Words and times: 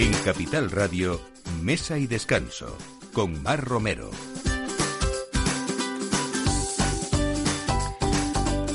En 0.00 0.14
Capital 0.24 0.70
Radio, 0.70 1.20
Mesa 1.60 1.98
y 1.98 2.06
Descanso, 2.06 2.74
con 3.12 3.42
Mar 3.42 3.62
Romero. 3.62 4.10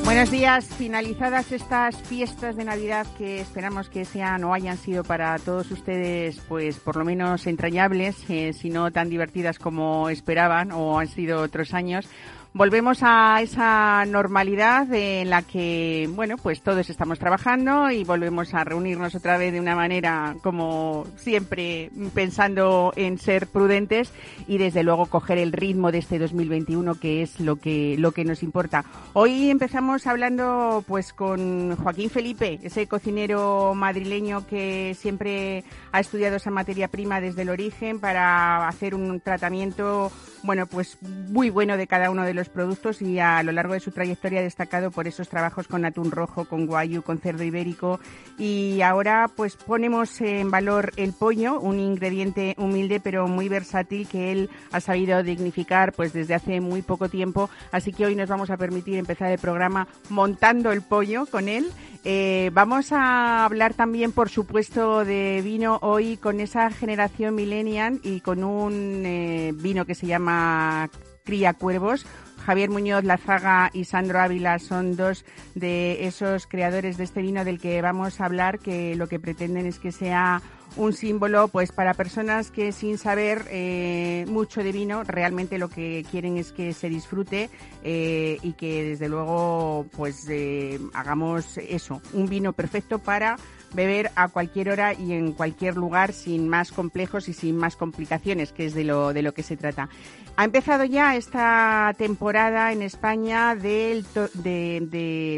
Buenos 0.03 0.29
días. 0.29 0.67
Finalizadas 0.77 1.51
estas 1.51 1.99
fiestas 2.03 2.55
de 2.55 2.65
Navidad 2.65 3.07
que 3.17 3.39
esperamos 3.39 3.89
que 3.89 4.05
sean 4.05 4.43
o 4.43 4.53
hayan 4.53 4.77
sido 4.77 5.03
para 5.03 5.39
todos 5.39 5.71
ustedes, 5.71 6.39
pues 6.47 6.77
por 6.77 6.95
lo 6.95 7.03
menos 7.03 7.47
entrañables, 7.47 8.17
eh, 8.29 8.53
si 8.53 8.69
no 8.69 8.91
tan 8.91 9.09
divertidas 9.09 9.57
como 9.57 10.11
esperaban 10.11 10.71
o 10.71 10.99
han 10.99 11.07
sido 11.07 11.41
otros 11.41 11.73
años 11.73 12.07
volvemos 12.55 12.99
a 13.01 13.41
esa 13.41 14.05
normalidad 14.05 14.91
en 14.93 15.29
la 15.29 15.41
que, 15.41 16.09
bueno, 16.13 16.37
pues 16.37 16.61
todos 16.61 16.89
estamos 16.89 17.19
trabajando 17.19 17.91
y 17.91 18.05
volvemos 18.05 18.53
a 18.53 18.63
reunirnos 18.63 19.13
otra 19.13 19.37
vez 19.37 19.51
de 19.51 19.59
una 19.59 19.75
manera 19.75 20.37
como 20.41 21.05
siempre 21.17 21.91
pensando 22.13 22.93
en 22.95 23.17
ser 23.17 23.47
prudentes 23.47 24.13
y 24.47 24.57
desde 24.57 24.83
luego 24.83 25.07
coger 25.07 25.37
el 25.37 25.51
ritmo 25.51 25.91
de 25.91 25.97
este 25.97 26.17
2021 26.17 26.95
que 26.95 27.23
es 27.23 27.41
lo 27.41 27.57
que 27.57 27.97
lo 27.97 28.13
que 28.13 28.23
nos 28.23 28.41
importa. 28.41 28.85
Hoy 29.11 29.49
empezamos 29.49 30.07
hablando 30.07 30.81
pues 30.87 31.11
con 31.11 31.75
Joaquín 31.75 32.09
Felipe, 32.09 32.61
ese 32.63 32.87
cocinero 32.87 33.73
madrileño 33.75 34.47
que 34.47 34.95
siempre 34.97 35.65
ha 35.91 35.99
estudiado 35.99 36.37
esa 36.37 36.51
materia 36.51 36.87
prima 36.87 37.19
desde 37.19 37.41
el 37.41 37.49
origen 37.49 37.99
para 37.99 38.65
hacer 38.69 38.95
un 38.95 39.19
tratamiento 39.19 40.09
bueno, 40.45 40.67
pues 40.67 40.97
muy 41.01 41.49
bueno 41.49 41.75
de 41.75 41.87
cada 41.87 42.09
uno 42.11 42.23
de 42.23 42.33
los 42.33 42.44
productos 42.49 43.01
y 43.01 43.19
a 43.19 43.41
lo 43.43 43.51
largo 43.51 43.73
de 43.73 43.79
su 43.79 43.91
trayectoria 43.91 44.39
ha 44.39 44.43
destacado 44.43 44.91
por 44.91 45.07
esos 45.07 45.29
trabajos 45.29 45.67
con 45.67 45.85
atún 45.85 46.11
rojo, 46.11 46.45
con 46.45 46.65
guayu, 46.65 47.01
con 47.01 47.19
cerdo 47.19 47.43
ibérico 47.43 47.99
y 48.37 48.81
ahora 48.81 49.29
pues 49.35 49.55
ponemos 49.55 50.19
en 50.21 50.51
valor 50.51 50.91
el 50.97 51.13
pollo, 51.13 51.59
un 51.59 51.79
ingrediente 51.79 52.55
humilde 52.57 52.99
pero 52.99 53.27
muy 53.27 53.49
versátil 53.49 54.07
que 54.07 54.31
él 54.31 54.49
ha 54.71 54.79
sabido 54.79 55.23
dignificar 55.23 55.93
pues 55.93 56.13
desde 56.13 56.35
hace 56.35 56.61
muy 56.61 56.81
poco 56.81 57.09
tiempo, 57.09 57.49
así 57.71 57.91
que 57.91 58.05
hoy 58.05 58.15
nos 58.15 58.29
vamos 58.29 58.49
a 58.49 58.57
permitir 58.57 58.97
empezar 58.97 59.31
el 59.31 59.39
programa 59.39 59.87
montando 60.09 60.71
el 60.71 60.81
pollo 60.81 61.25
con 61.25 61.49
él. 61.49 61.65
Eh, 62.07 62.51
vamos 62.53 62.91
a 62.91 63.45
hablar 63.45 63.73
también, 63.73 64.11
por 64.11 64.29
supuesto, 64.29 65.03
de 65.03 65.41
vino 65.43 65.79
hoy 65.81 66.17
con 66.17 66.39
esa 66.39 66.69
generación 66.69 67.33
millennial 67.33 67.99
y 68.03 68.21
con 68.21 68.43
un 68.43 69.03
eh, 69.05 69.53
vino 69.55 69.85
que 69.85 69.95
se 69.95 70.05
llama 70.05 70.89
Cría 71.23 71.53
Cuervos, 71.53 72.05
Javier 72.45 72.69
Muñoz 72.69 73.03
Lazaga 73.03 73.71
y 73.73 73.85
Sandro 73.85 74.19
Ávila 74.19 74.59
son 74.59 74.95
dos 74.95 75.25
de 75.55 76.05
esos 76.05 76.45
creadores 76.45 76.95
de 76.97 77.03
este 77.03 77.23
vino 77.23 77.43
del 77.43 77.59
que 77.59 77.81
vamos 77.81 78.21
a 78.21 78.25
hablar, 78.25 78.59
que 78.59 78.95
lo 78.95 79.07
que 79.07 79.19
pretenden 79.19 79.65
es 79.65 79.79
que 79.79 79.91
sea 79.91 80.43
un 80.77 80.93
símbolo 80.93 81.47
pues 81.47 81.71
para 81.71 81.93
personas 81.93 82.51
que 82.51 82.71
sin 82.71 82.97
saber 82.97 83.45
eh, 83.49 84.25
mucho 84.27 84.63
de 84.63 84.71
vino 84.71 85.03
realmente 85.03 85.57
lo 85.57 85.69
que 85.69 86.05
quieren 86.11 86.37
es 86.37 86.51
que 86.51 86.73
se 86.73 86.89
disfrute 86.89 87.49
eh, 87.83 88.37
y 88.41 88.53
que 88.53 88.83
desde 88.83 89.07
luego 89.07 89.85
pues 89.95 90.27
eh, 90.29 90.79
hagamos 90.93 91.57
eso 91.57 92.01
un 92.13 92.27
vino 92.27 92.53
perfecto 92.53 92.99
para 92.99 93.37
beber 93.75 94.11
a 94.15 94.29
cualquier 94.29 94.69
hora 94.69 94.93
y 94.93 95.13
en 95.13 95.33
cualquier 95.33 95.75
lugar 95.75 96.13
sin 96.13 96.47
más 96.47 96.71
complejos 96.71 97.27
y 97.29 97.33
sin 97.33 97.57
más 97.57 97.75
complicaciones, 97.75 98.51
que 98.51 98.65
es 98.65 98.73
de 98.73 98.83
lo, 98.83 99.13
de 99.13 99.21
lo 99.21 99.33
que 99.33 99.43
se 99.43 99.57
trata. 99.57 99.89
Ha 100.37 100.43
empezado 100.43 100.83
ya 100.83 101.15
esta 101.15 101.93
temporada 101.97 102.73
en 102.73 102.81
España 102.81 103.55
de, 103.55 104.03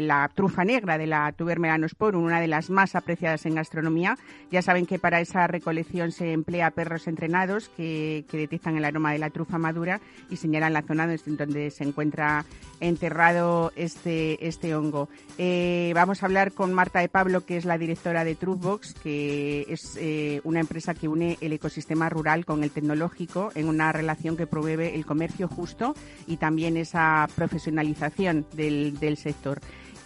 la 0.02 0.28
trufa 0.34 0.64
negra, 0.64 0.98
de 0.98 1.06
la 1.06 1.30
tuber 1.30 1.60
melanosporum, 1.60 2.24
una 2.24 2.40
de 2.40 2.48
las 2.48 2.68
más 2.68 2.96
apreciadas 2.96 3.46
en 3.46 3.54
gastronomía. 3.54 4.18
Ya 4.50 4.60
saben 4.60 4.86
que 4.86 4.98
para 4.98 5.20
esa 5.20 5.46
recolección 5.46 6.10
se 6.10 6.32
emplea 6.32 6.72
perros 6.72 7.06
entrenados 7.06 7.68
que, 7.76 8.24
detectan 8.32 8.76
el 8.76 8.84
aroma 8.84 9.12
de 9.12 9.18
la 9.18 9.30
trufa 9.30 9.56
madura 9.56 10.00
y 10.30 10.36
señalan 10.36 10.72
la 10.72 10.82
zona 10.82 11.06
donde 11.06 11.70
se 11.70 11.84
encuentra 11.84 12.44
enterrado 12.80 13.72
este, 13.76 14.48
este 14.48 14.74
hongo. 14.74 15.08
Eh, 15.38 15.92
vamos 15.94 16.22
a 16.22 16.26
hablar 16.26 16.52
con 16.52 16.72
Marta 16.72 16.98
de 16.98 17.08
Pablo, 17.08 17.46
que 17.46 17.56
es 17.56 17.64
la 17.64 17.78
directora 17.78 18.24
de 18.24 18.27
Truthbox, 18.34 18.94
que 18.94 19.66
es 19.68 19.96
eh, 20.00 20.40
una 20.44 20.60
empresa 20.60 20.94
que 20.94 21.08
une 21.08 21.38
el 21.40 21.52
ecosistema 21.52 22.08
rural 22.08 22.44
con 22.44 22.64
el 22.64 22.70
tecnológico 22.70 23.50
en 23.54 23.68
una 23.68 23.92
relación 23.92 24.36
que 24.36 24.46
promueve 24.46 24.94
el 24.94 25.06
comercio 25.06 25.48
justo 25.48 25.94
y 26.26 26.36
también 26.36 26.76
esa 26.76 27.28
profesionalización 27.34 28.46
del 28.54 29.16
sector. 29.16 29.60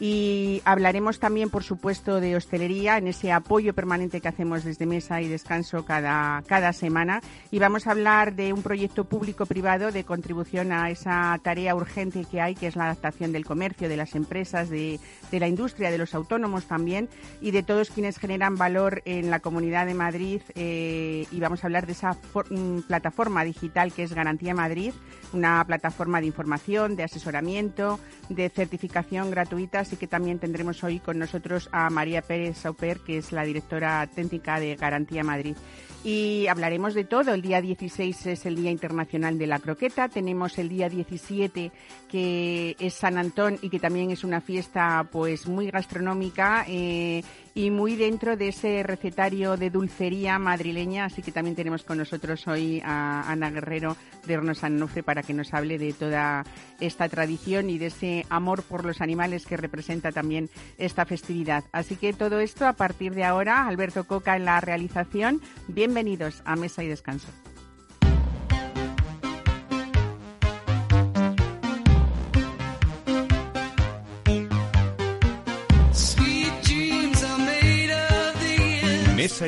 Y 0.05 0.63
hablaremos 0.65 1.21
también, 1.21 1.49
por 1.49 1.63
supuesto, 1.63 2.19
de 2.19 2.35
hostelería 2.35 2.99
en 2.99 3.07
ese 3.07 3.31
apoyo 3.31 3.73
permanente 3.73 4.21
que 4.21 4.27
hacemos 4.27 4.65
desde 4.65 4.85
Mesa 4.85 5.23
y 5.23 5.29
Descanso 5.29 5.85
cada, 5.85 6.43
cada 6.49 6.73
semana. 6.73 7.21
Y 7.53 7.61
vamos 7.61 7.87
a 7.87 7.93
hablar 7.93 8.35
de 8.35 8.53
un 8.53 8.65
proyecto 8.65 9.05
público-privado 9.05 9.93
de 9.93 10.03
contribución 10.03 10.73
a 10.73 10.91
esa 10.91 11.39
tarea 11.45 11.77
urgente 11.77 12.25
que 12.29 12.41
hay, 12.41 12.57
que 12.57 12.67
es 12.67 12.75
la 12.75 12.87
adaptación 12.87 13.31
del 13.31 13.45
comercio, 13.45 13.89
de 13.89 13.97
las 13.97 14.17
empresas, 14.17 14.69
de, 14.71 14.99
de 15.31 15.39
la 15.39 15.47
industria, 15.47 15.93
de 15.93 15.99
los 15.99 16.17
autónomos 16.17 16.65
también 16.65 17.09
y 17.41 17.53
de 17.53 17.63
todos 17.63 17.91
quienes 17.91 18.19
generan 18.19 18.57
valor 18.57 19.03
en 19.05 19.31
la 19.31 19.39
Comunidad 19.39 19.87
de 19.87 19.95
Madrid. 19.95 20.43
Eh, 20.57 21.27
y 21.31 21.39
vamos 21.39 21.63
a 21.63 21.69
hablar 21.69 21.87
de 21.87 21.93
esa 21.93 22.19
mm, 22.51 22.81
plataforma 22.89 23.45
digital 23.45 23.93
que 23.93 24.03
es 24.03 24.13
Garantía 24.13 24.53
Madrid, 24.53 24.95
una 25.33 25.65
plataforma 25.65 26.21
de 26.21 26.27
información, 26.27 26.97
de 26.97 27.05
asesoramiento, 27.05 27.99
de 28.29 28.49
certificación 28.49 29.31
gratuita 29.31 29.63
Así 29.81 29.97
que 29.97 30.07
también 30.07 30.39
tendremos 30.39 30.83
hoy 30.85 30.99
con 31.01 31.19
nosotros 31.19 31.69
a 31.73 31.91
María 31.91 32.23
Pérez 32.23 32.59
Sauper, 32.59 33.01
que 33.01 33.19
es 33.19 33.33
la 33.33 33.45
directora 33.45 34.07
técnica 34.07 34.61
de 34.61 34.77
Garantía 34.77 35.25
Madrid. 35.25 35.57
Y 36.05 36.47
hablaremos 36.49 36.95
de 36.95 37.05
todo. 37.05 37.33
El 37.33 37.43
día 37.43 37.61
16 37.61 38.27
es 38.27 38.47
el 38.47 38.57
Día 38.57 38.71
Internacional 38.71 39.39
de 39.39 39.47
la 39.47 39.61
Croqueta. 39.61 40.09
Tenemos 40.09 40.59
el 40.59 40.69
día 40.69 40.89
17 40.89 41.71
que 42.09 42.77
es 42.79 42.95
San 42.95 43.19
Antón 43.19 43.59
y 43.63 43.71
que 43.71 43.79
también 43.79 44.11
es 44.11 44.25
una 44.25 44.41
fiesta 44.41 45.07
pues 45.13 45.47
muy 45.47 45.71
gastronómica. 45.71 46.65
Eh, 46.67 47.23
y 47.55 47.71
muy 47.71 47.97
dentro 47.97 48.37
de 48.37 48.49
ese 48.49 48.83
recetario 48.83 49.57
de 49.57 49.71
dulcería 49.71 50.39
madrileña. 50.39 51.05
Así 51.05 51.23
que 51.23 51.33
también 51.33 51.57
tenemos 51.57 51.83
con 51.83 51.99
nosotros 51.99 52.47
hoy 52.49 52.81
a 52.85 53.31
Ana 53.31 53.51
Guerrero 53.51 53.97
de 54.27 54.37
Hornos 54.37 54.59
San 54.59 54.83
para 55.05 55.23
que 55.23 55.35
nos 55.35 55.53
hable 55.55 55.79
de 55.79 55.93
toda 55.93 56.45
esta 56.81 57.09
tradición 57.09 57.71
y 57.71 57.79
de 57.79 57.87
ese 57.87 58.27
amor 58.29 58.63
por 58.63 58.85
los 58.85 59.01
animales 59.01 59.47
que 59.47 59.57
representa 59.57 60.13
también 60.13 60.51
esta 60.79 61.05
festividad. 61.05 61.65
Así 61.73 61.97
que 61.97 62.13
todo 62.13 62.41
esto 62.41 62.67
a 62.67 62.73
partir 62.73 63.15
de 63.15 63.25
ahora, 63.25 63.67
Alberto 63.67 64.05
Coca 64.05 64.37
en 64.37 64.45
la 64.45 64.61
realización. 64.61 65.41
Bienvenidos 65.69 66.43
a 66.45 66.57
Mesa 66.57 66.83
y 66.83 66.89
Descanso. 66.89 67.29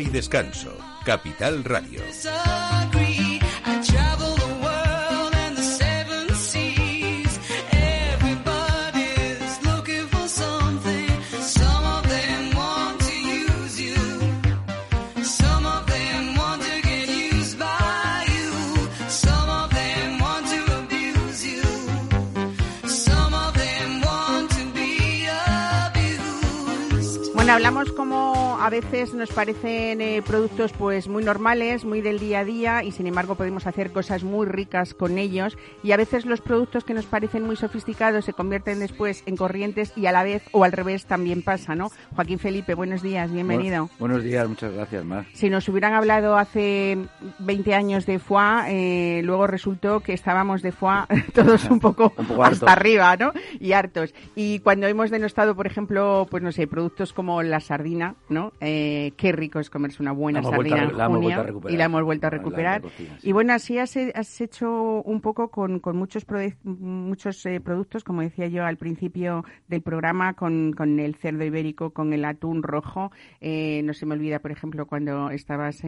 Y 0.01 0.07
Descanso, 0.07 0.77
Capital 1.05 1.63
Radio. 1.63 2.01
Hablamos 27.55 27.93
a 28.65 28.71
veces 28.71 29.13
nos 29.13 29.31
parecen 29.31 30.01
eh, 30.01 30.23
productos 30.27 30.73
pues 30.73 31.07
muy 31.07 31.23
normales, 31.23 31.85
muy 31.85 32.01
del 32.01 32.19
día 32.19 32.39
a 32.39 32.45
día 32.47 32.83
y 32.83 32.93
sin 32.93 33.07
embargo 33.07 33.35
podemos 33.35 33.67
hacer 33.67 33.93
cosas 33.93 34.25
muy 34.25 34.47
ricas 34.47 34.95
con 34.95 35.19
ellos 35.19 35.59
y 35.83 35.93
a 35.93 35.99
veces 35.99 36.25
los 36.25 36.41
productos 36.41 36.83
que 36.83 36.95
nos 36.95 37.05
parecen 37.05 37.43
muy 37.43 37.57
sofisticados 37.57 38.25
se 38.25 38.33
convierten 38.33 38.79
después 38.81 39.23
en 39.27 39.37
corrientes 39.37 39.93
y 39.97 40.07
a 40.07 40.13
la 40.13 40.25
vez 40.25 40.45
o 40.53 40.65
al 40.65 40.73
revés 40.73 41.05
también 41.05 41.43
pasa, 41.43 41.75
¿no? 41.75 41.91
Joaquín 42.17 42.39
Felipe, 42.39 42.73
buenos 42.73 43.03
días, 43.03 43.31
bienvenido. 43.31 43.91
buenos 43.99 44.23
días, 44.23 44.49
muchas 44.49 44.73
gracias, 44.73 45.05
Mar. 45.05 45.27
Si 45.35 45.51
nos 45.51 45.69
hubieran 45.69 45.93
hablado 45.93 46.39
hace 46.39 46.97
20 47.41 47.75
años 47.75 48.07
de 48.07 48.19
foie, 48.19 49.19
eh, 49.19 49.23
luego 49.25 49.47
resultó 49.47 50.01
que 50.01 50.15
estábamos 50.15 50.63
de 50.63 50.73
foie 50.73 51.05
todos 51.35 51.67
un 51.67 51.81
poco, 51.81 52.15
hasta 52.43 52.73
arriba, 52.73 53.15
¿no? 53.19 53.35
Y 53.61 53.73
hartos. 53.73 54.15
Y 54.35 54.61
cuando 54.61 54.87
hemos 54.87 55.11
denostado, 55.11 55.55
por 55.55 55.67
ejemplo, 55.67 56.27
pues 56.31 56.43
no 56.43 56.51
sé, 56.51 56.67
productos 56.67 57.13
como 57.13 57.43
la 57.43 57.61
sardina, 57.61 58.15
¿no? 58.31 58.54
Eh, 58.61 59.13
qué 59.17 59.33
rico 59.33 59.59
es 59.59 59.71
comerse 59.71 60.03
una 60.03 60.13
buena 60.13 60.43
sardina 60.43 60.85
en 60.85 60.91
junio. 60.91 61.63
y 61.69 61.77
la 61.77 61.85
hemos 61.85 62.03
vuelto 62.03 62.27
a 62.27 62.31
recuperar. 62.31 62.83
Y 63.23 63.33
bueno, 63.33 63.53
así 63.53 63.79
has, 63.79 63.97
has, 63.97 64.41
hecho 64.41 65.03
un 65.03 65.21
poco 65.21 65.49
con, 65.51 65.81
con 65.81 65.97
muchos, 65.97 66.27
muchos 66.63 67.45
eh, 67.47 67.61
productos, 67.61 68.05
como 68.05 68.23
decía 68.23 68.47
yo 68.49 68.65
al 68.65 68.77
principio 68.77 69.45
del 69.69 69.83
programa, 69.83 70.35
con, 70.35 70.73
con 70.73 70.99
el 70.99 71.15
cerdo 71.17 71.45
ibérico, 71.45 71.91
con 71.91 72.13
el 72.13 72.25
atún 72.25 72.63
rojo. 72.63 73.11
Eh, 73.41 73.83
no 73.85 73.93
se 73.93 74.07
me 74.07 74.15
olvida, 74.15 74.39
por 74.39 74.53
ejemplo, 74.53 74.87
cuando 74.87 75.31
estabas 75.31 75.83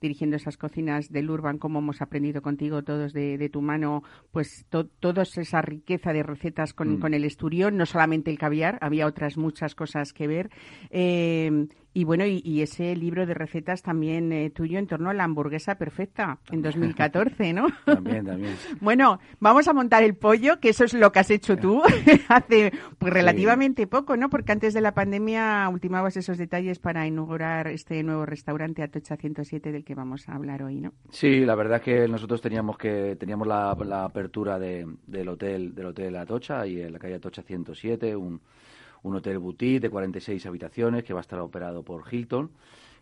dirigiendo 0.00 0.36
esas 0.36 0.56
cocinas 0.56 1.10
del 1.10 1.30
Urban, 1.30 1.58
cómo 1.58 1.78
hemos 1.78 2.02
aprendido 2.02 2.42
contigo 2.42 2.82
todos 2.82 3.12
de, 3.12 3.38
de 3.38 3.48
tu 3.48 3.62
mano, 3.62 4.02
pues 4.30 4.66
toda 4.68 5.22
esa 5.22 5.62
riqueza 5.62 6.12
de 6.12 6.22
recetas 6.22 6.74
con, 6.74 6.94
mm. 6.94 7.00
con 7.00 7.14
el 7.14 7.24
esturión, 7.24 7.76
no 7.76 7.86
solamente 7.86 8.30
el 8.30 8.38
caviar, 8.38 8.78
había 8.80 9.06
otras 9.06 9.36
muchas 9.36 9.74
cosas 9.74 10.12
que 10.12 10.26
ver. 10.26 10.50
Eh, 10.90 11.66
y 11.96 12.02
bueno, 12.02 12.26
y, 12.26 12.60
ese 12.60 12.96
libro 12.96 13.24
de 13.24 13.34
recetas 13.34 13.82
también 13.82 14.32
eh, 14.32 14.50
tuyo 14.50 14.80
en 14.80 14.88
torno 14.88 15.10
a 15.10 15.14
la 15.14 15.22
hamburguesa 15.22 15.76
perfecta 15.76 16.38
en 16.50 16.60
2014, 16.60 17.52
¿no? 17.52 17.68
También, 17.84 18.26
también. 18.26 18.56
bueno, 18.80 19.20
vamos 19.38 19.68
a 19.68 19.72
montar 19.72 20.02
el 20.02 20.16
pollo, 20.16 20.58
que 20.58 20.70
eso 20.70 20.84
es 20.84 20.94
lo 20.94 21.12
que 21.12 21.20
has 21.20 21.30
hecho 21.30 21.56
tú 21.56 21.82
hace 22.28 22.72
pues 22.98 23.12
relativamente 23.12 23.86
poco, 23.86 24.16
¿no? 24.16 24.28
Porque 24.28 24.50
antes 24.50 24.74
de 24.74 24.80
la 24.80 24.92
pandemia 24.92 25.68
ultimabas 25.68 26.16
esos 26.16 26.36
detalles 26.36 26.80
para 26.80 27.06
inaugurar 27.06 27.68
este 27.68 28.02
nuevo 28.02 28.26
restaurante 28.26 28.82
Atocha 28.82 29.16
107 29.16 29.70
del 29.70 29.84
que 29.84 29.94
vamos 29.94 30.28
a 30.28 30.34
hablar 30.34 30.64
hoy, 30.64 30.80
¿no? 30.80 30.92
Sí, 31.10 31.44
la 31.44 31.54
verdad 31.54 31.76
es 31.76 31.82
que 31.84 32.08
nosotros 32.08 32.40
teníamos 32.40 32.76
que 32.76 33.14
teníamos 33.16 33.46
la, 33.46 33.70
apertura 34.04 34.58
de, 34.58 34.84
del 35.06 35.28
hotel 35.28 35.74
del 35.74 35.86
hotel 35.86 36.16
Atocha 36.16 36.66
y 36.66 36.80
en 36.80 36.92
la 36.92 36.98
calle 36.98 37.14
Atocha 37.14 37.42
107, 37.42 38.16
un 38.16 38.40
un 39.04 39.14
hotel 39.14 39.38
boutique 39.38 39.80
de 39.80 39.90
46 39.90 40.44
habitaciones 40.46 41.04
que 41.04 41.12
va 41.12 41.20
a 41.20 41.22
estar 41.22 41.38
operado 41.38 41.84
por 41.84 42.12
Hilton. 42.12 42.50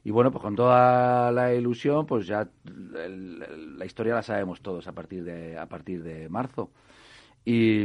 Y 0.05 0.11
bueno, 0.11 0.31
pues 0.31 0.43
con 0.43 0.57
toda 0.57 1.31
la 1.33 1.55
ilusión, 1.55 2.07
pues 2.07 2.27
ya 2.27 2.49
la 2.65 3.87
historia 3.87 4.15
la 4.15 4.23
sabemos 4.23 4.61
todos 4.61 4.87
a 4.89 4.93
partir 4.93 5.25
de, 5.25 5.57
a 5.57 5.67
partir 5.67 6.03
de 6.03 6.29
marzo. 6.29 6.71
Y, 7.45 7.85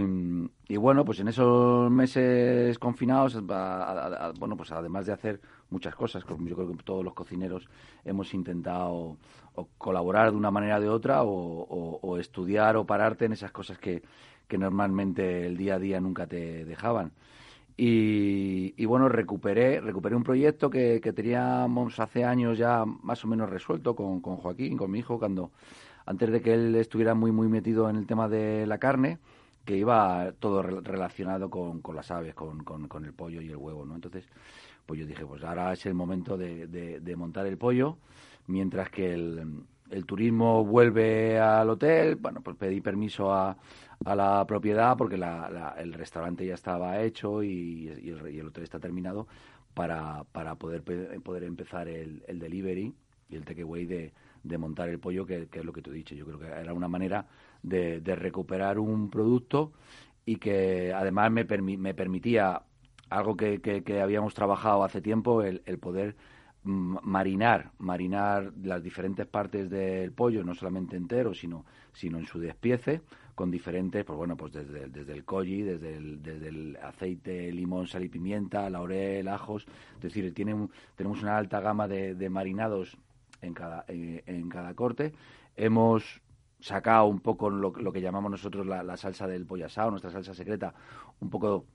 bueno, 0.78 1.04
pues 1.04 1.20
en 1.20 1.30
esos 1.30 1.90
meses 1.90 2.78
confinados, 2.78 3.42
bueno, 3.44 4.56
pues 4.56 4.72
además 4.72 5.08
de 5.08 5.14
hacer 5.14 5.42
muchas 5.70 5.96
cosas, 5.96 6.24
yo 6.28 6.56
creo 6.56 6.72
que 6.72 6.84
todos 6.84 7.04
los 7.04 7.14
cocineros 7.14 7.68
hemos 8.06 8.34
intentado 8.36 9.18
colaborar 9.80 10.32
de 10.32 10.38
una 10.38 10.52
manera 10.52 10.78
o 10.78 10.82
de 10.82 10.90
otra 10.90 11.24
o, 11.24 12.00
o, 12.02 12.18
estudiar 12.20 12.78
o 12.78 12.86
pararte 12.86 13.26
en 13.26 13.34
esas 13.34 13.52
cosas 13.52 13.80
que, 13.80 14.04
que 14.48 14.58
normalmente 14.60 15.48
el 15.48 15.58
día 15.58 15.76
a 15.76 15.80
día 15.80 16.00
nunca 16.00 16.28
te 16.28 16.64
dejaban. 16.64 17.12
Y, 17.80 18.86
bueno, 18.86 19.08
recuperé, 19.08 19.80
recuperé 19.80 20.16
un 20.16 20.24
proyecto 20.24 20.70
que, 20.72 21.00
teníamos 21.00 22.00
hace 22.00 22.26
años 22.26 22.58
ya 22.58 22.84
más 22.86 23.24
o 23.24 23.28
menos 23.28 23.50
resuelto 23.50 23.96
con, 23.96 24.20
con 24.20 24.38
Joaquín, 24.38 24.78
con 24.78 24.90
mi 24.90 25.00
hijo, 25.00 25.20
cuando 25.20 25.52
antes 26.08 26.32
de 26.32 26.42
que 26.42 26.54
él 26.54 26.76
estuviera 26.76 27.14
muy 27.14 27.32
muy 27.32 27.48
metido 27.48 27.88
en 27.90 27.98
el 27.98 28.08
tema 28.08 28.28
de 28.28 28.66
la 28.66 28.80
carne, 28.80 29.20
que 29.64 29.78
iba 29.78 30.32
todo 30.40 30.64
relacionado 30.64 31.50
con, 31.52 31.82
las 31.94 32.10
aves, 32.10 32.34
con, 32.34 32.64
con, 32.64 33.06
el 33.06 33.14
pollo 33.14 33.42
y 33.42 33.50
el 33.50 33.58
huevo, 33.58 33.86
¿no? 33.86 33.94
Entonces, 33.94 34.26
pues 34.86 35.00
yo 35.00 35.06
dije, 35.06 35.26
pues 35.26 35.44
ahora 35.44 35.74
es 35.74 35.86
el 35.86 35.94
momento 35.94 36.38
de, 36.38 36.68
de 36.68 37.16
montar 37.16 37.46
el 37.46 37.58
pollo, 37.58 37.98
mientras 38.48 38.90
que 38.90 39.14
el, 39.14 39.66
el 39.90 40.06
turismo 40.06 40.64
vuelve 40.66 41.40
al 41.40 41.70
hotel, 41.70 42.16
bueno, 42.16 42.42
pues 42.42 42.58
pedí 42.58 42.82
permiso 42.82 43.34
a, 43.34 43.58
a 44.06 44.16
la 44.16 44.46
propiedad 44.46 44.96
porque 44.98 45.16
el 45.16 45.94
restaurante 45.94 46.46
ya 46.46 46.54
estaba 46.54 47.02
hecho 47.02 47.44
y, 47.44 47.88
el, 47.88 48.48
hotel 48.48 48.64
está 48.64 48.80
terminado 48.80 49.28
para, 49.74 50.24
para 50.32 50.56
poder, 50.56 50.84
poder 51.22 51.44
empezar 51.44 51.88
el, 51.88 52.24
delivery 52.28 52.94
y 53.30 53.36
el 53.36 53.44
takeaway 53.44 53.86
de, 53.86 54.14
de 54.44 54.58
montar 54.58 54.90
el 54.90 55.00
pollo, 55.00 55.26
que, 55.26 55.48
es 55.52 55.66
lo 55.66 55.74
que 55.74 55.82
te 55.82 55.90
he 55.90 55.94
dicho. 55.94 56.16
Yo 56.16 56.26
creo 56.26 56.40
que 56.40 56.48
era 56.48 56.74
una 56.74 56.88
manera 56.88 57.28
de, 57.64 58.02
recuperar 58.16 58.80
un 58.80 59.10
producto 59.10 59.74
y 60.26 60.38
que 60.38 60.94
además 60.94 61.32
me, 61.32 61.46
me 61.46 61.94
permitía 61.94 62.62
algo 63.10 63.36
que, 63.38 63.62
que, 63.62 64.02
habíamos 64.02 64.34
trabajado 64.34 64.84
hace 64.84 65.02
tiempo, 65.02 65.42
el, 65.42 65.62
el 65.66 65.80
poder 65.80 66.16
marinar, 66.64 67.72
marinar 67.78 68.52
las 68.62 68.84
diferentes 68.84 69.26
partes 69.26 69.70
del 69.70 70.12
pollo, 70.12 70.44
no 70.44 70.54
solamente 70.54 70.98
entero, 70.98 71.34
sino, 71.34 71.66
sino 71.94 72.18
en 72.18 72.26
su 72.26 72.40
despiece, 72.40 73.02
con 73.38 73.52
diferentes, 73.52 74.04
pues 74.04 74.18
bueno, 74.18 74.36
pues 74.36 74.52
desde, 74.52 74.88
desde 74.88 75.14
el 75.14 75.24
colli, 75.24 75.62
desde 75.62 75.96
el, 75.96 76.24
desde 76.24 76.48
el 76.48 76.76
aceite, 76.82 77.52
limón, 77.52 77.86
sal 77.86 78.04
y 78.04 78.10
pimienta, 78.10 78.68
laurel, 78.68 79.28
ajos, 79.28 79.68
es 79.98 80.02
decir, 80.02 80.34
tiene 80.34 80.68
tenemos 80.96 81.22
una 81.22 81.38
alta 81.38 81.60
gama 81.60 81.88
de, 81.88 82.30
marinados 82.32 82.98
en 83.44 83.54
cada, 83.54 83.86
eh, 83.90 84.24
en 84.26 84.50
cada 84.50 84.74
corte. 84.74 85.14
Hemos 85.56 86.20
sacado 86.60 87.06
un 87.06 87.20
poco 87.20 87.52
lo, 87.52 87.72
que 87.72 88.02
llamamos 88.02 88.32
nosotros 88.32 88.66
la, 88.66 88.98
salsa 88.98 89.28
del 89.28 89.46
pollo 89.46 89.68
asado, 89.68 89.92
nuestra 89.92 90.10
salsa 90.10 90.34
secreta, 90.34 90.74
un 91.20 91.30
poco 91.30 91.68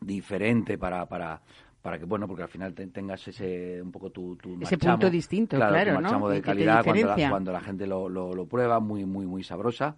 diferente 0.00 0.78
para, 0.78 1.04
para, 1.04 1.42
para 1.82 1.98
que 1.98 2.06
bueno 2.06 2.26
porque 2.26 2.44
al 2.44 2.48
final 2.48 2.72
tengas 2.72 3.28
ese 3.28 3.82
un 3.82 3.92
poco 3.92 4.08
tu, 4.08 4.34
tu 4.36 4.58
ese 4.62 4.78
punto 4.78 5.10
distinto 5.10 5.56
claro, 5.56 6.00
¿no? 6.00 6.28
de 6.30 6.40
calidad 6.40 6.82
cuando 6.82 7.06
la, 7.06 7.28
cuando 7.28 7.52
la, 7.52 7.60
gente 7.60 7.86
lo, 7.86 8.08
lo, 8.08 8.34
lo, 8.34 8.46
prueba 8.46 8.80
muy 8.80 9.04
muy 9.04 9.26
muy 9.26 9.42
sabrosa 9.42 9.96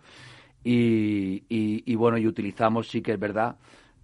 y, 0.70 1.94
bueno, 1.94 2.19
y 2.19 2.26
utilizamos, 2.26 2.88
sí 2.88 3.00
que 3.00 3.12
es 3.12 3.19
verdad, 3.19 3.56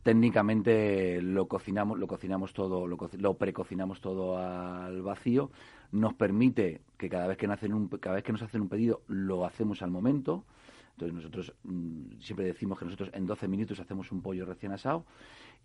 técnicamente 0.03 1.21
lo 1.21 1.47
cocinamos, 1.47 1.99
lo 1.99 2.07
cocinamos 2.07 2.53
todo, 2.53 2.87
lo, 2.87 2.97
lo 3.19 3.35
precocinamos 3.35 4.01
todo 4.01 4.39
al 4.39 5.03
vacío. 5.03 5.51
Nos 5.93 6.15
permite 6.15 6.81
que 6.97 7.09
cada 7.09 7.27
vez 7.27 7.37
que, 7.37 7.47
nos 7.47 7.57
hacen 7.57 7.75
un, 7.75 7.89
cada 7.89 8.17
vez 8.17 8.25
que 8.25 8.33
nos 8.33 8.43
hacen 8.43 8.63
un 8.63 8.69
pedido 8.69 9.03
lo 9.09 9.45
hacemos 9.45 9.83
al 9.83 9.91
momento. 9.91 10.45
Entonces 10.93 11.15
nosotros 11.15 11.55
mm, 11.65 12.21
siempre 12.21 12.47
decimos 12.47 12.79
que 12.79 12.85
nosotros 12.85 13.11
en 13.13 13.27
12 13.27 13.49
minutos 13.49 13.81
hacemos 13.81 14.13
un 14.13 14.23
pollo 14.23 14.47
recién 14.47 14.73
asado 14.73 15.05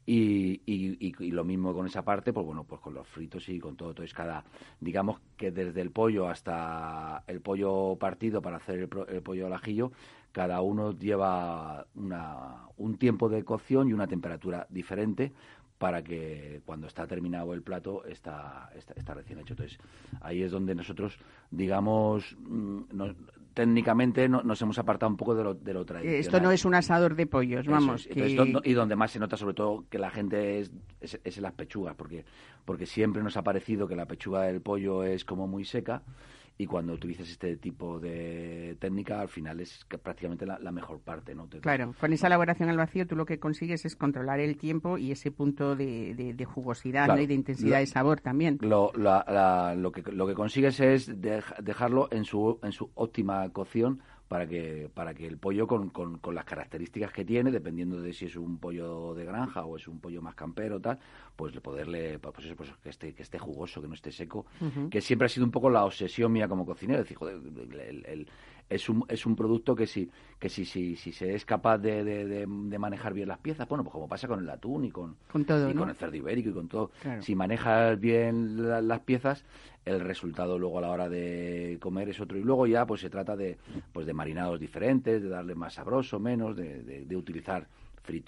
y, 0.06 0.62
y, 0.66 1.32
lo 1.32 1.44
mismo 1.44 1.74
con 1.74 1.86
esa 1.86 2.04
parte, 2.04 2.34
pues 2.34 2.46
bueno, 2.46 2.64
pues 2.64 2.82
con 2.82 2.96
los 2.96 3.08
fritos 3.08 3.48
y 3.50 3.60
con 3.60 3.76
todo. 3.76 3.90
Entonces, 3.90 4.14
cada, 4.14 4.44
digamos 4.80 5.20
que 5.38 5.52
desde 5.52 5.82
el 5.82 5.92
pollo 5.92 6.28
hasta 6.28 7.24
el 7.28 7.42
pollo 7.42 7.96
partido 7.98 8.42
para 8.42 8.58
hacer 8.58 8.80
el, 8.80 8.90
el 9.08 9.22
pollo 9.22 9.46
al 9.46 9.54
ajillo, 9.54 9.92
cada 10.32 10.62
uno 10.62 10.92
lleva 10.98 11.86
una, 11.96 12.68
un 12.78 12.98
tiempo 12.98 13.30
de 13.30 13.44
cocción 13.44 13.90
y 13.90 13.94
una 13.94 14.08
temperatura 14.08 14.68
diferente 14.70 15.34
para 15.80 16.04
que 16.04 16.62
cuando 16.66 16.88
está 16.88 17.08
terminado 17.08 17.54
el 17.54 17.62
plato 17.62 18.04
está, 18.06 18.70
está, 18.76 19.14
recién 19.14 19.40
hecho. 19.40 19.54
Entonces, 19.54 19.80
ahí 20.20 20.44
es 20.44 20.52
donde 20.52 20.76
nosotros, 20.76 21.18
digamos, 21.50 22.36
mm, 22.38 22.82
técnicamente 23.54 24.28
nos 24.28 24.62
hemos 24.62 24.78
apartado 24.78 25.10
un 25.10 25.16
poco 25.16 25.36
de 25.36 25.44
lo, 25.44 25.54
de 25.54 25.74
lo 25.74 25.86
tradicional. 25.86 26.20
Esto 26.20 26.42
no 26.42 26.52
es 26.52 26.66
un 26.66 26.76
asador 26.76 27.16
de 27.16 27.26
pollos, 27.28 27.66
vamos. 27.66 28.08
y 28.14 28.74
donde 28.74 28.96
más 28.98 29.12
se 29.12 29.20
nota 29.20 29.38
sobre 29.38 29.54
todo 29.54 29.86
que 29.90 29.98
la 29.98 30.12
gente 30.12 30.60
es, 30.60 30.72
es, 31.00 31.18
es 31.24 31.38
en 31.38 31.44
las 31.44 31.54
pechugas, 31.54 31.96
porque, 31.96 32.26
porque 32.66 32.86
siempre 32.86 33.24
nos 33.24 33.38
ha 33.38 33.44
parecido 33.44 33.88
que 33.88 33.96
la 33.96 34.06
pechuga 34.06 34.44
del 34.44 34.62
pollo 34.62 35.06
es 35.06 35.24
como 35.24 35.48
muy 35.48 35.64
seca 35.64 36.04
y 36.62 36.68
cuando 36.68 36.92
utilizas 36.92 37.30
este 37.30 37.56
tipo 37.56 38.02
de 38.02 38.76
técnica 38.82 39.22
al 39.22 39.30
final 39.30 39.62
es 39.62 39.86
prácticamente 40.04 40.46
la, 40.46 40.72
mejor 40.72 41.00
parte 41.00 41.34
no 41.34 41.48
claro 41.62 41.96
con 41.98 42.12
esa 42.12 42.28
elaboración 42.28 42.68
al 42.68 42.76
vacío 42.76 43.08
tú 43.08 43.16
lo 43.16 43.26
que 43.26 43.40
consigues 43.40 43.86
es 43.86 43.96
controlar 43.96 44.42
el 44.42 44.58
tiempo 44.58 44.98
y 44.98 45.12
ese 45.12 45.32
punto 45.32 45.78
de, 45.78 46.14
de, 46.14 46.46
jugosidad 46.46 47.18
y 47.18 47.28
de 47.28 47.34
intensidad 47.34 47.80
de 47.80 47.86
sabor 47.86 48.20
también. 48.20 48.58
lo, 48.62 48.92
lo 48.94 49.92
que 49.94 50.12
lo 50.12 50.28
que 50.28 50.34
consigues 50.34 50.82
es 50.82 51.22
dejarlo 51.22 52.10
en 52.12 52.26
su 52.26 52.60
en 52.62 52.74
su 52.74 52.92
óptima 52.94 53.50
cocción 53.52 54.02
para 54.30 54.48
que, 54.48 54.90
para 54.94 55.16
que 55.16 55.26
el 55.26 55.38
pollo 55.38 55.68
con, 55.68 55.90
con, 55.90 56.36
las 56.36 56.46
características 56.46 57.12
que 57.12 57.26
tiene, 57.26 57.50
dependiendo 57.52 58.00
de 58.00 58.14
si 58.14 58.28
es 58.28 58.36
un 58.36 58.60
pollo 58.60 59.16
de 59.16 59.26
granja 59.26 59.66
o 59.66 59.76
es 59.76 59.88
un 59.88 60.00
pollo 60.00 60.22
más 60.22 60.36
campero 60.36 60.80
tal, 60.80 61.00
pues 61.36 61.60
poderle, 61.60 62.20
pues 62.20 62.46
eso, 62.46 62.56
pues 62.56 62.72
que 62.84 62.90
esté, 62.90 63.14
que 63.14 63.24
esté 63.24 63.40
jugoso, 63.40 63.82
que 63.82 63.88
no 63.88 63.96
esté 63.96 64.12
seco, 64.12 64.46
que 64.92 65.02
siempre 65.02 65.26
ha 65.26 65.30
sido 65.30 65.46
un 65.48 65.52
poco 65.52 65.72
la 65.72 65.84
obsesión 65.84 66.32
mía 66.32 66.48
como 66.48 66.64
cocinero, 66.64 67.02
es 67.02 67.10
decir, 67.10 67.18
el, 67.28 68.28
es 68.70 68.88
un, 68.88 69.04
es 69.08 69.26
un 69.26 69.36
producto 69.36 69.76
que 69.76 69.88
si, 69.88 70.10
que 70.38 70.48
si, 70.48 70.66
si, 70.66 70.96
si 70.96 71.12
se 71.12 71.34
es 71.34 71.44
capaz 71.46 71.80
de, 71.80 72.04
de, 72.04 72.48
manejar 72.78 73.14
bien 73.14 73.28
las 73.28 73.40
piezas, 73.40 73.68
bueno, 73.68 73.84
pues 73.84 73.92
como 73.92 74.08
pasa 74.08 74.28
con 74.28 74.40
el 74.40 74.50
atún 74.50 74.86
y 74.86 74.92
con, 74.92 75.16
todo, 75.46 75.70
y 75.70 75.74
con 75.74 75.90
el 75.90 75.96
cerdo 75.96 76.16
ibérico 76.16 76.50
y 76.50 76.54
con 76.54 76.68
todo, 76.68 76.92
si 77.22 77.36
manejas 77.36 78.00
bien 78.00 78.88
las 78.88 79.00
piezas, 79.02 79.44
el 79.86 80.00
resultado 80.02 80.60
luego 80.60 80.78
a 80.78 80.82
la 80.82 80.92
hora 80.92 81.10
de 81.10 81.78
comer 81.82 82.10
es 82.10 82.20
otro. 82.20 82.38
Y 82.38 82.44
luego 82.44 82.68
ya 82.68 82.86
pues 82.86 83.02
se 83.02 83.10
trata 83.10 83.36
de, 83.36 83.58
pues 83.92 84.06
de 84.06 84.14
marinados 84.14 84.60
diferentes, 84.60 85.22
de 85.22 85.30
darle 85.30 85.56
más 85.56 85.74
sabroso, 85.74 86.20
menos, 86.20 86.56
de, 86.56 87.06
de, 87.06 87.16
utilizar 87.16 87.68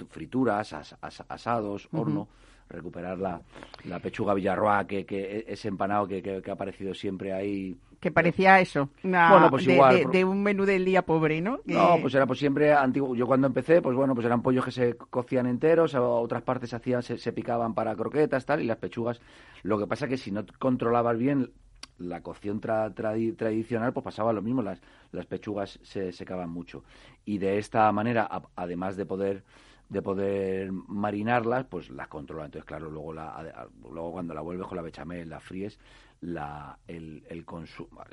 frituras, 0.09 0.73
asados, 1.01 1.87
horno 1.91 2.27
recuperar 2.71 3.19
la, 3.19 3.41
la 3.85 3.99
pechuga 3.99 4.33
villarroa, 4.33 4.87
que, 4.87 5.05
que 5.05 5.45
ese 5.47 5.67
empanado 5.67 6.07
que, 6.07 6.21
que, 6.21 6.41
ha 6.49 6.53
aparecido 6.53 6.93
siempre 6.93 7.33
ahí 7.33 7.75
que 8.01 8.11
parecía 8.11 8.59
eso, 8.59 8.89
una, 9.03 9.47
pues 9.51 9.63
de, 9.65 10.25
un 10.25 10.41
menú 10.41 10.65
del 10.65 10.83
día 10.83 11.05
pobre, 11.05 11.39
¿no? 11.39 11.59
No, 11.65 11.99
pues 12.01 12.15
era 12.15 12.25
pues 12.25 12.39
siempre 12.39 12.73
antiguo. 12.73 13.15
Yo 13.15 13.27
cuando 13.27 13.45
empecé, 13.45 13.79
pues 13.79 13.95
bueno, 13.95 14.15
pues 14.15 14.25
eran 14.25 14.41
pollos 14.41 14.65
que 14.65 14.71
se 14.71 14.97
cocían 14.97 15.45
enteros, 15.45 15.93
otras 15.93 16.41
partes 16.41 16.71
se 16.71 16.75
hacían, 16.75 17.03
se, 17.03 17.31
picaban 17.31 17.75
para 17.75 17.95
croquetas, 17.95 18.43
tal, 18.43 18.59
y 18.61 18.65
las 18.65 18.77
pechugas. 18.77 19.21
Lo 19.61 19.77
que 19.77 19.85
pasa 19.85 20.07
que 20.07 20.17
si 20.17 20.31
no 20.31 20.43
controlabas 20.57 21.15
bien 21.15 21.51
la 21.99 22.21
cocción 22.21 22.59
tradicional, 22.59 23.93
pues 23.93 24.03
pasaba 24.03 24.33
lo 24.33 24.41
mismo, 24.41 24.63
las, 24.63 24.81
las 25.11 25.27
pechugas 25.27 25.79
se 25.83 26.11
secaban 26.11 26.49
mucho. 26.49 26.83
Y 27.23 27.37
de 27.37 27.59
esta 27.59 27.91
manera, 27.91 28.27
además 28.55 28.97
de 28.97 29.05
poder 29.05 29.43
de 29.89 30.01
poder 30.01 30.71
marinarlas, 30.71 31.65
pues 31.65 31.89
las 31.89 32.07
controla. 32.07 32.45
Entonces, 32.45 32.65
claro, 32.65 32.89
luego, 32.89 33.11
la, 33.13 33.67
luego 33.83 34.13
cuando 34.13 34.33
la 34.33 34.39
vuelves 34.39 34.65
con 34.65 34.77
la 34.77 34.83
bechamel, 34.83 35.29
la 35.29 35.41
fríes, 35.41 35.77
la, 36.21 36.77
el, 36.87 37.23
el, 37.29 37.43
consumo, 37.45 38.03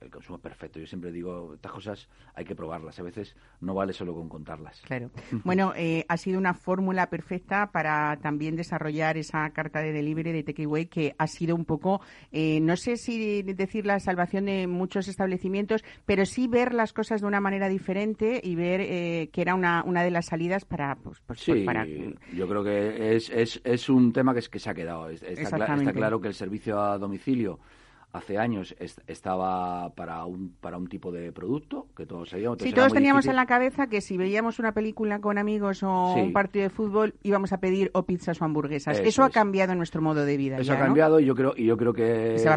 el, 0.00 0.10
consumo 0.10 0.36
es 0.36 0.42
perfecto. 0.42 0.78
Yo 0.78 0.86
siempre 0.86 1.10
digo, 1.10 1.54
estas 1.54 1.72
cosas 1.72 2.08
hay 2.34 2.44
que 2.44 2.54
probarlas. 2.54 2.98
A 3.00 3.02
veces 3.02 3.34
no 3.60 3.74
vale 3.74 3.92
solo 3.92 4.14
con 4.14 4.28
contarlas. 4.28 4.80
Claro. 4.82 5.10
Bueno, 5.44 5.72
eh, 5.76 6.04
ha 6.08 6.16
sido 6.16 6.38
una 6.38 6.54
fórmula 6.54 7.08
perfecta 7.08 7.70
para 7.70 8.16
también 8.20 8.56
desarrollar 8.56 9.16
esa 9.16 9.48
carta 9.50 9.80
de 9.80 9.92
delivery 9.92 10.32
de 10.32 10.42
Takeaway 10.42 10.86
que 10.86 11.14
ha 11.18 11.26
sido 11.26 11.54
un 11.54 11.64
poco, 11.64 12.00
eh, 12.32 12.58
no 12.60 12.76
sé 12.76 12.96
si 12.96 13.42
decir 13.42 13.86
la 13.86 14.00
salvación 14.00 14.46
de 14.46 14.66
muchos 14.66 15.08
establecimientos, 15.08 15.84
pero 16.04 16.26
sí 16.26 16.48
ver 16.48 16.74
las 16.74 16.92
cosas 16.92 17.20
de 17.20 17.26
una 17.26 17.40
manera 17.40 17.68
diferente 17.68 18.40
y 18.42 18.54
ver 18.54 18.80
eh, 18.80 19.30
que 19.32 19.40
era 19.40 19.54
una, 19.54 19.84
una 19.84 20.02
de 20.02 20.10
las 20.10 20.26
salidas 20.26 20.64
para... 20.64 20.96
Pues, 20.96 21.20
pues, 21.26 21.44
pues 21.44 21.64
para... 21.64 21.86
yo 21.86 22.48
creo 22.48 22.64
que 22.64 23.16
es, 23.16 23.30
es, 23.30 23.60
es 23.64 23.88
un 23.88 24.12
tema 24.12 24.34
que, 24.34 24.40
que 24.40 24.58
se 24.58 24.70
ha 24.70 24.74
quedado. 24.74 25.08
Está, 25.10 25.30
está 25.32 25.92
claro 25.92 26.20
que 26.20 26.28
el 26.28 26.34
servicio 26.34 26.80
a 26.80 26.98
domicilio 26.98 27.55
hace 28.16 28.38
años 28.38 28.74
estaba 29.06 29.90
para 29.90 30.24
un 30.24 30.54
para 30.60 30.78
un 30.78 30.88
tipo 30.88 31.12
de 31.12 31.32
producto 31.32 31.86
que 31.96 32.06
todos 32.06 32.30
sabíamos. 32.30 32.58
Sí, 32.60 32.72
todos 32.72 32.92
teníamos 32.92 33.26
en 33.26 33.36
la 33.36 33.46
cabeza 33.46 33.88
que 33.88 34.00
si 34.00 34.16
veíamos 34.16 34.58
una 34.58 34.72
película 34.72 35.20
con 35.20 35.38
amigos 35.38 35.82
o 35.82 36.14
un 36.14 36.32
partido 36.32 36.64
de 36.64 36.70
fútbol 36.70 37.14
íbamos 37.22 37.52
a 37.52 37.58
pedir 37.58 37.90
o 37.94 38.04
pizzas 38.04 38.40
o 38.40 38.44
hamburguesas. 38.44 38.98
Eso, 38.98 39.22
ha 39.22 39.30
cambiado 39.30 39.72
en 39.72 39.78
nuestro 39.78 40.02
modo 40.02 40.24
de 40.24 40.36
vida. 40.36 40.58
Eso 40.58 40.72
ha 40.72 40.78
cambiado 40.78 41.20
y 41.20 41.26
yo 41.26 41.34
creo 41.34 41.54
y 41.56 41.64
yo 41.64 41.76
creo 41.76 41.92
que 41.92 42.34
y 42.34 42.38
se, 42.38 42.48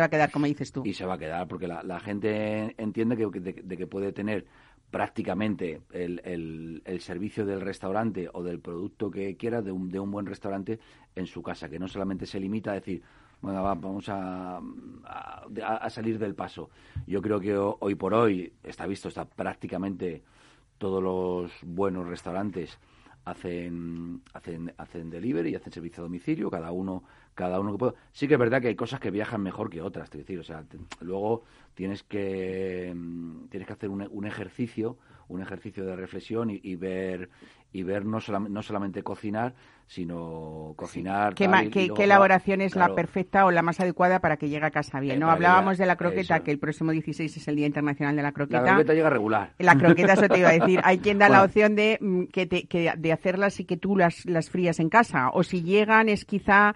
va 0.00 0.06
a, 0.06 0.08
quedar 0.08 0.30
como 0.30 0.46
dices 0.46 0.72
tú. 0.72 0.82
Y 0.84 0.94
se 0.94 1.04
va 1.04 1.14
a 1.14 1.18
quedar 1.18 1.48
porque 1.48 1.66
la, 1.66 2.00
gente 2.00 2.74
entiende 2.78 3.16
que, 3.16 3.40
de, 3.40 3.76
que 3.76 3.86
puede 3.86 4.12
tener 4.12 4.46
prácticamente 4.90 5.82
el, 5.92 6.20
el, 6.24 6.82
el, 6.84 7.00
servicio 7.00 7.44
del 7.44 7.60
restaurante 7.60 8.28
o 8.32 8.42
del 8.42 8.60
producto 8.60 9.10
que 9.10 9.36
quiera 9.36 9.60
de 9.60 9.70
un, 9.70 9.90
de 9.90 10.00
un 10.00 10.10
buen 10.10 10.24
restaurante 10.24 10.78
en 11.14 11.26
su 11.26 11.42
casa, 11.42 11.68
que 11.68 11.78
no 11.78 11.88
solamente 11.88 12.24
se 12.24 12.40
limita 12.40 12.70
a 12.70 12.74
decir, 12.74 13.02
bueno, 13.40 13.62
vamos 13.62 14.08
a, 14.08 14.60
salir 15.90 16.18
del 16.18 16.34
paso. 16.34 16.70
Yo 17.06 17.22
creo 17.22 17.40
que 17.40 17.56
hoy 17.56 17.94
por 17.94 18.14
hoy 18.14 18.52
está 18.64 18.86
visto, 18.86 19.08
está 19.08 19.24
prácticamente 19.24 20.22
todos 20.78 21.02
los 21.02 21.52
buenos 21.62 22.06
restaurantes 22.06 22.78
hacen 23.24 24.22
hacen 24.32 24.72
hacen 24.78 25.10
delivery 25.10 25.54
hacen 25.54 25.72
servicio 25.72 26.02
a 26.02 26.06
domicilio 26.06 26.48
cada 26.50 26.70
uno 26.70 27.02
cada 27.38 27.60
uno 27.60 27.70
que 27.70 27.78
pueda 27.78 27.94
sí 28.10 28.26
que 28.26 28.34
es 28.34 28.40
verdad 28.40 28.60
que 28.60 28.66
hay 28.66 28.74
cosas 28.74 28.98
que 28.98 29.12
viajan 29.12 29.40
mejor 29.40 29.70
que 29.70 29.80
otras 29.80 30.08
es 30.10 30.18
decir 30.18 30.40
o 30.40 30.42
sea 30.42 30.64
luego 31.00 31.44
tienes 31.74 32.02
que 32.02 32.92
tienes 33.48 33.66
que 33.66 33.72
hacer 33.72 33.90
un, 33.90 34.08
un 34.10 34.26
ejercicio 34.26 34.98
un 35.28 35.40
ejercicio 35.40 35.84
de 35.84 35.94
reflexión 35.94 36.50
y, 36.50 36.74
ver 36.74 37.28
y 37.72 37.82
ver 37.84 38.04
no, 38.04 38.18
no 38.48 38.62
solamente 38.62 39.02
cocinar 39.02 39.54
sino 39.88 40.74
cocinar. 40.76 41.34
¿Qué, 41.34 41.46
elaboración 41.98 42.60
es 42.60 42.76
la 42.76 42.94
perfecta 42.94 43.46
o 43.46 43.50
la 43.50 43.62
más 43.62 43.80
adecuada 43.80 44.20
para 44.20 44.36
que 44.36 44.50
llegue 44.50 44.66
a 44.66 44.70
casa 44.70 45.00
bien? 45.00 45.18
¿no? 45.18 45.30
Hablábamos 45.30 45.78
de 45.78 45.86
la 45.86 45.96
croqueta, 45.96 46.40
que 46.40 46.50
el 46.50 46.58
próximo 46.58 46.92
16 46.92 47.34
es 47.34 47.48
el 47.48 47.56
Día 47.56 47.66
Internacional 47.66 48.14
de 48.14 48.22
la 48.22 48.32
Croqueta. 48.32 48.60
La 48.60 48.74
croqueta 48.74 48.92
llega 48.92 49.08
regular. 49.08 49.54
La 49.58 49.76
croqueta, 49.76 50.12
eso 50.12 50.28
te 50.28 50.40
iba 50.40 50.50
a 50.50 50.52
decir. 50.52 50.80
Hay 50.84 50.98
quien 50.98 51.18
da 51.18 51.30
la 51.30 51.42
opción 51.44 51.74
de, 51.74 51.96
mm, 52.00 52.24
que, 52.24 52.46
te, 52.46 52.68
de 52.96 53.12
hacerlas 53.12 53.60
y 53.60 53.64
que 53.64 53.78
tú 53.78 53.96
las, 53.96 54.26
las 54.26 54.50
frías 54.50 54.78
en 54.78 54.90
casa. 54.90 55.30
O 55.32 55.42
si 55.42 55.62
llegan, 55.62 56.10
es 56.10 56.26
quizá 56.26 56.74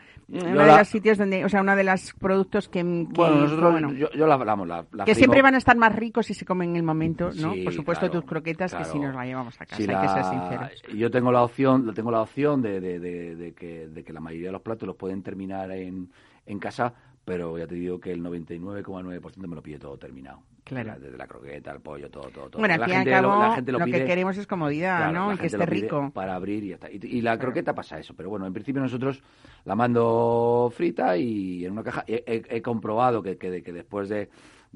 uno 0.52 0.64
de 0.64 0.78
los 0.78 0.88
sitios 0.88 1.18
donde, 1.18 1.44
o 1.44 1.48
sea, 1.48 1.60
uno 1.60 1.76
de 1.76 1.84
los 1.84 2.12
productos 2.14 2.68
que. 2.68 2.82
bueno, 2.82 3.40
nosotros, 3.40 3.96
yo, 4.14 4.26
la 4.26 5.04
que 5.04 5.14
siempre 5.14 5.42
van 5.42 5.54
a 5.54 5.58
estar 5.58 5.76
más 5.76 5.94
ricos 5.94 6.26
si 6.26 6.34
se 6.34 6.44
comen 6.44 6.70
en 6.70 6.76
el 6.76 6.82
momento, 6.82 7.30
¿no? 7.36 7.54
Por 7.64 7.72
supuesto, 7.72 8.10
tus 8.10 8.24
croquetas, 8.24 8.74
que 8.74 8.84
si 8.84 8.98
nos 8.98 9.14
la 9.14 9.24
llevamos 9.24 9.60
a 9.60 9.66
casa, 9.66 9.82
hay 9.82 10.06
que 10.06 10.08
ser 10.08 10.24
sinceros. 10.24 10.82
Yo 10.94 11.10
tengo 11.10 11.32
la 11.32 11.42
opción, 11.42 11.92
tengo 11.94 12.10
la 12.10 12.20
opción 12.20 12.62
de 12.62 12.80
de, 12.80 13.54
que, 13.54 13.88
de 13.88 14.04
que 14.04 14.12
la 14.12 14.20
mayoría 14.20 14.48
de 14.48 14.52
los 14.52 14.62
platos 14.62 14.86
los 14.86 14.96
pueden 14.96 15.22
terminar 15.22 15.70
en, 15.70 16.10
en 16.46 16.58
casa, 16.58 16.94
pero 17.24 17.58
ya 17.58 17.66
te 17.66 17.74
digo 17.74 18.00
que 18.00 18.12
el 18.12 18.22
99,9% 18.22 19.36
me 19.46 19.54
lo 19.54 19.62
pide 19.62 19.78
todo 19.78 19.96
terminado. 19.98 20.42
Claro. 20.64 20.94
Desde 20.98 21.16
la 21.16 21.26
croqueta, 21.26 21.72
el 21.72 21.80
pollo, 21.80 22.08
todo, 22.08 22.30
todo. 22.30 22.48
todo. 22.48 22.60
Bueno, 22.60 22.74
al 22.74 22.84
fin 22.84 22.94
y 22.94 22.96
al 22.96 23.04
cabo, 23.04 23.56
lo, 23.66 23.84
que 23.84 24.04
queremos 24.04 24.36
es 24.38 24.46
comodidad, 24.46 25.12
¿no? 25.12 25.32
Y 25.32 25.36
que 25.36 25.46
esté 25.46 25.66
rico. 25.66 26.10
Para 26.14 26.34
abrir 26.34 26.62
y 26.64 26.68
ya 26.68 26.74
está. 26.74 26.88
Y, 26.90 27.20
la 27.20 27.38
croqueta 27.38 27.74
pasa 27.74 27.98
eso, 27.98 28.14
pero 28.14 28.30
bueno, 28.30 28.46
en 28.46 28.52
principio 28.52 28.80
nosotros 28.80 29.22
la 29.64 29.74
mando 29.74 30.72
frita 30.74 31.16
y 31.16 31.64
en 31.64 31.72
una 31.72 31.82
caja. 31.82 32.04
He, 32.06 32.62
comprobado 32.62 33.22
que, 33.22 33.36
que, 33.36 33.62
que, 33.62 33.72
después 33.72 34.08
de, 34.08 34.30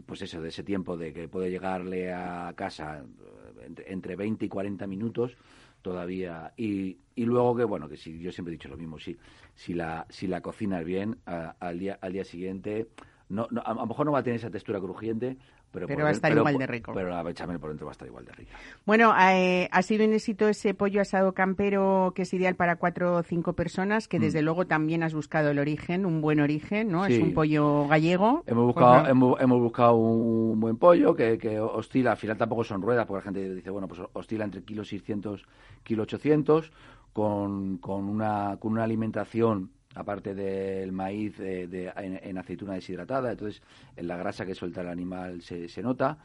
pues 0.04 0.22
eso, 0.22 0.40
de 0.40 0.48
ese 0.48 0.64
tiempo 0.64 0.96
de 0.96 1.12
que 1.12 1.28
puede 1.28 1.50
llegarle 1.50 2.12
a 2.12 2.52
casa 2.56 2.98
eh, 2.98 3.64
entre, 3.66 3.92
entre 3.92 4.16
20 4.16 4.44
y 4.44 4.48
40 4.48 4.86
minutos, 4.86 5.36
todavía 5.82 6.52
y, 6.56 6.98
y 7.14 7.24
luego 7.24 7.54
que 7.54 7.62
bueno 7.62 7.88
que 7.88 7.96
si 7.96 8.18
yo 8.18 8.32
siempre 8.32 8.52
he 8.52 8.56
dicho 8.56 8.68
lo 8.68 8.76
mismo 8.76 8.98
si 8.98 9.16
si 9.54 9.72
la 9.72 10.04
si 10.08 10.26
la 10.26 10.40
cocinas 10.40 10.84
bien 10.84 11.18
al 11.24 11.78
día 11.78 11.96
al 12.00 12.12
día 12.12 12.24
siguiente 12.24 12.88
no, 13.28 13.46
no, 13.52 13.62
a, 13.64 13.72
lo 13.72 13.86
mejor 13.86 14.06
no 14.06 14.10
va 14.10 14.18
a 14.18 14.22
tener 14.24 14.38
esa 14.38 14.50
textura 14.50 14.80
crujiente 14.80 15.36
pero, 15.70 16.04
va 16.04 16.08
a 16.08 16.12
estar 16.12 16.32
igual 16.32 16.56
de 16.56 16.66
rico. 16.66 16.92
Pero 16.94 17.10
la 17.10 17.22
bechamel 17.22 17.58
por 17.58 17.70
dentro 17.70 17.86
va 17.86 17.92
a 17.92 17.94
estar 17.94 18.08
igual 18.08 18.24
de 18.24 18.32
rica. 18.32 18.56
Bueno, 18.84 19.14
eh, 19.18 19.68
ha 19.70 19.82
sido 19.82 20.04
un 20.04 20.12
éxito 20.12 20.48
ese 20.48 20.74
pollo 20.74 21.00
asado 21.00 21.32
campero 21.32 22.12
que 22.14 22.22
es 22.22 22.32
ideal 22.34 22.54
para 22.54 22.76
cuatro 22.76 23.16
o 23.16 23.22
cinco 23.22 23.52
personas, 23.52 24.08
que 24.08 24.18
mm. 24.18 24.22
desde 24.22 24.42
luego 24.42 24.66
también 24.66 25.02
has 25.02 25.14
buscado 25.14 25.50
el 25.50 25.58
origen, 25.58 26.06
un 26.06 26.20
buen 26.20 26.40
origen, 26.40 26.90
¿no? 26.90 27.04
Es 27.04 27.18
un 27.18 27.34
pollo 27.34 27.86
gallego. 27.88 28.42
Hemos 28.46 28.66
buscado, 28.66 29.06
hemos, 29.06 29.60
buscado 29.60 29.96
un, 29.96 30.58
buen 30.60 30.76
pollo 30.76 31.14
que, 31.14 31.38
que, 31.38 31.60
oscila, 31.60 32.12
al 32.12 32.16
final 32.16 32.36
tampoco 32.36 32.64
son 32.64 32.80
ruedas, 32.82 33.06
porque 33.06 33.20
la 33.20 33.24
gente 33.24 33.54
dice, 33.54 33.70
bueno, 33.70 33.88
pues 33.88 34.00
oscila 34.12 34.44
entre 34.44 34.62
kilo 34.62 34.84
600, 34.84 35.44
kilo 35.82 36.04
800, 36.04 36.72
con, 37.12 37.78
con, 37.78 38.04
una, 38.04 38.56
con 38.58 38.72
una 38.72 38.84
alimentación 38.84 39.70
aparte 39.96 40.34
del 40.34 40.92
maíz 40.92 41.36
de, 41.38 41.92
en, 41.96 42.38
aceituna 42.38 42.74
deshidratada, 42.74 43.32
entonces 43.32 43.62
en 43.96 44.06
la 44.06 44.16
grasa 44.16 44.46
que 44.46 44.54
suelta 44.54 44.82
el 44.82 44.88
animal 44.88 45.42
se, 45.42 45.68
se 45.68 45.82
nota 45.82 46.18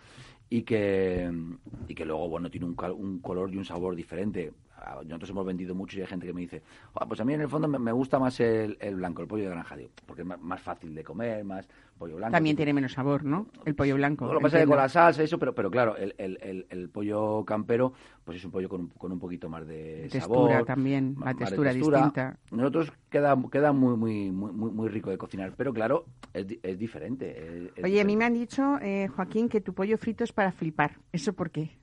y 0.50 0.64
que, 0.64 1.32
y 1.88 1.96
que 1.96 2.06
luego 2.06 2.28
bueno 2.30 2.52
tiene 2.52 2.68
un, 2.68 2.76
un 2.98 3.20
color 3.20 3.52
y 3.54 3.58
un 3.58 3.66
sabor 3.66 3.96
diferente 3.96 4.52
nosotros 5.06 5.30
hemos 5.30 5.46
vendido 5.46 5.76
mucho 5.76 5.98
y 5.98 6.02
hay 6.02 6.08
gente 6.08 6.28
que 6.28 6.34
me 6.34 6.42
dice, 6.42 6.62
pues 7.08 7.20
a 7.20 7.26
mí 7.26 7.34
en 7.34 7.42
el 7.42 7.50
fondo 7.50 7.68
me, 7.68 7.92
gusta 7.92 8.20
más 8.20 8.40
el, 8.40 8.78
blanco, 8.96 9.22
el 9.22 9.28
pollo 9.28 9.44
de 9.46 9.50
granja, 9.50 9.76
porque 10.06 10.24
es 10.24 10.28
más 10.28 10.62
fácil 10.62 10.94
de 10.94 11.04
comer, 11.04 11.44
más 11.44 11.68
pollo 11.98 12.16
blanco. 12.16 12.34
También 12.34 12.56
tiene 12.56 12.74
menos 12.74 12.94
sabor, 12.94 13.24
¿no? 13.24 13.48
El 13.66 13.76
pollo 13.76 13.96
blanco. 13.96 14.32
lo 14.34 14.40
pasa 14.40 14.60
que 14.60 14.66
con 14.66 14.78
la 14.78 14.90
salsa, 14.90 15.24
eso, 15.24 15.38
pero, 15.38 15.54
pero 15.54 15.70
claro, 15.70 15.96
el, 15.98 16.16
el, 16.18 16.66
el, 16.70 16.90
pollo 16.90 17.44
campero, 17.46 17.94
pues 18.24 18.38
es 18.38 18.46
un 18.46 18.52
pollo 18.52 18.70
con 18.70 18.82
un, 18.82 18.88
con 18.90 19.12
un 19.12 19.20
poquito 19.20 19.50
más 19.50 19.68
de 19.68 20.08
textura 20.12 20.54
sabor. 20.54 20.66
también, 20.66 21.16
la 21.24 21.34
textura, 21.34 21.74
distinta. 21.74 22.38
Nosotros 22.50 22.92
queda, 23.10 23.38
queda 23.52 23.72
muy, 23.72 23.96
muy, 23.96 24.32
muy, 24.32 24.72
muy 24.72 24.90
rico 24.90 25.10
de 25.10 25.18
cocinar, 25.18 25.54
pero 25.56 25.74
claro, 25.74 26.06
es, 26.34 26.48
es 26.64 26.78
diferente. 26.78 27.72
Oye, 27.84 28.02
a 28.02 28.04
mí 28.04 28.18
me 28.18 28.26
han 28.26 28.34
dicho, 28.34 28.78
eh, 28.82 29.08
Joaquín, 29.08 29.48
que 29.48 29.62
tu 29.62 29.74
pollo 29.74 29.98
frito 29.98 30.24
es 30.24 30.34
para 30.34 30.52
flipar. 30.52 30.98
¿Eso 31.12 31.34
por 31.34 31.52
qué? 31.52 31.82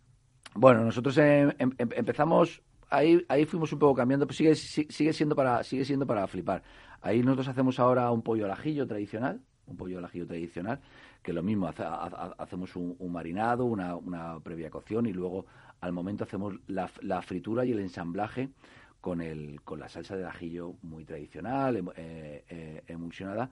Bueno, 0.54 0.84
nosotros 0.84 1.16
em, 1.18 1.52
em, 1.58 1.70
empezamos 1.78 2.62
ahí, 2.90 3.24
ahí 3.28 3.44
fuimos 3.44 3.72
un 3.72 3.78
poco 3.78 3.94
cambiando, 3.94 4.26
pero 4.26 4.36
sigue, 4.36 4.54
sigue, 4.54 5.12
siendo 5.12 5.34
para, 5.34 5.62
sigue 5.64 5.84
siendo 5.84 6.06
para 6.06 6.26
flipar. 6.26 6.62
Ahí 7.00 7.20
nosotros 7.20 7.48
hacemos 7.48 7.78
ahora 7.78 8.10
un 8.10 8.22
pollo 8.22 8.44
al 8.44 8.50
ajillo 8.50 8.86
tradicional, 8.86 9.40
un 9.66 9.76
pollo 9.76 9.98
al 9.98 10.04
ajillo 10.04 10.26
tradicional, 10.26 10.80
que 11.22 11.32
lo 11.32 11.42
mismo, 11.42 11.68
hacemos 11.68 12.74
un, 12.76 13.12
marinado, 13.12 13.64
una, 13.64 13.96
una, 13.96 14.40
previa 14.40 14.70
cocción 14.70 15.06
y 15.06 15.12
luego 15.12 15.46
al 15.80 15.92
momento 15.92 16.24
hacemos 16.24 16.54
la, 16.66 16.90
la, 17.02 17.22
fritura 17.22 17.64
y 17.64 17.72
el 17.72 17.80
ensamblaje 17.80 18.50
con, 19.00 19.20
el, 19.20 19.60
con 19.62 19.78
la 19.78 19.88
salsa 19.88 20.16
de 20.16 20.24
ajillo 20.24 20.74
muy 20.82 21.04
tradicional, 21.04 21.76
em, 21.76 21.88
eh, 21.96 22.44
eh, 22.48 22.82
emulsionada. 22.86 23.50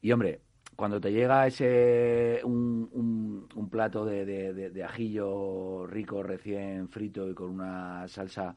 Y 0.00 0.10
hombre, 0.10 0.40
cuando 0.76 1.00
te 1.00 1.12
llega 1.12 1.46
ese 1.46 2.40
un, 2.44 3.48
un, 3.54 3.68
plato 3.68 4.04
de, 4.04 4.24
de, 4.24 4.84
ajillo 4.84 5.86
rico 5.86 6.22
recién 6.22 6.88
frito 6.88 7.28
y 7.28 7.34
con 7.34 7.50
una 7.50 8.06
salsa 8.08 8.54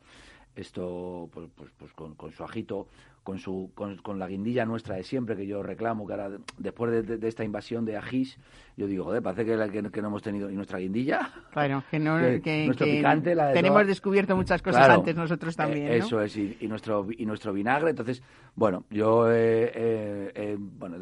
esto 0.56 1.30
pues, 1.34 1.50
pues, 1.56 1.72
pues 1.78 1.94
con, 1.94 2.16
con, 2.16 2.32
su 2.32 2.44
ajito 2.44 2.88
con 3.24 3.40
su 3.40 3.72
con, 3.74 4.20
la 4.20 4.28
guindilla 4.28 4.66
nuestra 4.66 4.96
de 4.96 5.04
siempre 5.04 5.36
que 5.36 5.48
yo 5.48 5.64
reclamo 5.64 6.06
que 6.06 6.14
ahora 6.14 6.38
después 6.58 7.08
de, 7.08 7.28
esta 7.28 7.44
invasión 7.44 7.84
de 7.84 7.98
ajís 7.98 8.38
yo 8.78 8.88
digo 8.88 9.04
joder 9.06 9.22
parece 9.22 9.46
que, 9.46 9.90
que, 9.92 10.02
no 10.02 10.08
hemos 10.08 10.22
tenido 10.22 10.50
y 10.50 10.56
nuestra 10.56 10.80
guindilla 10.80 11.32
claro 11.52 11.84
que 11.90 12.00
no 12.00 12.18
que, 12.42 12.66
nuestro 12.66 12.86
picante 12.86 13.36
tenemos 13.54 13.88
descubierto 13.88 14.36
muchas 14.36 14.62
cosas 14.62 14.90
antes 14.90 15.16
nosotros 15.16 15.56
también 15.56 15.88
eh, 15.88 15.98
eso 15.98 16.22
es 16.22 16.38
y, 16.38 16.68
nuestro 16.68 17.08
y 17.10 17.26
nuestro 17.26 17.52
vinagre 17.52 17.90
entonces 17.90 18.22
bueno 18.56 18.86
yo 18.90 19.32
eh, 19.32 19.72
eh, 19.74 20.58
bueno 20.60 20.98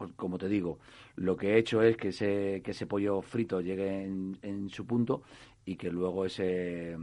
pues, 0.00 0.12
como 0.16 0.38
te 0.38 0.48
digo, 0.48 0.78
lo 1.16 1.36
que 1.36 1.52
he 1.52 1.58
hecho 1.58 1.82
es 1.82 1.98
que 1.98 2.08
ese, 2.08 2.62
que 2.64 2.70
ese 2.70 2.86
pollo 2.86 3.20
frito 3.20 3.60
llegue 3.60 4.02
en, 4.02 4.38
en 4.40 4.70
su 4.70 4.86
punto 4.86 5.22
y 5.66 5.76
que 5.76 5.90
luego 5.90 6.24
ese, 6.24 6.96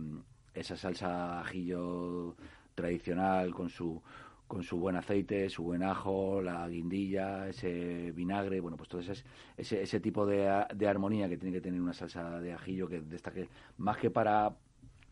esa 0.56 0.76
salsa 0.76 1.40
ajillo 1.42 2.36
tradicional 2.74 3.54
con 3.54 3.70
su 3.70 4.02
con 4.48 4.64
su 4.64 4.80
buen 4.80 4.96
aceite, 4.96 5.50
su 5.50 5.62
buen 5.62 5.84
ajo, 5.84 6.42
la 6.42 6.68
guindilla, 6.70 7.50
ese 7.50 8.14
vinagre, 8.14 8.62
bueno, 8.62 8.78
pues 8.78 8.90
todo 8.90 9.02
ese, 9.02 9.24
ese, 9.58 9.82
ese 9.84 10.00
tipo 10.00 10.26
de, 10.26 10.66
de 10.74 10.88
armonía 10.88 11.28
que 11.30 11.38
tiene 11.38 11.54
que 11.54 11.62
tener 11.62 11.82
una 11.82 11.94
salsa 11.94 12.40
de 12.40 12.54
ajillo 12.54 12.88
que 12.88 13.02
destaque 13.02 13.50
más 13.78 13.98
que 13.98 14.10
para 14.10 14.56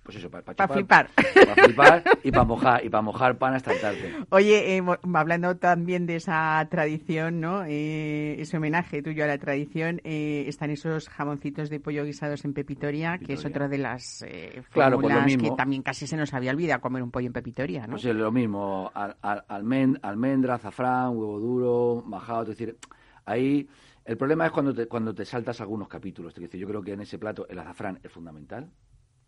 pues 0.05 0.17
eso, 0.17 0.29
para, 0.29 0.43
flipar. 0.67 1.09
Para 1.33 1.55
flipar 1.55 2.03
y 2.23 2.29
para 2.29 2.43
mojar, 2.43 2.85
y 2.85 2.89
para 2.89 3.01
mojar 3.01 3.39
pan 3.39 3.55
hasta 3.55 3.73
el 3.73 3.81
tarde. 3.81 4.13
Oye, 4.29 4.77
eh, 4.77 4.83
hablando 5.15 5.57
también 5.57 6.05
de 6.05 6.17
esa 6.17 6.65
tradición, 6.69 7.41
¿no? 7.41 7.63
Eh, 7.65 8.39
ese 8.39 8.57
homenaje 8.57 9.01
tuyo 9.01 9.23
a 9.23 9.27
la 9.27 9.39
tradición, 9.39 10.01
eh, 10.03 10.45
están 10.47 10.69
esos 10.69 11.09
jamoncitos 11.09 11.71
de 11.71 11.79
pollo 11.79 12.05
guisados 12.05 12.45
en 12.45 12.53
pepitoria, 12.53 13.17
que 13.17 13.33
es 13.33 13.45
otra 13.45 13.67
de 13.67 13.79
las 13.79 14.21
eh, 14.27 14.61
claro, 14.71 15.01
pues 15.01 15.37
que 15.37 15.51
también 15.57 15.81
casi 15.81 16.05
se 16.05 16.15
nos 16.15 16.31
había 16.35 16.51
olvidado 16.51 16.81
comer 16.81 17.01
un 17.01 17.09
pollo 17.09 17.25
en 17.25 17.33
pepitoria, 17.33 17.87
¿no? 17.87 17.93
Pues 17.93 18.05
es 18.05 18.15
lo 18.15 18.31
mismo, 18.31 18.91
al, 18.93 19.17
almendra, 20.03 20.55
azafrán, 20.55 21.17
huevo 21.17 21.39
duro, 21.39 22.03
majado, 22.05 22.43
es 22.43 22.49
decir, 22.49 22.77
ahí... 23.25 23.67
El 24.05 24.17
problema 24.17 24.45
es 24.45 24.51
cuando 24.51 24.71
te, 24.71 24.87
cuando 24.87 25.15
te 25.15 25.25
saltas 25.25 25.61
algunos 25.61 25.87
capítulos. 25.87 26.31
Es 26.35 26.39
decir, 26.39 26.61
yo 26.61 26.67
creo 26.67 26.83
que 26.83 26.93
en 26.93 27.01
ese 27.01 27.17
plato 27.17 27.47
el 27.49 27.57
azafrán 27.57 27.99
es 28.03 28.11
fundamental 28.11 28.69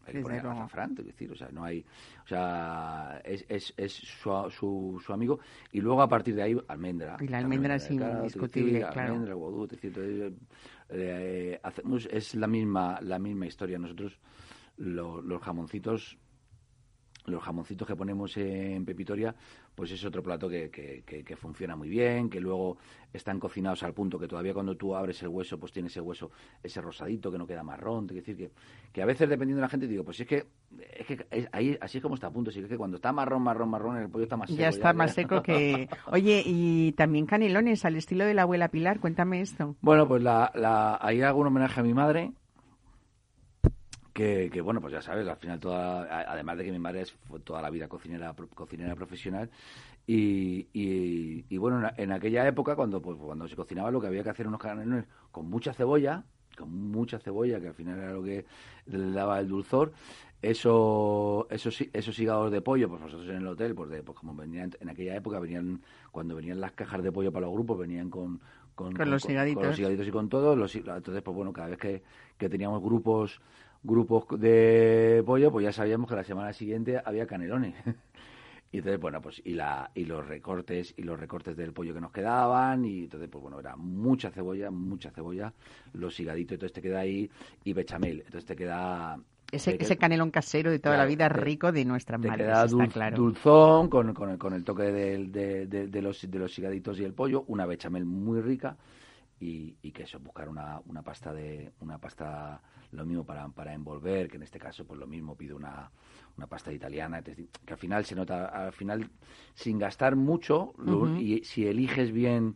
hay 0.07 0.13
que 0.13 0.21
poner 0.21 0.45
azafrán, 0.45 0.95
es 0.97 1.05
decir, 1.05 1.31
o 1.31 1.35
sea, 1.35 1.49
no 1.51 1.63
hay, 1.63 1.85
o 2.23 2.27
sea, 2.27 3.21
es, 3.23 3.45
es, 3.49 3.73
es 3.77 3.93
su, 3.93 4.29
su, 4.49 5.01
su, 5.03 5.13
amigo 5.13 5.39
y 5.71 5.81
luego 5.81 6.01
a 6.01 6.07
partir 6.07 6.35
de 6.35 6.43
ahí 6.43 6.57
almendra. 6.67 7.17
Y 7.19 7.27
la 7.27 7.39
almendra 7.39 7.75
es 7.75 7.89
indiscutible, 7.91 8.79
claro. 8.79 9.13
Almendra, 9.13 9.33
guadú, 9.35 9.65
es 9.65 9.69
decir, 9.69 9.93
eh, 9.97 10.33
eh, 10.89 11.59
hacemos, 11.61 12.07
es 12.11 12.35
la 12.35 12.47
misma, 12.47 12.99
la 13.01 13.19
misma 13.19 13.45
historia. 13.45 13.77
Nosotros 13.77 14.19
los 14.77 15.41
jamoncitos 15.41 16.17
los 17.27 17.43
jamoncitos 17.43 17.87
que 17.87 17.95
ponemos 17.95 18.37
en 18.37 18.85
pepitoria, 18.85 19.35
pues 19.77 19.91
es 19.91 20.03
otro 20.03 20.23
plato 20.23 20.49
que, 20.49 20.71
que, 20.71 21.35
funciona 21.35 21.75
muy 21.75 21.87
bien, 21.87 22.31
que 22.31 22.39
luego 22.39 22.77
están 23.13 23.39
cocinados 23.39 23.83
al 23.83 23.93
punto 23.93 24.17
que 24.17 24.27
todavía 24.27 24.51
cuando 24.51 24.75
tú 24.75 24.95
abres 24.95 25.21
el 25.21 25.27
hueso, 25.27 25.59
pues 25.59 25.71
tiene 25.71 25.87
ese 25.87 26.01
hueso, 26.01 26.31
ese 26.63 26.81
rosadito 26.81 27.31
que 27.31 27.37
no 27.37 27.45
queda 27.45 27.61
marrón. 27.61 28.07
Es 28.09 28.15
decir, 28.15 28.35
que, 28.35 28.49
que 28.91 29.03
a 29.03 29.05
veces 29.05 29.29
dependiendo 29.29 29.57
de 29.57 29.61
la 29.61 29.69
gente, 29.69 29.85
digo, 29.85 30.03
pues 30.03 30.19
es 30.19 30.25
que, 30.25 30.47
es 30.95 31.05
que 31.05 31.47
ahí 31.51 31.77
así 31.79 31.99
es 31.99 32.01
como 32.01 32.15
está 32.15 32.25
a 32.25 32.31
punto, 32.31 32.49
así 32.49 32.59
que 32.63 32.75
cuando 32.75 32.95
está 32.95 33.11
marrón, 33.11 33.43
marrón, 33.43 33.69
marrón, 33.69 33.97
el 33.97 34.09
pollo 34.09 34.23
está 34.23 34.35
más 34.35 34.49
seco. 34.49 34.59
Ya 34.59 34.69
está 34.69 34.93
más 34.93 35.13
seco 35.13 35.43
que... 35.43 35.87
Oye, 36.11 36.41
y 36.43 36.93
también 36.93 37.27
canelones 37.27 37.85
al 37.85 37.97
estilo 37.97 38.25
de 38.25 38.33
la 38.33 38.41
abuela 38.41 38.69
Pilar, 38.69 38.99
cuéntame 38.99 39.41
esto. 39.41 39.75
Bueno, 39.81 40.07
pues 40.07 40.23
la, 40.23 40.51
la, 40.55 40.97
ahí 40.99 41.21
hago 41.21 41.41
un 41.41 41.47
homenaje 41.47 41.81
a 41.81 41.83
mi 41.83 41.93
madre, 41.93 42.31
que, 44.17 44.61
bueno, 44.61 44.81
pues 44.81 44.93
ya 44.93 45.01
sabes, 45.01 45.27
al 45.27 45.37
final, 45.37 45.59
toda, 45.59 46.31
además 46.31 46.57
de 46.57 46.65
que 46.65 46.71
mi 46.71 46.79
madre 46.79 47.01
es, 47.01 47.11
fue 47.11 47.39
toda 47.39 47.61
la 47.61 47.69
vida 47.69 47.87
cocinera 47.87 48.33
cocinera 48.33 48.95
profesional, 48.95 49.49
y, 50.07 50.67
y, 50.73 51.57
bueno, 51.57 51.87
en, 51.97 52.11
aquella 52.11 52.47
época, 52.47 52.75
cuando, 52.75 53.01
pues, 53.01 53.17
cuando 53.17 53.47
se 53.47 53.55
cocinaba, 53.55 53.91
lo 53.91 54.01
que 54.01 54.07
había 54.07 54.23
que 54.23 54.29
hacer 54.29 54.47
unos 54.47 54.59
canelones 54.59 55.05
con 55.31 55.49
mucha 55.49 55.73
cebolla, 55.73 56.23
con 56.57 56.71
mucha 56.71 57.19
cebolla, 57.19 57.59
que 57.59 57.67
al 57.67 57.73
final 57.75 57.99
era 57.99 58.13
lo 58.13 58.23
que 58.23 58.45
le 58.87 59.11
daba 59.11 59.39
el 59.39 59.47
dulzor, 59.47 59.91
eso, 60.41 61.45
esos, 61.51 61.81
esos 61.93 62.17
hígados 62.17 62.51
de 62.51 62.61
pollo, 62.61 62.89
pues 62.89 63.01
nosotros 63.01 63.29
en 63.29 63.37
el 63.37 63.47
hotel, 63.47 63.75
pues, 63.75 63.89
de, 63.91 64.01
pues 64.01 64.17
como 64.17 64.33
venían 64.33 64.71
en 64.79 64.89
aquella 64.89 65.15
época, 65.15 65.39
venían 65.39 65.81
cuando 66.11 66.35
venían 66.35 66.59
las 66.59 66.71
cajas 66.71 67.03
de 67.03 67.11
pollo 67.11 67.31
para 67.31 67.45
los 67.45 67.53
grupos, 67.53 67.77
venían 67.77 68.09
con, 68.09 68.39
con, 68.73 68.93
los, 68.93 69.29
higaditos. 69.29 69.61
con 69.61 69.69
los 69.69 69.79
higaditos 69.79 70.07
y 70.07 70.11
con 70.11 70.29
todo. 70.29 70.55
Los, 70.55 70.75
entonces, 70.75 71.21
pues 71.21 71.35
bueno, 71.35 71.53
cada 71.53 71.67
vez 71.69 71.77
que, 71.77 72.03
que 72.37 72.49
teníamos 72.49 72.81
grupos 72.81 73.41
grupos 73.87 74.25
de 74.39 75.23
pollo, 75.25 75.51
pues 75.51 75.63
ya 75.63 75.71
sabíamos 75.71 76.09
que 76.09 76.15
la 76.15 76.23
semana 76.23 76.53
siguiente 76.53 77.01
había 77.03 77.25
canelones. 77.25 77.73
y 78.71 78.77
entonces, 78.77 78.99
bueno, 78.99 79.21
pues 79.21 79.41
y 79.45 79.53
la 79.53 79.89
y 79.95 80.05
los 80.05 80.27
recortes 80.27 80.93
y 80.97 81.03
los 81.03 81.19
recortes 81.19 81.55
del 81.55 81.73
pollo 81.73 81.93
que 81.93 82.01
nos 82.01 82.11
quedaban 82.11 82.85
y 82.85 83.03
entonces 83.05 83.29
pues 83.29 83.41
bueno, 83.41 83.59
era 83.59 83.75
mucha 83.75 84.29
cebolla, 84.29 84.69
mucha 84.69 85.09
cebolla, 85.11 85.53
los 85.93 86.19
higaditos, 86.19 86.53
entonces 86.55 86.73
te 86.73 86.81
queda 86.81 86.99
ahí 86.99 87.29
y 87.63 87.73
bechamel, 87.73 88.19
entonces 88.25 88.45
te 88.45 88.55
queda 88.55 89.17
ese, 89.49 89.77
ese 89.79 89.95
canelón 89.95 90.29
casero 90.29 90.69
de 90.69 90.79
toda 90.79 90.97
la 90.97 91.05
vida 91.05 91.29
rico 91.29 91.71
de 91.71 91.85
nuestra 91.85 92.17
madre, 92.17 92.43
queda 92.43 92.67
dulzón 92.67 93.89
con, 93.89 94.13
con, 94.13 94.29
el, 94.31 94.37
con 94.37 94.53
el 94.53 94.63
toque 94.65 94.83
de, 94.83 95.27
de, 95.67 95.87
de, 95.87 96.01
los, 96.01 96.29
de 96.29 96.39
los 96.39 96.59
higaditos 96.59 96.99
y 96.99 97.05
el 97.05 97.13
pollo, 97.13 97.45
una 97.47 97.65
bechamel 97.65 98.03
muy 98.03 98.41
rica 98.41 98.75
y, 99.39 99.77
y 99.81 99.91
que 99.91 100.03
eso, 100.03 100.19
buscar 100.19 100.49
una, 100.49 100.81
una 100.85 101.03
pasta 101.03 101.33
de 101.33 101.71
una 101.79 101.99
pasta 101.99 102.61
lo 102.91 103.05
mismo 103.05 103.23
para, 103.25 103.47
para 103.49 103.73
envolver, 103.73 104.29
que 104.29 104.37
en 104.37 104.43
este 104.43 104.59
caso 104.59 104.85
pues 104.85 104.99
lo 104.99 105.07
mismo 105.07 105.35
pido 105.35 105.57
una, 105.57 105.91
una 106.37 106.47
pasta 106.47 106.71
italiana, 106.71 107.21
que 107.21 107.73
al 107.73 107.77
final 107.77 108.05
se 108.05 108.15
nota, 108.15 108.45
al 108.47 108.73
final 108.73 109.09
sin 109.53 109.77
gastar 109.77 110.15
mucho, 110.15 110.73
y 111.19 111.43
si 111.43 111.67
eliges 111.67 112.11
bien 112.11 112.55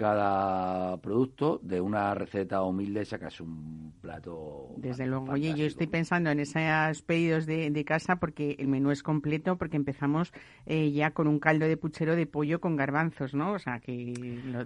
cada 0.00 0.96
producto 0.96 1.60
de 1.62 1.78
una 1.78 2.14
receta 2.14 2.62
humilde 2.62 3.04
sacas 3.04 3.38
un 3.38 3.92
plato. 4.00 4.70
Desde 4.78 5.04
luego. 5.04 5.30
Oye, 5.30 5.52
yo 5.54 5.66
estoy 5.66 5.88
pensando 5.88 6.30
en 6.30 6.40
esos 6.40 7.02
pedidos 7.02 7.44
de, 7.44 7.84
casa 7.84 8.16
porque 8.16 8.56
el 8.58 8.68
menú 8.68 8.92
es 8.92 9.02
completo, 9.02 9.58
porque 9.58 9.76
empezamos 9.76 10.32
eh, 10.64 10.90
ya 10.90 11.10
con 11.10 11.28
un 11.28 11.38
caldo 11.38 11.66
de 11.66 11.76
puchero 11.76 12.16
de 12.16 12.26
pollo 12.26 12.62
con 12.62 12.76
garbanzos, 12.76 13.34
¿no? 13.34 13.52
O 13.52 13.58
sea 13.58 13.78
que. 13.80 14.14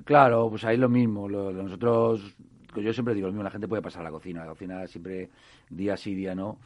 Claro, 0.05 0.49
pues 0.51 0.63
ahí 0.65 0.77
lo 0.77 0.89
mismo. 0.89 1.29
nosotros 1.29 2.37
yo 2.77 2.93
siempre 2.93 3.17
digo 3.17 3.27
lo 3.27 3.33
mismo, 3.33 3.43
la 3.43 3.51
gente 3.51 3.67
puede 3.67 3.83
pasar 3.83 4.03
a 4.03 4.05
la 4.05 4.11
cocina, 4.13 4.45
la 4.45 4.51
cocina 4.51 4.87
siempre 4.87 5.31
día 5.69 5.97
sí, 5.97 6.15
día 6.15 6.37
no. 6.37 6.59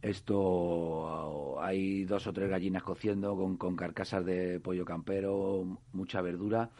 Esto 0.00 1.60
hay 1.60 2.04
dos 2.04 2.26
o 2.26 2.32
tres 2.32 2.48
gallinas 2.48 2.82
cociendo 2.82 3.36
con, 3.36 3.58
con 3.58 3.76
carcasas 3.76 4.24
de 4.24 4.60
pollo 4.60 4.86
campero, 4.86 5.78
mucha 5.92 6.22
verdura 6.22 6.70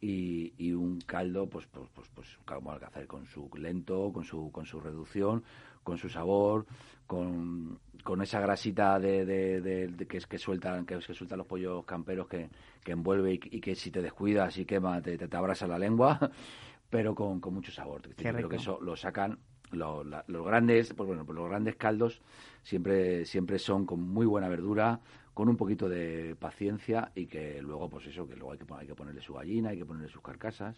y, 0.00 0.52
y 0.58 0.72
un 0.72 1.00
caldo, 1.00 1.48
pues, 1.48 1.66
pues, 1.66 1.88
pues, 1.94 2.08
pues 2.14 2.38
como 2.44 2.72
hacer 2.72 3.06
con 3.06 3.26
su 3.26 3.50
lento, 3.56 4.12
con 4.12 4.24
su, 4.24 4.50
con 4.50 4.66
su 4.66 4.80
reducción, 4.80 5.42
con 5.82 5.98
su 5.98 6.08
sabor, 6.08 6.66
con, 7.06 7.78
con 8.02 8.22
esa 8.22 8.40
grasita 8.40 8.98
de, 8.98 9.24
de, 9.24 10.06
que 10.06 10.16
es 10.16 10.26
que 10.26 10.38
sueltan, 10.38 10.84
que, 10.84 10.98
que 10.98 11.14
sueltan 11.14 11.38
los 11.38 11.46
pollos 11.46 11.84
camperos 11.84 12.26
que, 12.28 12.50
que 12.84 12.92
envuelve 12.92 13.34
y, 13.34 13.60
que 13.60 13.74
si 13.74 13.90
te 13.90 14.02
descuidas 14.02 14.58
y 14.58 14.64
quema 14.64 15.00
te, 15.00 15.16
te, 15.16 15.28
te 15.28 15.36
abrasa 15.36 15.66
la 15.66 15.78
lengua 15.78 16.18
pero 16.90 17.14
con, 17.14 17.40
con 17.40 17.54
mucho 17.54 17.72
sabor. 17.72 18.02
Creo 18.16 18.48
que 18.48 18.56
eso 18.56 18.78
lo 18.80 18.96
sacan 18.96 19.38
los, 19.72 20.06
los 20.26 20.46
grandes, 20.46 20.92
pues 20.94 21.06
bueno, 21.06 21.24
pues 21.24 21.36
los 21.36 21.48
grandes 21.48 21.76
caldos 21.76 22.20
siempre 22.62 23.24
siempre 23.24 23.58
son 23.58 23.86
con 23.86 24.00
muy 24.00 24.26
buena 24.26 24.48
verdura, 24.48 25.00
con 25.36 25.50
un 25.50 25.56
poquito 25.58 25.86
de 25.86 26.34
paciencia 26.40 27.12
y 27.14 27.26
que 27.26 27.60
luego, 27.60 27.90
pues 27.90 28.06
eso, 28.06 28.26
que 28.26 28.34
luego 28.36 28.52
hay 28.52 28.58
que, 28.58 28.64
hay 28.72 28.86
que 28.86 28.94
ponerle 28.94 29.20
su 29.20 29.34
gallina, 29.34 29.68
hay 29.68 29.76
que 29.76 29.84
ponerle 29.84 30.08
sus 30.08 30.22
carcasas. 30.22 30.74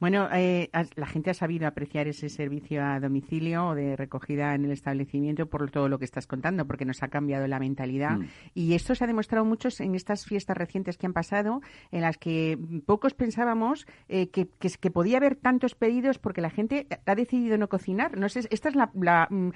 Bueno, 0.00 0.28
eh, 0.32 0.70
la 0.94 1.06
gente 1.06 1.30
ha 1.30 1.34
sabido 1.34 1.66
apreciar 1.66 2.06
ese 2.06 2.28
servicio 2.28 2.84
a 2.84 3.00
domicilio 3.00 3.68
o 3.68 3.74
de 3.74 3.96
recogida 3.96 4.54
en 4.54 4.64
el 4.64 4.70
establecimiento 4.70 5.46
por 5.46 5.70
todo 5.70 5.88
lo 5.88 5.98
que 5.98 6.04
estás 6.04 6.26
contando, 6.26 6.66
porque 6.66 6.84
nos 6.84 7.02
ha 7.02 7.08
cambiado 7.08 7.46
la 7.48 7.58
mentalidad. 7.58 8.18
Mm. 8.18 8.26
Y 8.54 8.74
esto 8.74 8.94
se 8.94 9.04
ha 9.04 9.06
demostrado 9.06 9.44
mucho 9.44 9.68
en 9.80 9.94
estas 9.94 10.24
fiestas 10.24 10.56
recientes 10.56 10.96
que 10.96 11.06
han 11.06 11.12
pasado, 11.12 11.60
en 11.90 12.02
las 12.02 12.16
que 12.16 12.58
pocos 12.86 13.14
pensábamos 13.14 13.86
eh, 14.08 14.28
que, 14.28 14.48
que, 14.48 14.90
podía 14.90 15.16
haber 15.16 15.34
tantos 15.34 15.74
pedidos 15.74 16.18
porque 16.18 16.40
la 16.40 16.50
gente 16.50 16.86
ha 17.04 17.14
decidido 17.14 17.58
no 17.58 17.68
cocinar. 17.68 18.16
No 18.16 18.28
sé, 18.28 18.40
esta 18.50 18.68
es 18.68 18.76
la, 18.76 18.90
la 18.94 19.26
mm, 19.30 19.50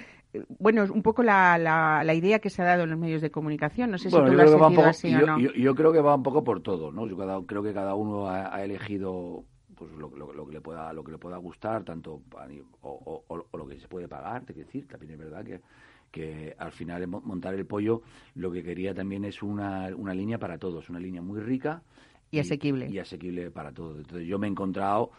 bueno, 0.58 0.84
un 0.92 1.02
poco 1.02 1.22
la, 1.22 1.56
la, 1.58 2.14
idea 2.14 2.40
que 2.40 2.50
se 2.50 2.62
ha 2.62 2.64
dado 2.64 2.82
en 2.82 2.90
los 2.90 2.98
medios 2.98 3.22
de 3.22 3.30
comunicación. 3.30 3.90
No 3.92 3.98
sé 3.98 4.10
si 4.10 4.16
tú 4.16 4.22
lo 4.22 4.42
has 4.42 4.50
sentido 4.50 4.84
así 4.84 5.14
o 5.14 5.26
no. 5.26 5.38
Yo, 5.38 5.74
creo 5.74 5.92
que 5.92 6.00
va 6.00 6.16
un 6.16 6.22
poco 6.22 6.42
por 6.42 6.62
todo, 6.62 6.90
¿no? 6.90 7.06
Yo 7.06 7.16
creo 7.46 7.62
que 7.62 7.72
cada 7.72 7.94
uno 7.94 8.28
ha 8.28 8.62
elegido 8.62 9.44
pues 9.82 9.98
lo, 9.98 10.32
lo, 10.32 10.46
que 10.46 10.52
le 10.52 10.60
pueda 10.60 10.92
lo 10.92 11.04
que 11.04 11.12
le 11.12 11.18
pueda 11.18 11.36
gustar 11.36 11.84
tanto 11.84 12.22
o, 12.82 13.24
o, 13.28 13.56
lo 13.56 13.66
que 13.66 13.78
se 13.78 13.88
puede 13.88 14.08
pagar 14.08 14.44
te 14.44 14.52
decir 14.52 14.86
también 14.86 15.12
es 15.12 15.18
verdad 15.18 15.44
que 15.44 15.60
que 16.10 16.54
al 16.58 16.72
final 16.72 17.06
montar 17.06 17.54
el 17.54 17.64
pollo 17.64 18.02
lo 18.34 18.52
que 18.52 18.62
quería 18.62 18.94
también 18.94 19.24
es 19.24 19.42
una, 19.42 19.88
una 19.96 20.12
línea 20.12 20.38
para 20.38 20.58
todos 20.58 20.90
una 20.90 21.00
línea 21.00 21.22
muy 21.22 21.40
rica 21.40 21.82
y, 22.32 22.38
asequible. 22.38 22.88
y 22.88 22.98
asequible 22.98 23.50
para 23.50 23.72
todos. 23.72 23.98
Entonces 23.98 24.26
yo 24.26 24.38
me 24.38 24.46
he 24.46 24.50
encontrado 24.50 25.10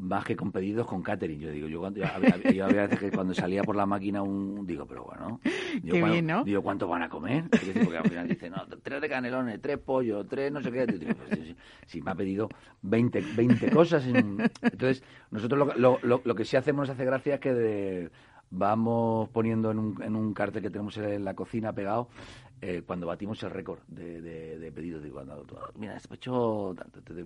más 0.00 0.24
que 0.24 0.34
con 0.34 0.50
pedidos 0.50 0.86
con 0.86 1.02
catering. 1.02 1.38
Yo 1.38 1.50
digo, 1.50 1.68
yo, 1.68 1.84
había, 1.84 2.66
veces 2.66 2.98
que 2.98 3.10
cuando 3.10 3.34
salía 3.34 3.62
por 3.62 3.76
la 3.76 3.86
máquina 3.86 4.22
un 4.22 4.66
digo, 4.66 4.86
pero 4.86 5.04
bueno, 5.04 5.40
digo, 5.82 5.94
Qué 5.94 6.02
bien, 6.02 6.26
¿no? 6.26 6.44
digo 6.44 6.62
¿cuánto 6.62 6.88
van 6.88 7.02
a 7.02 7.08
comer? 7.08 7.44
Porque 7.50 7.96
al 7.96 8.08
final 8.08 8.28
dice, 8.28 8.50
no, 8.50 8.66
tres 8.82 9.00
de 9.00 9.08
canelones, 9.08 9.60
tres 9.60 9.78
pollos, 9.78 10.26
tres 10.28 10.50
no 10.50 10.62
sé 10.62 10.72
qué. 10.72 10.86
Digo, 10.86 11.12
pues, 11.14 11.54
si, 11.86 12.00
me 12.00 12.10
ha 12.10 12.14
pedido 12.14 12.48
20, 12.82 13.22
20 13.36 13.70
cosas. 13.70 14.06
Entonces, 14.06 15.02
nosotros 15.30 15.74
lo, 15.76 15.98
lo, 16.02 16.20
lo, 16.24 16.34
que 16.34 16.44
sí 16.44 16.56
hacemos 16.56 16.80
nos 16.80 16.90
hace 16.90 17.04
gracia 17.04 17.34
es 17.34 17.40
que 17.40 17.52
de, 17.52 18.10
vamos 18.50 19.28
poniendo 19.30 19.70
en 19.70 19.78
un, 19.78 20.02
en 20.02 20.16
un 20.16 20.34
cartel 20.34 20.62
que 20.62 20.70
tenemos 20.70 20.96
en 20.98 21.24
la 21.24 21.34
cocina 21.34 21.72
pegado 21.72 22.08
eh, 22.62 22.82
cuando 22.86 23.06
batimos 23.06 23.42
el 23.42 23.50
récord 23.50 23.78
de, 23.88 24.20
de, 24.20 24.72
pedidos. 24.72 25.02
Digo, 25.02 25.14
cuando, 25.14 25.46
mira, 25.76 25.96
hecho 26.12 26.74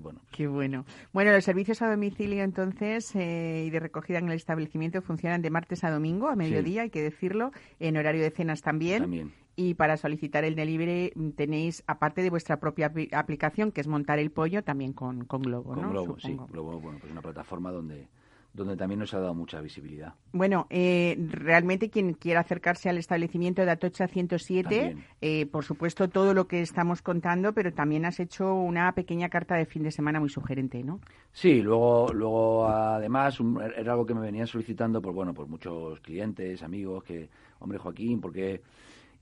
bueno. 0.00 0.20
Qué 0.30 0.46
bueno. 0.46 0.84
Bueno, 1.12 1.32
los 1.32 1.44
servicios 1.44 1.82
a 1.82 1.90
domicilio 1.90 2.44
entonces 2.44 3.14
eh, 3.16 3.64
y 3.66 3.70
de 3.70 3.80
recogida 3.80 4.18
en 4.18 4.28
el 4.28 4.34
establecimiento 4.34 5.02
funcionan 5.02 5.42
de 5.42 5.50
martes 5.50 5.82
a 5.82 5.90
domingo 5.90 6.28
a 6.28 6.36
mediodía, 6.36 6.82
hay 6.82 6.90
que 6.90 7.02
decirlo, 7.02 7.50
en 7.80 7.96
horario 7.96 8.22
de 8.22 8.30
cenas 8.30 8.62
también. 8.62 9.02
También. 9.02 9.32
Y 9.56 9.74
para 9.74 9.96
solicitar 9.96 10.44
el 10.44 10.54
delivery 10.54 11.12
mm, 11.14 11.30
tenéis, 11.30 11.82
aparte 11.86 12.22
de 12.22 12.30
vuestra 12.30 12.58
propia 12.60 12.92
aplicación, 13.12 13.72
que 13.72 13.80
es 13.80 13.88
montar 13.88 14.20
el 14.20 14.30
pollo, 14.30 14.62
también 14.62 14.92
con, 14.92 15.24
con 15.24 15.42
Globo, 15.42 15.74
con 15.74 15.90
Globo, 15.90 16.18
sí. 16.18 16.36
Globo, 16.48 16.80
bueno, 16.80 16.98
pues 17.00 17.10
una 17.10 17.22
plataforma 17.22 17.72
donde 17.72 18.06
donde 18.54 18.76
también 18.76 19.00
nos 19.00 19.12
ha 19.12 19.18
dado 19.18 19.34
mucha 19.34 19.60
visibilidad. 19.60 20.14
Bueno, 20.32 20.68
eh, 20.70 21.18
realmente 21.28 21.90
quien 21.90 22.14
quiera 22.14 22.40
acercarse 22.40 22.88
al 22.88 22.98
establecimiento 22.98 23.64
de 23.64 23.70
Atocha 23.72 24.06
107, 24.06 24.96
eh, 25.20 25.46
por 25.46 25.64
supuesto 25.64 26.08
todo 26.08 26.32
lo 26.34 26.46
que 26.46 26.62
estamos 26.62 27.02
contando, 27.02 27.52
pero 27.52 27.72
también 27.72 28.04
has 28.04 28.20
hecho 28.20 28.54
una 28.54 28.92
pequeña 28.92 29.28
carta 29.28 29.56
de 29.56 29.66
fin 29.66 29.82
de 29.82 29.90
semana 29.90 30.20
muy 30.20 30.28
sugerente, 30.28 30.84
¿no? 30.84 31.00
Sí, 31.32 31.60
luego, 31.62 32.12
luego 32.14 32.68
además 32.68 33.38
era 33.76 33.92
algo 33.92 34.06
que 34.06 34.14
me 34.14 34.20
venían 34.20 34.46
solicitando 34.46 35.02
por 35.02 35.12
bueno, 35.12 35.34
por 35.34 35.48
muchos 35.48 35.98
clientes, 36.00 36.62
amigos, 36.62 37.02
que 37.02 37.28
hombre 37.58 37.78
Joaquín, 37.78 38.20
porque 38.20 38.62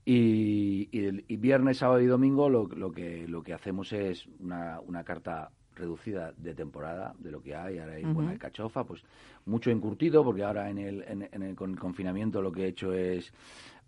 y, 0.05 0.89
y, 0.91 1.37
viernes, 1.37 1.77
sábado 1.77 2.01
y 2.01 2.05
domingo 2.05 2.49
lo, 2.49 2.67
lo 2.67 2.91
que 2.91 3.25
lo 3.27 3.41
que 3.41 3.53
hacemos 3.53 3.93
es 3.93 4.27
una, 4.39 4.79
una 4.81 5.03
carta 5.03 5.49
reducida 5.75 6.33
de 6.37 6.53
temporada 6.53 7.13
de 7.19 7.31
lo 7.31 7.41
que 7.41 7.55
hay. 7.55 7.79
Ahora 7.79 7.93
hay 7.93 8.03
buena 8.03 8.37
cachofa, 8.37 8.83
pues 8.83 9.03
mucho 9.45 9.71
encurtido, 9.71 10.23
porque 10.23 10.43
ahora 10.43 10.69
en 10.69 10.77
el, 10.77 11.03
en, 11.07 11.43
el 11.43 11.55
confinamiento 11.55 12.41
lo 12.41 12.51
que 12.51 12.65
he 12.65 12.67
hecho 12.67 12.93
es 12.93 13.33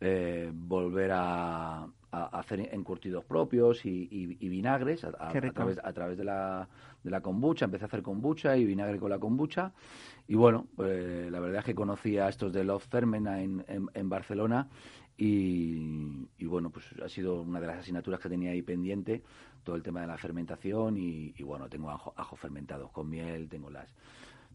eh, 0.02 0.52
volver 0.54 1.12
a, 1.14 1.88
hacer 2.12 2.70
encurtidos 2.74 3.26
propios 3.26 3.86
y, 3.86 4.08
vinagres 4.48 5.04
a, 5.04 5.12
través, 5.12 5.80
a 5.84 5.92
través 5.92 6.18
de 6.18 6.24
la, 6.24 6.68
de 7.04 7.12
la 7.12 7.20
kombucha. 7.20 7.66
Empecé 7.66 7.86
a 7.86 7.88
hacer 7.88 8.02
kombucha 8.02 8.56
y 8.56 8.64
vinagre 8.64 9.00
con 9.00 9.10
la 9.10 9.20
kombucha. 9.20 9.74
Y 10.28 10.36
bueno, 10.36 10.66
pues, 10.76 11.30
la 11.30 11.40
verdad 11.42 11.60
es 11.60 11.66
que 11.66 11.76
conocí 11.76 12.18
a 12.18 12.30
estos 12.30 12.54
de 12.54 12.64
Love 12.64 12.88
Fermena 12.88 13.42
en, 13.42 13.66
en, 13.68 14.10
Barcelona 14.10 14.70
y, 15.18 16.26
y, 16.38 16.46
bueno, 16.46 16.70
pues 16.70 16.86
ha 17.04 17.10
sido 17.10 17.42
una 17.42 17.60
de 17.60 17.68
las 17.68 17.80
asignaturas 17.80 18.22
que 18.22 18.30
tenía 18.30 18.52
ahí 18.52 18.62
pendiente 18.62 19.22
todo 19.66 19.76
el 19.76 19.84
tema 19.84 20.00
de 20.00 20.08
la 20.08 20.18
fermentación 20.18 20.96
y, 20.98 21.34
bueno, 21.44 21.68
tengo 21.68 21.90
ajo, 21.90 22.14
ajo 22.16 22.38
fermentados 22.38 22.90
con 22.92 23.10
miel, 23.10 23.50
tengo 23.50 23.70
las 23.70 23.90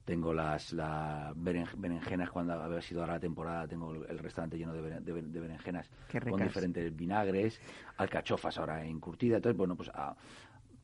tengo 0.07 0.33
las, 0.33 0.75
berenjenas 1.37 2.31
cuando 2.31 2.55
había 2.55 2.81
sido 2.81 3.03
ahora 3.03 3.14
la 3.14 3.20
temporada, 3.20 3.68
tengo 3.68 3.92
el 3.92 4.18
restaurante 4.18 4.57
lleno 4.57 4.73
de, 4.73 4.81
berenjenas 4.81 5.88
con 6.29 6.42
diferentes 6.42 6.96
vinagres, 6.96 7.61
alcachofas 7.99 8.59
ahora 8.59 8.85
encurtidas, 8.85 9.37
entonces 9.37 9.57
bueno, 9.57 9.77
pues 9.77 9.90
a, 9.90 10.16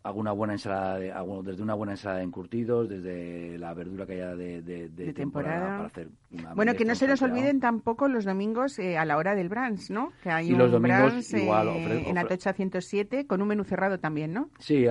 hago 0.07 0.21
una 0.21 0.31
buena 0.33 0.55
ensalada, 0.55 0.99
de, 0.99 1.13
desde 1.43 1.63
una 1.63 1.75
buena 1.75 1.95
ensalada 1.95 2.19
de 2.19 2.25
encurtidos, 2.25 2.89
desde 2.89 3.59
la 3.59 3.75
verdura 3.75 4.07
que 4.07 4.13
haya 4.13 4.37
de, 4.37 5.13
temporada. 5.15 5.61
para 5.61 5.87
hacer 5.87 6.09
una 6.31 6.55
Bueno, 6.55 6.75
que 6.75 6.85
no 6.85 6.95
se 6.95 7.09
nos 7.09 7.23
olviden 7.23 7.59
tampoco 7.59 8.09
los 8.09 8.25
domingos 8.25 8.79
eh, 8.79 8.97
a 8.97 9.05
la 9.05 9.17
hora 9.17 9.35
del 9.35 9.49
brunch, 9.49 9.91
¿no? 9.91 10.13
Que 10.23 10.31
hay 10.31 10.53
un 10.53 10.59
los 10.59 10.71
domingos 10.71 11.33
igual, 11.35 11.69
eh, 11.69 12.05
en 12.09 12.19
Atocha 12.19 12.53
107 12.53 13.27
con 13.27 13.43
un 13.43 13.49
menú 13.49 13.65
cerrado 13.65 13.99
también, 13.99 14.33
¿no? 14.33 14.51
Sí, 14.61 14.87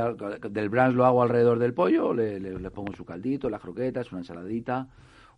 del 0.50 0.70
brunch 0.70 0.94
lo 0.94 1.06
hago 1.06 1.24
alrededor 1.24 1.60
del 1.60 1.74
pollo, 1.74 2.14
le, 2.14 2.40
le, 2.40 2.72
pongo 2.72 2.94
su 2.94 3.06
caldito, 3.06 3.50
las 3.50 3.62
croquetas, 3.62 4.12
una 4.12 4.20
ensaladita, 4.20 4.90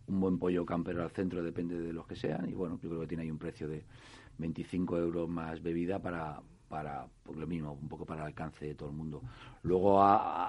un 0.08 0.20
buen 0.20 0.38
pollo 0.38 0.66
campero 0.66 1.04
al 1.04 1.10
centro, 1.10 1.40
depende 1.42 1.78
de 1.78 1.92
los 1.92 2.04
que 2.06 2.16
sean, 2.16 2.48
y 2.48 2.54
bueno, 2.54 2.80
yo 2.82 2.88
creo 2.88 3.00
que 3.02 3.06
tiene 3.06 3.22
ahí 3.22 3.30
un 3.30 3.38
precio 3.38 3.68
de 3.68 3.84
25 4.38 4.98
euros 4.98 5.28
más 5.28 5.62
bebida 5.62 6.00
para 6.00 6.40
para 6.68 7.06
lo 7.34 7.46
mismo 7.46 7.72
un 7.72 7.88
poco 7.88 8.04
para 8.04 8.22
el 8.22 8.26
alcance 8.28 8.66
de 8.66 8.74
todo 8.74 8.90
el 8.90 8.94
mundo. 8.94 9.22
Luego 9.62 10.04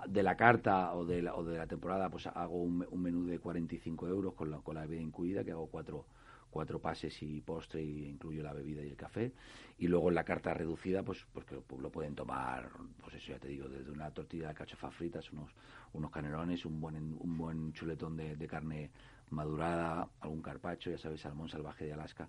de 0.07 0.23
la 0.23 0.35
carta 0.35 0.93
o 0.93 1.05
de 1.05 1.21
la, 1.21 1.35
o 1.35 1.43
de 1.43 1.57
la 1.57 1.67
temporada 1.67 2.09
pues 2.09 2.27
hago 2.27 2.61
un, 2.61 2.85
menú 3.01 3.25
de 3.25 3.39
45 3.39 4.07
euros 4.07 4.33
con 4.33 4.51
la, 4.51 4.57
con 4.57 4.75
la 4.75 4.81
bebida 4.81 5.01
incluida 5.01 5.43
que 5.43 5.51
hago 5.51 5.67
cuatro 5.67 6.05
cuatro 6.49 6.79
pases 6.79 7.21
y 7.21 7.41
postre 7.41 7.81
y 7.81 8.07
incluyo 8.07 8.41
la 8.41 8.53
bebida 8.53 8.81
y 8.83 8.89
el 8.89 8.95
café. 8.95 9.31
Y 9.77 9.87
luego 9.87 10.09
en 10.09 10.15
la 10.15 10.23
carta 10.23 10.53
reducida 10.53 11.03
pues 11.03 11.25
pues 11.31 11.45
lo 11.51 11.89
pueden 11.89 12.15
tomar 12.15 12.69
pues 13.01 13.15
eso 13.15 13.33
ya 13.33 13.39
te 13.39 13.47
digo 13.47 13.67
desde 13.69 13.91
una 13.91 14.11
tortilla 14.11 14.49
de 14.49 14.53
cachofa 14.55 14.91
fritas 14.91 15.31
unos 15.31 15.51
unos 15.93 16.11
canelones 16.11 16.65
un 16.65 16.81
buen 16.81 16.95
un 17.19 17.37
buen 17.37 17.71
chuletón 17.73 18.17
de, 18.17 18.35
de 18.35 18.47
carne 18.47 18.89
madurada 19.29 20.09
algún 20.19 20.41
carpacho 20.41 20.89
ya 20.89 20.97
sabes 20.97 21.21
salmón 21.21 21.47
salvaje 21.49 21.85
de 21.85 21.93
Alaska 21.93 22.27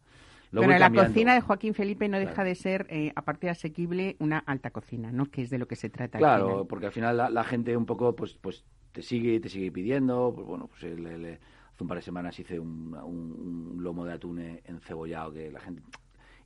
bueno, 0.52 0.78
la 0.78 0.92
cocina 0.92 1.34
de 1.34 1.40
Joaquín 1.40 1.74
Felipe 1.74 2.08
no 2.08 2.18
deja 2.18 2.44
de 2.44 2.54
ser, 2.54 2.86
eh, 2.90 3.12
aparte 3.14 3.46
de 3.46 3.52
asequible, 3.52 4.16
una 4.18 4.38
alta 4.38 4.70
cocina, 4.70 5.12
¿no? 5.12 5.26
Que 5.26 5.42
es 5.42 5.50
de 5.50 5.58
lo 5.58 5.66
que 5.66 5.76
se 5.76 5.90
trata. 5.90 6.18
Claro, 6.18 6.66
porque 6.66 6.86
al 6.86 6.92
final 6.92 7.16
la, 7.32 7.44
gente 7.44 7.76
un 7.76 7.86
poco, 7.86 8.14
pues, 8.16 8.34
pues 8.34 8.64
te 8.92 9.02
sigue, 9.02 9.38
te 9.40 9.48
sigue 9.48 9.70
pidiendo. 9.70 10.32
Pues 10.34 10.46
bueno, 10.46 10.68
pues 10.68 10.84
hace 10.84 11.38
un 11.80 11.88
par 11.88 11.98
de 11.98 12.02
semanas 12.02 12.38
hice 12.38 12.58
un, 12.58 13.78
lomo 13.80 14.04
de 14.04 14.12
atún 14.12 14.40
encebollado 14.64 15.32
que 15.32 15.50
la 15.50 15.60
gente. 15.60 15.82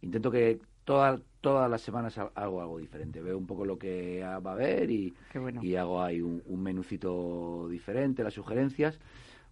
Intento 0.03 0.31
que 0.31 0.59
todas 0.85 1.21
todas 1.41 1.71
las 1.71 1.81
semanas 1.81 2.19
hago 2.19 2.61
algo 2.63 2.79
diferente. 2.79 3.21
Veo 3.21 3.37
un 3.39 3.47
poco 3.47 3.65
lo 3.65 3.79
que 3.79 4.21
va 4.23 4.51
a 4.51 4.55
haber 4.55 4.91
y, 4.91 5.15
y 5.61 5.77
hago 5.77 6.03
ahí 6.03 6.21
un, 6.21 6.43
un 6.47 6.63
menucito 6.63 7.69
diferente, 7.69 8.23
las 8.23 8.35
sugerencias. 8.35 8.99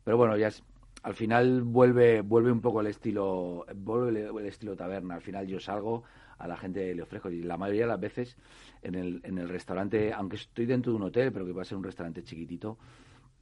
Pero 0.05 0.17
bueno, 0.17 0.37
ya 0.37 0.49
es, 0.49 0.65
al 1.03 1.15
final 1.15 1.63
vuelve 1.63 2.21
vuelve 2.21 2.53
un 2.53 2.61
poco 2.61 2.81
el 2.81 2.87
estilo 2.87 3.67
vuelve 3.75 4.29
el, 4.29 4.47
estilo 4.47 4.77
taberna. 4.77 5.15
Al 5.15 5.23
final 5.23 5.47
yo 5.47 5.61
salgo 5.61 6.05
a 6.39 6.49
la 6.49 6.57
gente 6.57 6.95
le 6.95 7.03
ofrezco 7.03 7.31
y 7.31 7.43
la 7.43 7.57
mayoría 7.57 7.83
de 7.83 7.89
las 7.89 8.01
veces 8.01 8.37
en 8.83 8.95
el, 8.95 9.21
en 9.25 9.39
el 9.39 9.49
restaurante 9.49 10.13
aunque 10.13 10.37
estoy 10.37 10.67
dentro 10.67 10.93
de 10.93 10.97
un 10.97 11.05
hotel 11.05 11.33
pero 11.33 11.45
que 11.47 11.53
va 11.53 11.63
a 11.63 11.65
ser 11.65 11.79
un 11.79 11.85
restaurante 11.85 12.23
chiquitito 12.25 12.79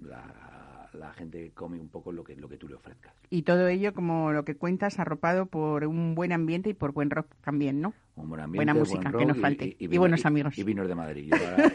la, 0.01 0.89
la 0.95 1.13
gente 1.13 1.53
come 1.55 1.79
un 1.79 1.89
poco 1.89 2.13
lo 2.13 2.25
que 2.25 2.37
lo 2.37 2.49
que 2.49 2.57
tú 2.57 2.69
le 2.69 2.75
ofrezcas. 2.75 3.13
Y 3.31 3.43
todo 3.43 3.69
ello 3.69 3.95
como 3.95 4.33
lo 4.33 4.45
que 4.45 4.57
cuentas 4.57 4.99
arropado 4.99 5.47
por 5.47 5.87
un 5.87 6.15
buen 6.15 6.33
ambiente 6.33 6.71
y 6.71 6.75
por 6.75 6.93
buen 6.93 7.11
rock 7.11 7.27
también 7.43 7.81
no 7.81 7.95
un 8.17 8.29
buen 8.29 8.41
ambiente 8.41 8.59
buena 8.59 8.75
música 8.75 9.13
que 9.13 9.27
nos 9.27 9.39
falte. 9.39 9.77
y, 9.79 9.99
buenos 9.99 10.27
amigos. 10.27 10.59
y 10.59 10.63
vinos 10.63 10.89
de 10.89 10.95
Madrid. 10.95 11.33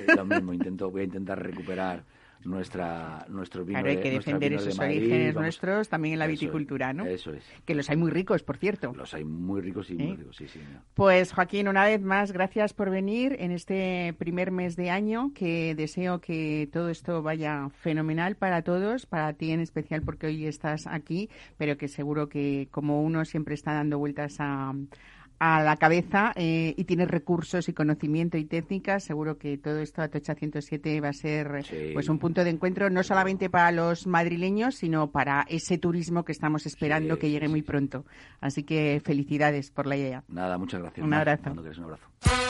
Yo 0.08 0.15
lo 0.15 0.26
mismo 0.26 0.54
intento 0.54 0.91
voy 0.91 1.02
a 1.02 1.06
intentar 1.06 1.41
recuperar 1.41 2.04
nuestra 2.46 3.26
nuestro 3.30 3.66
vino 3.66 3.80
claro, 3.80 3.96
hay 3.96 4.02
que 4.02 4.12
defender 4.12 4.54
esos 4.54 4.80
orígenes 4.80 5.36
nuestros 5.36 5.90
también 5.90 6.14
en 6.14 6.20
la 6.20 6.28
viticultura, 6.28 6.94
¿no? 6.94 7.06
Eso 7.06 7.34
es. 7.34 7.44
Que 7.66 7.76
los 7.76 7.90
hay 7.90 7.98
muy 7.98 8.12
ricos, 8.12 8.44
por 8.44 8.58
cierto. 8.58 8.94
Los 8.96 9.14
hay 9.14 9.24
muy 9.24 9.62
ricos 9.62 9.90
y 9.90 9.96
muy 9.96 10.12
¿Eh? 10.12 10.16
ricos, 10.18 10.38
sí, 10.38 10.48
sí. 10.48 10.60
Pues 10.94 11.34
Joaquín, 11.34 11.68
una 11.68 11.86
vez 11.86 12.02
más, 12.02 12.32
gracias 12.32 12.74
por 12.74 12.90
venir 12.90 13.36
en 13.40 13.52
este 13.52 14.14
primer 14.18 14.52
mes 14.52 14.76
de 14.76 14.90
año, 14.90 15.32
que 15.34 15.76
deseo 15.76 16.22
que 16.22 16.70
todo 16.72 16.90
esto 16.90 17.22
vaya 17.22 17.70
fenomenal 17.70 18.36
para 18.36 18.62
todos, 18.62 19.06
para 19.06 19.34
ti 19.34 19.52
en 19.52 19.60
especial 19.60 20.02
porque 20.02 20.28
hoy 20.28 20.46
estás 20.46 20.88
aquí, 20.88 21.30
pero 21.58 21.78
que 21.78 21.88
seguro 21.88 22.30
que 22.30 22.68
como 22.72 23.02
uno 23.02 23.26
siempre 23.26 23.56
está 23.56 23.74
dando 23.74 23.98
vueltas 23.98 24.38
a 24.40 24.74
a 25.39 25.62
la 25.62 25.78
cabeza 25.78 26.32
eh, 26.36 26.74
y 26.78 26.84
tienes 26.86 27.10
recursos 27.10 27.67
y 27.69 27.74
conocimiento 27.74 28.38
y 28.38 28.45
técnicas, 28.45 29.04
seguro 29.04 29.38
que 29.38 29.58
todo 29.58 29.80
esto 29.80 30.02
a 30.02 30.08
Tocha 30.08 30.36
107 30.36 31.02
va 31.02 31.10
a 31.10 31.13
ser 31.13 31.65
pues 31.93 32.10
un 32.10 32.19
punto 32.19 32.43
de 32.43 32.50
encuentro 32.50 32.89
no 32.89 33.04
solamente 33.04 33.50
para 33.50 33.71
los 33.71 34.08
madrileños, 34.08 34.76
sino 34.76 35.12
para 35.12 35.45
ese 35.50 35.78
turismo 35.78 36.24
que 36.24 36.32
estamos 36.32 36.65
esperando 36.65 37.19
que 37.19 37.30
llegue 37.30 37.48
muy 37.48 37.62
pronto. 37.62 38.06
Así 38.39 38.63
que 38.63 39.02
felicidades 39.04 39.71
por 39.71 39.88
la 39.88 39.98
idea. 39.98 40.24
Nada, 40.28 40.58
muchas 40.58 40.82
gracias. 40.82 41.06
Un 41.06 41.13
abrazo. 41.13 41.52
un 41.52 41.60
abrazo. 41.60 42.45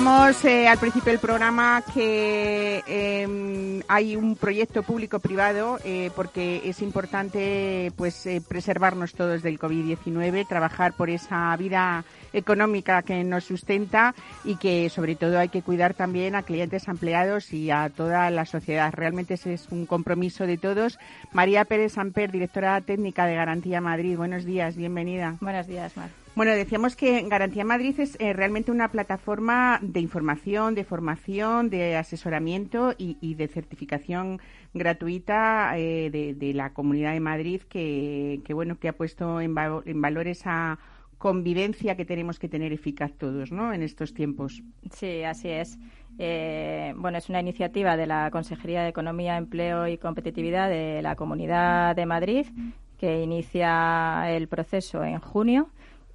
Decíamos 0.00 0.44
eh, 0.46 0.66
al 0.66 0.78
principio 0.78 1.12
del 1.12 1.20
programa 1.20 1.84
que 1.92 2.82
em, 2.86 3.82
hay 3.86 4.16
un 4.16 4.34
proyecto 4.34 4.82
público-privado 4.82 5.78
eh, 5.84 6.10
porque 6.16 6.62
es 6.64 6.80
importante 6.80 7.92
pues 7.96 8.24
eh, 8.24 8.40
preservarnos 8.40 9.12
todos 9.12 9.42
del 9.42 9.58
COVID-19, 9.58 10.48
trabajar 10.48 10.94
por 10.94 11.10
esa 11.10 11.54
vida 11.58 12.02
económica 12.32 13.02
que 13.02 13.22
nos 13.24 13.44
sustenta 13.44 14.14
y 14.42 14.56
que 14.56 14.88
sobre 14.88 15.16
todo 15.16 15.38
hay 15.38 15.50
que 15.50 15.60
cuidar 15.60 15.92
también 15.92 16.34
a 16.34 16.44
clientes, 16.44 16.88
empleados 16.88 17.52
y 17.52 17.70
a 17.70 17.90
toda 17.90 18.30
la 18.30 18.46
sociedad. 18.46 18.94
Realmente 18.94 19.34
ese 19.34 19.52
es 19.52 19.68
un 19.70 19.84
compromiso 19.84 20.46
de 20.46 20.56
todos. 20.56 20.98
María 21.30 21.66
Pérez 21.66 21.92
Samper, 21.92 22.32
directora 22.32 22.80
técnica 22.80 23.26
de 23.26 23.34
Garantía 23.34 23.82
Madrid. 23.82 24.16
Buenos 24.16 24.46
días, 24.46 24.76
bienvenida. 24.76 25.36
Buenos 25.42 25.66
días, 25.66 25.94
Mar. 25.94 26.19
Bueno, 26.36 26.52
decíamos 26.52 26.94
que 26.94 27.22
Garantía 27.28 27.64
Madrid 27.64 27.98
es 27.98 28.16
eh, 28.20 28.32
realmente 28.32 28.70
una 28.70 28.88
plataforma 28.88 29.80
de 29.82 30.00
información, 30.00 30.74
de 30.74 30.84
formación, 30.84 31.70
de 31.70 31.96
asesoramiento 31.96 32.94
y, 32.96 33.34
de 33.34 33.48
certificación 33.48 34.40
gratuita 34.72 35.76
eh, 35.76 36.08
de, 36.10 36.54
la 36.54 36.72
Comunidad 36.72 37.12
de 37.12 37.20
Madrid 37.20 37.62
que, 37.62 38.40
bueno 38.50 38.78
que 38.78 38.88
ha 38.88 38.92
puesto 38.92 39.40
en, 39.40 39.54
valor 39.54 40.28
esa 40.28 40.78
convivencia 41.18 41.96
que 41.96 42.04
tenemos 42.04 42.38
que 42.38 42.48
tener 42.48 42.72
eficaz 42.72 43.12
todos, 43.18 43.52
¿no? 43.52 43.74
En 43.74 43.82
estos 43.82 44.14
tiempos. 44.14 44.62
Sí, 44.92 45.22
así 45.24 45.48
es. 45.48 45.78
Eh, 46.18 46.94
bueno, 46.96 47.18
es 47.18 47.28
una 47.28 47.40
iniciativa 47.40 47.96
de 47.96 48.06
la 48.06 48.30
Consejería 48.30 48.82
de 48.82 48.88
Economía, 48.88 49.36
Empleo 49.36 49.86
y 49.88 49.98
Competitividad 49.98 50.70
de 50.70 51.02
la 51.02 51.16
Comunidad 51.16 51.94
de 51.96 52.06
Madrid 52.06 52.46
que 53.00 53.22
inicia 53.22 54.30
el 54.30 54.46
proceso 54.46 55.02
en 55.02 55.18
junio 55.20 55.70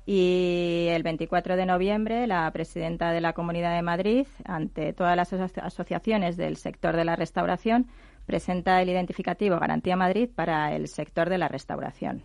y 0.05 0.87
el 0.89 1.01
24 1.01 1.55
de 1.55 1.65
noviembre, 1.65 2.27
la 2.27 2.49
presidenta 2.51 3.11
de 3.11 3.21
la 3.21 3.33
Comunidad 3.33 3.75
de 3.75 3.81
Madrid, 3.81 4.27
ante 4.45 4.93
todas 4.93 5.15
las 5.15 5.33
asociaciones 5.33 6.37
del 6.37 6.57
sector 6.57 6.95
de 6.95 7.05
la 7.05 7.15
restauración, 7.15 7.87
presenta 8.25 8.81
el 8.81 8.89
identificativo 8.89 9.59
Garantía 9.59 9.95
Madrid 9.95 10.29
para 10.33 10.75
el 10.75 10.87
sector 10.87 11.29
de 11.29 11.39
la 11.39 11.47
restauración, 11.47 12.23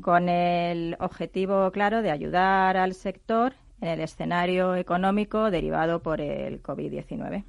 con 0.00 0.28
el 0.28 0.96
objetivo 0.98 1.70
claro 1.70 2.02
de 2.02 2.10
ayudar 2.10 2.76
al 2.76 2.94
sector 2.94 3.54
en 3.80 3.88
el 3.88 4.00
escenario 4.00 4.74
económico 4.74 5.50
derivado 5.50 6.02
por 6.02 6.20
el 6.20 6.62
COVID-19. 6.62 7.44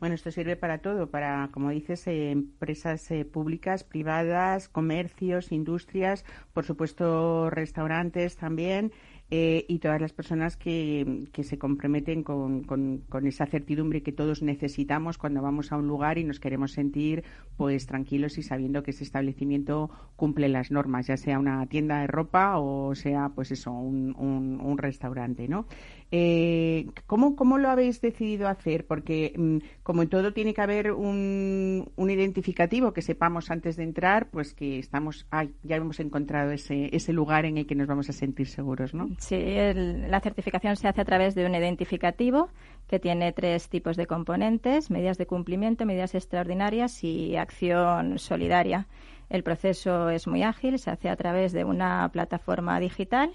Bueno, 0.00 0.14
esto 0.14 0.30
sirve 0.30 0.56
para 0.56 0.78
todo, 0.78 1.10
para, 1.10 1.50
como 1.52 1.68
dices, 1.68 2.06
eh, 2.06 2.30
empresas 2.30 3.10
eh, 3.10 3.26
públicas, 3.26 3.84
privadas, 3.84 4.70
comercios, 4.70 5.52
industrias, 5.52 6.24
por 6.54 6.64
supuesto, 6.64 7.50
restaurantes 7.50 8.36
también. 8.36 8.92
Eh, 9.32 9.64
y 9.68 9.78
todas 9.78 10.00
las 10.00 10.12
personas 10.12 10.56
que, 10.56 11.28
que 11.32 11.44
se 11.44 11.56
comprometen 11.56 12.24
con, 12.24 12.64
con, 12.64 13.26
esa 13.28 13.46
certidumbre 13.46 14.02
que 14.02 14.10
todos 14.10 14.42
necesitamos 14.42 15.18
cuando 15.18 15.40
vamos 15.40 15.70
a 15.70 15.76
un 15.76 15.86
lugar 15.86 16.18
y 16.18 16.24
nos 16.24 16.40
queremos 16.40 16.72
sentir 16.72 17.22
pues 17.56 17.86
tranquilos 17.86 18.38
y 18.38 18.42
sabiendo 18.42 18.82
que 18.82 18.90
ese 18.90 19.04
establecimiento 19.04 19.88
cumple 20.16 20.48
las 20.48 20.72
normas, 20.72 21.06
ya 21.06 21.16
sea 21.16 21.38
una 21.38 21.64
tienda 21.66 22.00
de 22.00 22.08
ropa 22.08 22.58
o 22.58 22.92
sea 22.96 23.28
pues 23.28 23.52
eso, 23.52 23.70
un, 23.70 24.16
un, 24.18 24.60
un 24.60 24.78
restaurante, 24.78 25.46
¿no? 25.46 25.66
Eh, 26.12 26.88
¿cómo, 27.06 27.36
¿Cómo 27.36 27.58
lo 27.58 27.68
habéis 27.70 28.00
decidido 28.00 28.48
hacer? 28.48 28.84
Porque 28.86 29.32
mm, 29.36 29.58
como 29.84 30.02
en 30.02 30.08
todo 30.08 30.32
tiene 30.32 30.54
que 30.54 30.60
haber 30.60 30.90
un, 30.90 31.92
un, 31.94 32.10
identificativo 32.10 32.92
que 32.92 33.00
sepamos 33.00 33.50
antes 33.50 33.76
de 33.76 33.84
entrar, 33.84 34.28
pues 34.30 34.52
que 34.52 34.80
estamos, 34.80 35.26
ya 35.62 35.76
hemos 35.76 36.00
encontrado 36.00 36.50
ese, 36.50 36.94
ese 36.94 37.12
lugar 37.12 37.44
en 37.44 37.58
el 37.58 37.66
que 37.66 37.76
nos 37.76 37.86
vamos 37.86 38.08
a 38.08 38.12
sentir 38.12 38.48
seguros, 38.48 38.92
¿no? 38.92 39.08
Sí, 39.18 39.38
la 39.38 40.20
certificación 40.20 40.74
se 40.76 40.88
hace 40.88 41.00
a 41.00 41.04
través 41.04 41.36
de 41.36 41.46
un 41.46 41.54
identificativo 41.54 42.48
que 42.88 42.98
tiene 42.98 43.32
tres 43.32 43.68
tipos 43.68 43.96
de 43.96 44.06
componentes, 44.06 44.90
medidas 44.90 45.16
de 45.16 45.26
cumplimiento, 45.26 45.86
medidas 45.86 46.16
extraordinarias 46.16 47.04
y 47.04 47.36
acción 47.36 48.18
solidaria. 48.18 48.88
El 49.28 49.44
proceso 49.44 50.10
es 50.10 50.26
muy 50.26 50.42
ágil, 50.42 50.80
se 50.80 50.90
hace 50.90 51.08
a 51.08 51.14
través 51.14 51.52
de 51.52 51.62
una 51.62 52.08
plataforma 52.12 52.80
digital 52.80 53.30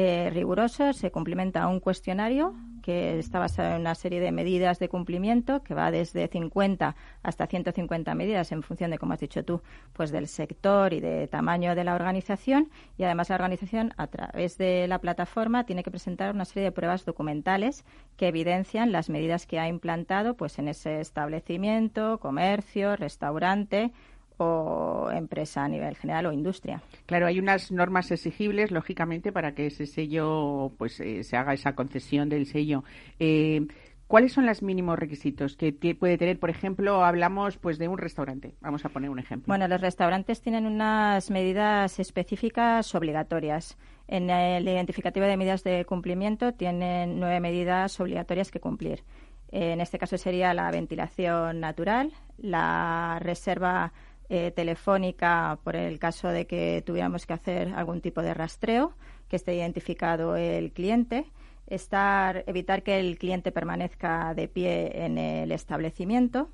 eh, 0.00 0.30
riguroso, 0.30 0.92
se 0.92 1.10
cumplimenta 1.10 1.66
un 1.66 1.80
cuestionario 1.80 2.54
que 2.84 3.18
está 3.18 3.40
basado 3.40 3.74
en 3.74 3.80
una 3.80 3.96
serie 3.96 4.20
de 4.20 4.30
medidas 4.30 4.78
de 4.78 4.88
cumplimiento 4.88 5.64
que 5.64 5.74
va 5.74 5.90
desde 5.90 6.28
50 6.28 6.94
hasta 7.24 7.46
150 7.48 8.14
medidas 8.14 8.52
en 8.52 8.62
función 8.62 8.92
de, 8.92 8.98
como 8.98 9.14
has 9.14 9.18
dicho 9.18 9.44
tú, 9.44 9.60
pues 9.94 10.12
del 10.12 10.28
sector 10.28 10.92
y 10.92 11.00
de 11.00 11.26
tamaño 11.26 11.74
de 11.74 11.82
la 11.82 11.96
organización. 11.96 12.70
Y 12.96 13.02
además 13.02 13.28
la 13.30 13.34
organización 13.34 13.92
a 13.96 14.06
través 14.06 14.56
de 14.56 14.86
la 14.86 15.00
plataforma 15.00 15.64
tiene 15.64 15.82
que 15.82 15.90
presentar 15.90 16.32
una 16.32 16.44
serie 16.44 16.62
de 16.62 16.72
pruebas 16.72 17.04
documentales 17.04 17.84
que 18.16 18.28
evidencian 18.28 18.92
las 18.92 19.10
medidas 19.10 19.48
que 19.48 19.58
ha 19.58 19.66
implantado 19.66 20.36
pues 20.36 20.60
en 20.60 20.68
ese 20.68 21.00
establecimiento, 21.00 22.20
comercio, 22.20 22.94
restaurante 22.94 23.90
o 24.38 25.10
empresa 25.12 25.64
a 25.64 25.68
nivel 25.68 25.96
general 25.96 26.26
o 26.26 26.32
industria. 26.32 26.82
Claro, 27.06 27.26
hay 27.26 27.38
unas 27.38 27.70
normas 27.70 28.10
exigibles, 28.10 28.70
lógicamente, 28.70 29.32
para 29.32 29.52
que 29.54 29.66
ese 29.66 29.86
sello, 29.86 30.72
pues 30.78 31.00
eh, 31.00 31.22
se 31.22 31.36
haga 31.36 31.52
esa 31.52 31.74
concesión 31.74 32.28
del 32.28 32.46
sello. 32.46 32.84
Eh, 33.18 33.66
¿Cuáles 34.08 34.32
son 34.32 34.46
los 34.46 34.62
mínimos 34.62 34.98
requisitos 34.98 35.54
que 35.54 35.94
puede 35.94 36.16
tener? 36.16 36.38
Por 36.38 36.48
ejemplo, 36.48 37.04
hablamos 37.04 37.58
pues 37.58 37.78
de 37.78 37.88
un 37.88 37.98
restaurante. 37.98 38.54
Vamos 38.62 38.82
a 38.86 38.88
poner 38.88 39.10
un 39.10 39.18
ejemplo. 39.18 39.44
Bueno, 39.48 39.68
los 39.68 39.82
restaurantes 39.82 40.40
tienen 40.40 40.64
unas 40.64 41.30
medidas 41.30 42.00
específicas 42.00 42.94
obligatorias. 42.94 43.76
En 44.06 44.30
el 44.30 44.66
identificativo 44.66 45.26
de 45.26 45.36
medidas 45.36 45.62
de 45.62 45.84
cumplimiento 45.84 46.54
tienen 46.54 47.20
nueve 47.20 47.38
medidas 47.40 48.00
obligatorias 48.00 48.50
que 48.50 48.60
cumplir. 48.60 49.04
En 49.50 49.82
este 49.82 49.98
caso 49.98 50.16
sería 50.16 50.54
la 50.54 50.70
ventilación 50.70 51.60
natural, 51.60 52.12
la 52.38 53.18
reserva 53.20 53.92
eh, 54.28 54.50
telefónica 54.50 55.58
por 55.64 55.76
el 55.76 55.98
caso 55.98 56.28
de 56.28 56.46
que 56.46 56.82
tuviéramos 56.84 57.26
que 57.26 57.32
hacer 57.32 57.72
algún 57.74 58.00
tipo 58.00 58.22
de 58.22 58.34
rastreo, 58.34 58.92
que 59.28 59.36
esté 59.36 59.54
identificado 59.54 60.36
el 60.36 60.72
cliente, 60.72 61.26
evitar 61.66 62.82
que 62.82 62.98
el 62.98 63.18
cliente 63.18 63.52
permanezca 63.52 64.34
de 64.34 64.48
pie 64.48 65.04
en 65.04 65.18
el 65.18 65.52
establecimiento. 65.52 66.50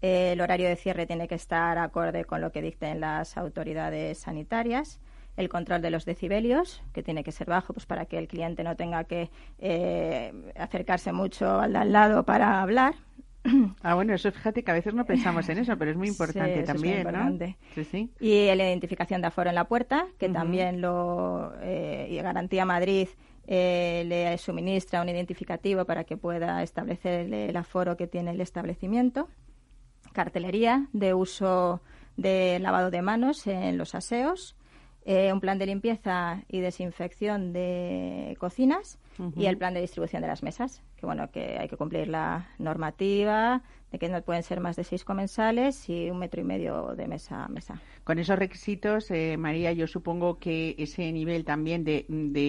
el 0.00 0.40
horario 0.40 0.68
de 0.68 0.76
cierre 0.76 1.06
tiene 1.06 1.28
que 1.28 1.34
estar 1.34 1.78
acorde 1.78 2.24
con 2.24 2.40
lo 2.40 2.52
que 2.52 2.62
dicten 2.62 3.00
las 3.00 3.36
autoridades 3.36 4.18
sanitarias 4.18 5.00
el 5.36 5.48
control 5.48 5.82
de 5.82 5.90
los 5.90 6.04
decibelios, 6.04 6.82
que 6.92 7.02
tiene 7.02 7.24
que 7.24 7.32
ser 7.32 7.48
bajo 7.48 7.72
pues 7.72 7.86
para 7.86 8.06
que 8.06 8.18
el 8.18 8.28
cliente 8.28 8.62
no 8.62 8.76
tenga 8.76 9.04
que 9.04 9.30
eh, 9.58 10.32
acercarse 10.56 11.12
mucho 11.12 11.58
al 11.58 11.74
al 11.74 11.92
lado 11.92 12.24
para 12.24 12.62
hablar. 12.62 12.94
Ah, 13.82 13.94
bueno, 13.94 14.14
eso 14.14 14.32
fíjate 14.32 14.64
que 14.64 14.70
a 14.70 14.74
veces 14.74 14.94
no 14.94 15.04
pensamos 15.04 15.48
en 15.48 15.58
eso, 15.58 15.76
pero 15.76 15.90
es 15.90 15.96
muy 15.96 16.08
importante 16.08 16.62
también, 16.62 17.06
¿no? 17.06 17.38
Sí, 17.74 17.84
sí. 17.84 18.10
Y 18.20 18.46
la 18.46 18.64
identificación 18.64 19.20
de 19.20 19.28
aforo 19.28 19.50
en 19.50 19.54
la 19.54 19.68
puerta, 19.68 20.06
que 20.18 20.28
también 20.30 20.80
lo 20.80 21.52
eh, 21.60 22.18
Garantía 22.22 22.64
Madrid 22.64 23.08
eh, 23.46 24.04
le 24.06 24.38
suministra 24.38 25.02
un 25.02 25.08
identificativo 25.10 25.84
para 25.84 26.04
que 26.04 26.16
pueda 26.16 26.62
establecer 26.62 27.32
el, 27.32 27.56
aforo 27.56 27.96
que 27.96 28.06
tiene 28.06 28.30
el 28.30 28.40
establecimiento. 28.40 29.28
Cartelería 30.12 30.88
de 30.92 31.12
uso 31.12 31.82
de 32.16 32.58
lavado 32.60 32.90
de 32.90 33.02
manos 33.02 33.46
en 33.46 33.76
los 33.76 33.94
aseos. 33.94 34.56
Eh, 35.04 35.30
un 35.34 35.40
plan 35.40 35.58
de 35.58 35.66
limpieza 35.66 36.44
y 36.48 36.60
desinfección 36.60 37.52
de 37.52 38.34
cocinas 38.40 38.98
y 39.36 39.46
el 39.46 39.56
plan 39.56 39.74
de 39.74 39.80
distribución 39.80 40.22
de 40.22 40.28
las 40.28 40.42
mesas 40.42 40.82
que 40.96 41.06
bueno 41.06 41.30
que 41.30 41.58
hay 41.58 41.68
que 41.68 41.76
cumplir 41.76 42.08
la 42.08 42.48
normativa 42.58 43.62
de 43.94 44.00
que 44.00 44.08
no 44.08 44.20
pueden 44.22 44.42
ser 44.42 44.58
más 44.58 44.74
de 44.74 44.82
seis 44.82 45.04
comensales 45.04 45.88
y 45.88 46.10
un 46.10 46.18
metro 46.18 46.40
y 46.40 46.44
medio 46.44 46.96
de 46.96 47.06
mesa 47.06 47.44
a 47.44 47.48
mesa. 47.48 47.80
Con 48.02 48.18
esos 48.18 48.36
requisitos, 48.36 49.08
eh, 49.12 49.36
María, 49.38 49.72
yo 49.72 49.86
supongo 49.86 50.40
que 50.40 50.74
ese 50.78 51.12
nivel 51.12 51.44
también 51.44 51.84
de, 51.84 52.04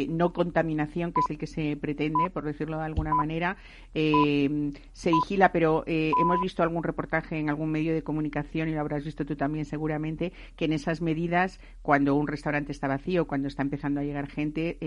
no 0.10 0.34
contaminación, 0.34 1.14
que 1.14 1.20
es 1.20 1.30
el 1.30 1.38
que 1.38 1.46
se 1.46 1.78
pretende, 1.78 2.32
por 2.34 2.46
decirlo 2.46 2.80
de 2.80 2.86
alguna 2.86 3.14
manera, 3.14 3.58
eh, 3.94 4.72
se 4.92 5.12
vigila, 5.12 5.52
pero 5.52 5.84
eh, 5.86 6.14
hemos 6.20 6.42
visto 6.42 6.64
algún 6.64 6.82
reportaje 6.82 7.38
en 7.38 7.50
algún 7.50 7.70
medio 7.70 7.94
de 7.94 8.02
comunicación, 8.02 8.68
y 8.68 8.72
lo 8.72 8.80
habrás 8.80 9.06
visto 9.06 9.24
tú 9.24 9.36
también 9.36 9.66
seguramente, 9.66 10.34
que 10.56 10.66
en 10.66 10.74
esas 10.74 11.00
medidas, 11.00 11.60
cuando 11.84 12.16
un 12.16 12.26
restaurante 12.26 12.72
está 12.72 12.88
vacío, 12.88 13.28
cuando 13.28 13.48
está 13.48 13.62
empezando 13.62 14.00
a 14.00 14.04
llegar 14.04 14.26
gente, 14.28 14.80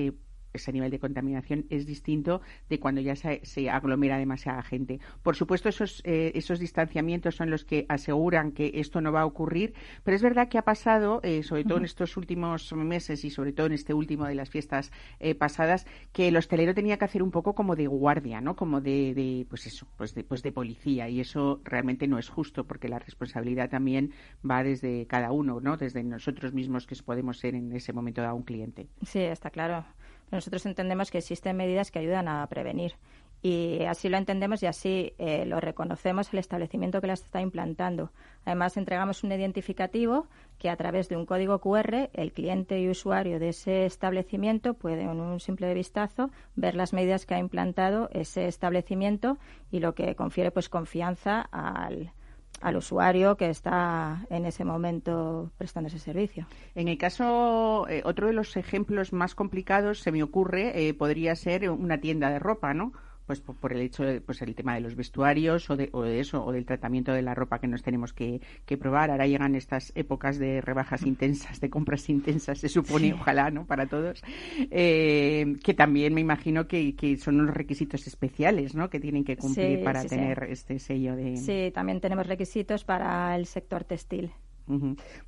ese 0.53 0.73
nivel 0.73 0.91
de 0.91 0.99
contaminación 0.99 1.67
es 1.71 1.87
distinto 1.87 2.41
de 2.69 2.79
cuando 2.81 3.01
ya 3.01 3.17
se, 3.17 3.71
aglomera 3.71 4.19
demasiada 4.19 4.63
gente. 4.63 5.01
Por 5.23 5.37
supuesto, 5.37 5.69
esos, 5.69 6.03
eh, 6.05 6.33
esos 6.35 6.59
distanciamientos 6.59 7.37
son 7.37 7.51
los 7.51 7.65
que 7.65 7.87
aseguran 7.89 8.53
que 8.53 8.73
esto 8.75 9.01
no 9.01 9.13
va 9.13 9.23
a 9.23 9.27
ocurrir, 9.27 9.75
pero 10.05 10.17
es 10.17 10.23
verdad 10.23 10.49
que 10.49 10.59
ha 10.59 10.63
pasado, 10.63 11.21
eh, 11.23 11.43
sobre 11.43 11.65
todo 11.65 11.79
en 11.79 11.85
estos 11.85 12.17
últimos 12.17 12.73
meses 12.73 13.25
y 13.25 13.31
sobre 13.31 13.53
todo 13.53 13.67
en 13.67 13.73
este 13.73 13.95
último 13.95 14.27
de 14.27 14.35
las 14.35 14.51
fiestas 14.51 14.93
eh, 15.21 15.35
pasadas, 15.35 15.87
que 16.13 16.29
el 16.29 16.37
hostelero 16.37 16.75
tenía 16.75 16.99
que 16.99 17.05
hacer 17.05 17.23
un 17.23 17.31
poco 17.31 17.55
como 17.55 17.77
de 17.77 17.87
guardia, 17.87 18.41
¿no? 18.41 18.57
Como 18.57 18.81
de, 18.81 19.47
pues 19.49 19.67
eso, 19.67 19.87
pues 19.97 20.15
de, 20.15 20.25
pues 20.25 20.43
de 20.43 20.53
policía 20.53 21.09
y 21.09 21.21
eso 21.21 21.61
realmente 21.65 22.07
no 22.07 22.19
es 22.19 22.29
justo 22.29 22.67
porque 22.67 22.89
la 22.89 22.99
responsabilidad 22.99 23.71
también 23.71 24.13
va 24.49 24.63
desde 24.63 25.07
cada 25.07 25.33
uno, 25.33 25.61
¿no? 25.61 25.77
Desde 25.77 26.03
nosotros 26.03 26.53
mismos 26.53 26.87
que 26.87 26.97
podemos 27.05 27.39
ser 27.39 27.55
en 27.55 27.73
ese 27.73 27.93
momento 27.93 28.25
a 28.25 28.35
un 28.35 28.43
cliente. 28.43 28.89
Sí, 29.03 29.21
está 29.21 29.51
claro. 29.51 29.85
Nosotros 30.31 30.67
entendemos 30.67 31.11
que 31.11 31.19
existen 31.19 31.57
medidas 31.57 31.91
que 31.91 31.99
ayudan 31.99 32.29
a 32.29 32.47
prevenir 32.47 32.95
y 33.41 33.85
así 33.85 34.09
lo 34.09 34.17
entendemos 34.17 34.63
y 34.63 34.67
así 34.67 35.15
eh, 35.19 35.45
lo 35.47 35.61
reconocemos 35.61 36.33
el 36.33 36.41
establecimiento 36.41 37.01
que 37.01 37.07
las 37.07 37.23
está 37.23 37.41
implantando. 37.41 38.11
Además, 38.45 38.77
entregamos 38.77 39.23
un 39.23 39.31
identificativo 39.31 40.27
que 40.59 40.71
a 40.71 40.77
través 40.77 41.09
de 41.09 41.17
un 41.17 41.25
código 41.25 41.61
QR 41.61 42.11
el 42.15 42.33
cliente 42.33 42.81
y 42.81 42.89
usuario 42.89 43.39
de 43.39 43.51
ese 43.51 43.87
establecimiento 43.87 44.75
puede, 44.75 45.03
en 45.03 45.21
un 45.21 45.39
simple 45.39 45.73
vistazo, 45.73 46.31
ver 46.57 46.75
las 46.75 46.93
medidas 46.93 47.27
que 47.27 47.35
ha 47.35 47.39
implantado 47.39 48.09
ese 48.13 48.47
establecimiento 48.47 49.39
y 49.71 49.79
lo 49.79 49.95
que 49.95 50.17
confiere 50.17 50.51
pues 50.51 50.69
confianza 50.69 51.41
al, 51.41 52.13
al 52.61 52.77
usuario 52.77 53.37
que 53.37 53.51
está 53.51 54.27
en 54.31 54.45
ese 54.45 54.65
momento 54.65 55.51
prestando 55.59 55.89
ese 55.89 55.99
servicio. 55.99 56.47
En 56.75 56.89
el 56.89 56.99
caso, 56.99 57.87
eh, 57.89 58.03
otro 58.05 58.27
de 58.27 58.33
los 58.33 58.57
ejemplos 58.57 59.13
más 59.13 59.35
complicados, 59.35 60.01
se 60.01 60.13
me 60.13 60.23
ocurre, 60.23 60.89
eh, 60.89 60.95
podría 60.95 61.37
ser 61.37 61.71
una 61.71 61.99
tienda 62.01 62.31
de 62.31 62.39
ropa, 62.39 62.75
¿no? 62.75 62.93
Pues 63.29 63.41
por, 63.41 63.75
el 63.75 63.83
hecho 63.83 64.05
de, 64.05 64.23
pues 64.23 64.41
el 64.41 64.55
tema 64.55 64.75
de 64.75 64.81
los 64.81 64.97
vestuarios 64.97 65.69
o 65.69 65.77
de, 65.77 65.91
o 65.93 66.03
de 66.03 66.19
eso 66.19 66.43
o 66.43 66.51
del 66.51 66.65
tratamiento 66.65 67.13
de 67.13 67.21
la 67.21 67.35
ropa 67.35 67.61
que 67.61 67.69
nos 67.69 67.83
tenemos 67.83 68.15
que, 68.15 68.41
probar. 68.81 69.11
Ahora 69.11 69.27
llegan 69.27 69.55
estas 69.55 69.93
épocas 69.95 70.39
de 70.39 70.63
rebajas 70.63 71.03
intensas 71.07 71.61
de 71.61 71.69
compras 71.69 72.09
intensas 72.09 72.59
se 72.59 72.69
supone 72.69 73.13
ojalá 73.13 73.51
no 73.51 73.67
para 73.67 73.87
todos 73.87 74.23
eh, 74.71 75.57
que 75.63 75.75
también 75.75 76.15
me 76.15 76.23
imagino 76.23 76.67
que, 76.67 76.95
son 77.21 77.41
unos 77.41 77.55
requisitos 77.55 78.07
especiales 78.07 78.75
no 78.75 78.89
que 78.89 78.99
tienen 78.99 79.25
que 79.25 79.37
cumplir 79.37 79.85
para 79.85 80.05
tener 80.05 80.45
este 80.49 80.79
sello 80.79 81.17
de 81.17 81.37
sí 81.37 81.71
también 81.75 82.01
tenemos 82.01 82.27
requisitos 82.27 82.85
para 82.85 83.37
el 83.37 83.45
sector 83.45 83.85
textil 83.85 84.33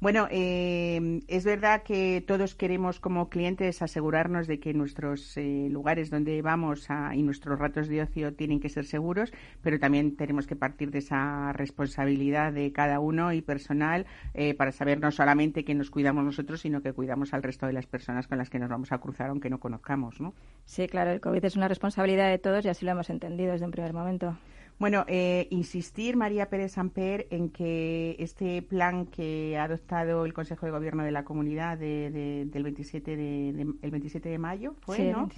bueno, 0.00 0.28
eh, 0.30 1.20
es 1.28 1.44
verdad 1.44 1.82
que 1.82 2.22
todos 2.26 2.54
queremos 2.54 3.00
como 3.00 3.28
clientes 3.28 3.82
asegurarnos 3.82 4.46
de 4.46 4.60
que 4.60 4.74
nuestros 4.74 5.36
eh, 5.36 5.68
lugares 5.70 6.10
donde 6.10 6.42
vamos 6.42 6.88
y 7.14 7.22
nuestros 7.22 7.58
ratos 7.58 7.88
de 7.88 8.02
ocio 8.02 8.34
tienen 8.34 8.60
que 8.60 8.68
ser 8.68 8.84
seguros, 8.84 9.32
pero 9.62 9.78
también 9.78 10.16
tenemos 10.16 10.46
que 10.46 10.56
partir 10.56 10.90
de 10.90 10.98
esa 10.98 11.52
responsabilidad 11.52 12.52
de 12.52 12.72
cada 12.72 13.00
uno 13.00 13.32
y 13.32 13.42
personal 13.42 14.06
eh, 14.34 14.54
para 14.54 14.72
saber 14.72 15.00
no 15.00 15.10
solamente 15.10 15.64
que 15.64 15.74
nos 15.74 15.90
cuidamos 15.90 16.24
nosotros, 16.24 16.60
sino 16.60 16.82
que 16.82 16.92
cuidamos 16.92 17.34
al 17.34 17.42
resto 17.42 17.66
de 17.66 17.72
las 17.72 17.86
personas 17.86 18.26
con 18.26 18.38
las 18.38 18.50
que 18.50 18.58
nos 18.58 18.68
vamos 18.68 18.92
a 18.92 18.98
cruzar 18.98 19.30
aunque 19.30 19.50
no 19.50 19.58
conozcamos, 19.58 20.20
¿no? 20.20 20.34
Sí, 20.64 20.86
claro, 20.86 21.10
el 21.10 21.20
COVID 21.20 21.44
es 21.44 21.56
una 21.56 21.68
responsabilidad 21.68 22.30
de 22.30 22.38
todos 22.38 22.64
y 22.64 22.68
así 22.68 22.84
lo 22.84 22.92
hemos 22.92 23.10
entendido 23.10 23.52
desde 23.52 23.64
un 23.64 23.72
primer 23.72 23.92
momento. 23.92 24.36
Bueno, 24.80 25.04
eh, 25.08 25.46
insistir, 25.50 26.16
María 26.16 26.48
Pérez 26.48 26.78
Amper, 26.78 27.26
en 27.28 27.50
que 27.50 28.16
este 28.18 28.62
plan 28.62 29.04
que 29.04 29.58
ha 29.58 29.64
adoptado 29.64 30.24
el 30.24 30.32
Consejo 30.32 30.64
de 30.64 30.72
Gobierno 30.72 31.04
de 31.04 31.10
la 31.10 31.22
Comunidad 31.22 31.76
del 31.76 32.48
27 32.50 33.14
de, 33.14 33.50
el 33.82 33.90
27 33.90 34.30
de 34.30 34.38
mayo, 34.38 34.74
¿fue, 34.80 35.12
¿no? 35.12 35.28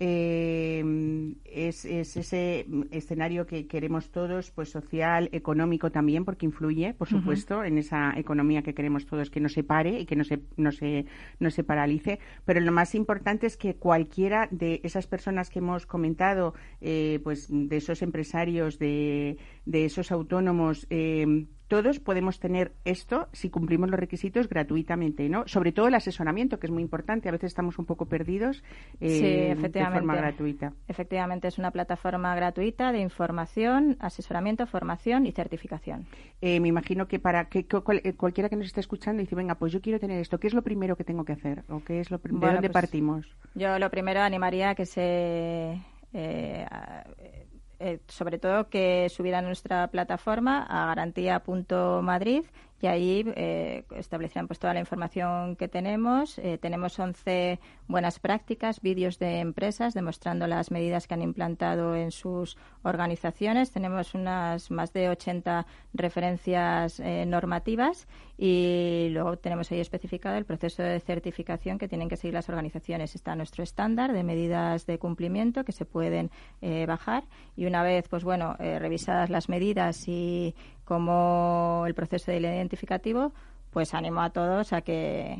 Eh, 0.00 1.34
es, 1.44 1.84
ese 1.84 2.66
escenario 2.90 3.46
que 3.46 3.68
queremos 3.68 4.10
todos, 4.10 4.50
pues 4.50 4.70
social, 4.70 5.28
económico 5.30 5.92
también, 5.92 6.24
porque 6.24 6.46
influye, 6.46 6.92
por 6.92 7.08
supuesto, 7.08 7.62
en 7.62 7.78
esa 7.78 8.14
economía 8.18 8.62
que 8.62 8.74
queremos 8.74 9.06
todos 9.06 9.30
que 9.30 9.38
no 9.38 9.48
se 9.48 9.62
pare 9.62 10.00
y 10.00 10.04
que 10.04 10.16
no 10.16 10.24
se, 10.24 10.40
no 10.56 10.72
se, 10.72 11.06
no 11.38 11.52
se 11.52 11.62
paralice. 11.62 12.18
Pero 12.44 12.58
lo 12.58 12.72
más 12.72 12.96
importante 12.96 13.46
es 13.46 13.56
que 13.56 13.76
cualquiera 13.76 14.48
de 14.50 14.80
esas 14.82 15.06
personas 15.06 15.48
que 15.48 15.60
hemos 15.60 15.86
comentado, 15.86 16.54
eh, 16.80 17.20
pues 17.22 17.46
de 17.48 17.76
esos 17.76 18.02
empresarios 18.02 18.79
de, 18.80 19.38
de 19.64 19.84
esos 19.84 20.10
autónomos 20.10 20.88
eh, 20.90 21.46
todos 21.70 22.00
podemos 22.00 22.40
tener 22.40 22.72
esto 22.84 23.28
si 23.32 23.48
cumplimos 23.48 23.88
los 23.90 24.00
requisitos 24.00 24.48
gratuitamente, 24.48 25.28
¿no? 25.28 25.46
Sobre 25.46 25.70
todo 25.70 25.86
el 25.86 25.94
asesoramiento, 25.94 26.58
que 26.58 26.66
es 26.66 26.72
muy 26.72 26.82
importante. 26.82 27.28
A 27.28 27.32
veces 27.32 27.46
estamos 27.46 27.78
un 27.78 27.86
poco 27.86 28.06
perdidos 28.06 28.64
eh, 29.00 29.54
de 29.56 29.86
forma 29.86 30.16
gratuita. 30.16 30.72
Efectivamente, 30.88 31.46
es 31.46 31.58
una 31.58 31.70
plataforma 31.70 32.34
gratuita 32.34 32.90
de 32.90 32.98
información, 32.98 33.96
asesoramiento, 34.00 34.66
formación 34.66 35.26
y 35.26 35.30
certificación. 35.30 36.08
Eh, 36.40 36.58
me 36.58 36.66
imagino 36.66 37.06
que 37.06 37.20
para 37.20 37.44
que, 37.44 37.64
cualquiera 38.16 38.48
que 38.48 38.56
nos 38.56 38.66
esté 38.66 38.80
escuchando 38.80 39.20
dice, 39.20 39.36
venga, 39.36 39.54
pues 39.54 39.72
yo 39.72 39.80
quiero 39.80 40.00
tener 40.00 40.18
esto, 40.18 40.40
¿qué 40.40 40.48
es 40.48 40.54
lo 40.54 40.62
primero 40.62 40.96
que 40.96 41.04
tengo 41.04 41.24
que 41.24 41.34
hacer? 41.34 41.62
¿O 41.68 41.84
qué 41.84 42.00
es 42.00 42.10
lo 42.10 42.18
¿De 42.18 42.30
dónde 42.32 42.62
pues 42.62 42.72
partimos? 42.72 43.36
Yo 43.54 43.78
lo 43.78 43.90
primero 43.92 44.22
animaría 44.22 44.70
a 44.70 44.74
que 44.74 44.86
se... 44.86 45.80
Eh, 46.12 46.66
sobre 48.08 48.38
todo 48.38 48.68
que 48.68 49.08
subieran 49.08 49.44
nuestra 49.46 49.88
plataforma 49.88 50.66
a 50.68 50.86
garantía.madrid 50.86 52.44
y 52.82 52.86
ahí 52.86 53.24
eh, 53.36 53.84
establecerán 53.94 54.46
pues 54.46 54.58
toda 54.58 54.72
la 54.72 54.80
información 54.80 55.54
que 55.56 55.68
tenemos. 55.68 56.38
Eh, 56.38 56.58
tenemos 56.58 56.98
11 56.98 57.60
buenas 57.88 58.18
prácticas, 58.18 58.80
vídeos 58.80 59.18
de 59.18 59.40
empresas 59.40 59.92
demostrando 59.92 60.46
las 60.46 60.70
medidas 60.70 61.06
que 61.06 61.14
han 61.14 61.22
implantado 61.22 61.94
en 61.94 62.10
sus 62.10 62.56
organizaciones. 62.82 63.70
Tenemos 63.70 64.14
unas 64.14 64.70
más 64.70 64.94
de 64.94 65.10
80 65.10 65.66
referencias 65.92 67.00
eh, 67.00 67.26
normativas 67.26 68.08
y 68.42 69.08
luego 69.10 69.36
tenemos 69.36 69.70
ahí 69.70 69.80
especificado 69.80 70.38
el 70.38 70.46
proceso 70.46 70.82
de 70.82 70.98
certificación 71.00 71.76
que 71.76 71.88
tienen 71.88 72.08
que 72.08 72.16
seguir 72.16 72.32
las 72.32 72.48
organizaciones. 72.48 73.14
Está 73.14 73.36
nuestro 73.36 73.62
estándar 73.62 74.14
de 74.14 74.24
medidas 74.24 74.86
de 74.86 74.98
cumplimiento 74.98 75.62
que 75.62 75.72
se 75.72 75.84
pueden 75.84 76.30
bajar 76.86 77.24
y 77.54 77.66
una 77.66 77.82
vez, 77.82 78.08
pues 78.08 78.24
bueno, 78.24 78.56
revisadas 78.58 79.28
las 79.28 79.50
medidas 79.50 80.08
y 80.08 80.54
como 80.86 81.84
el 81.86 81.92
proceso 81.92 82.32
del 82.32 82.46
identificativo, 82.46 83.34
pues 83.72 83.92
animo 83.92 84.22
a 84.22 84.30
todos 84.30 84.72
a 84.72 84.80
que, 84.80 85.36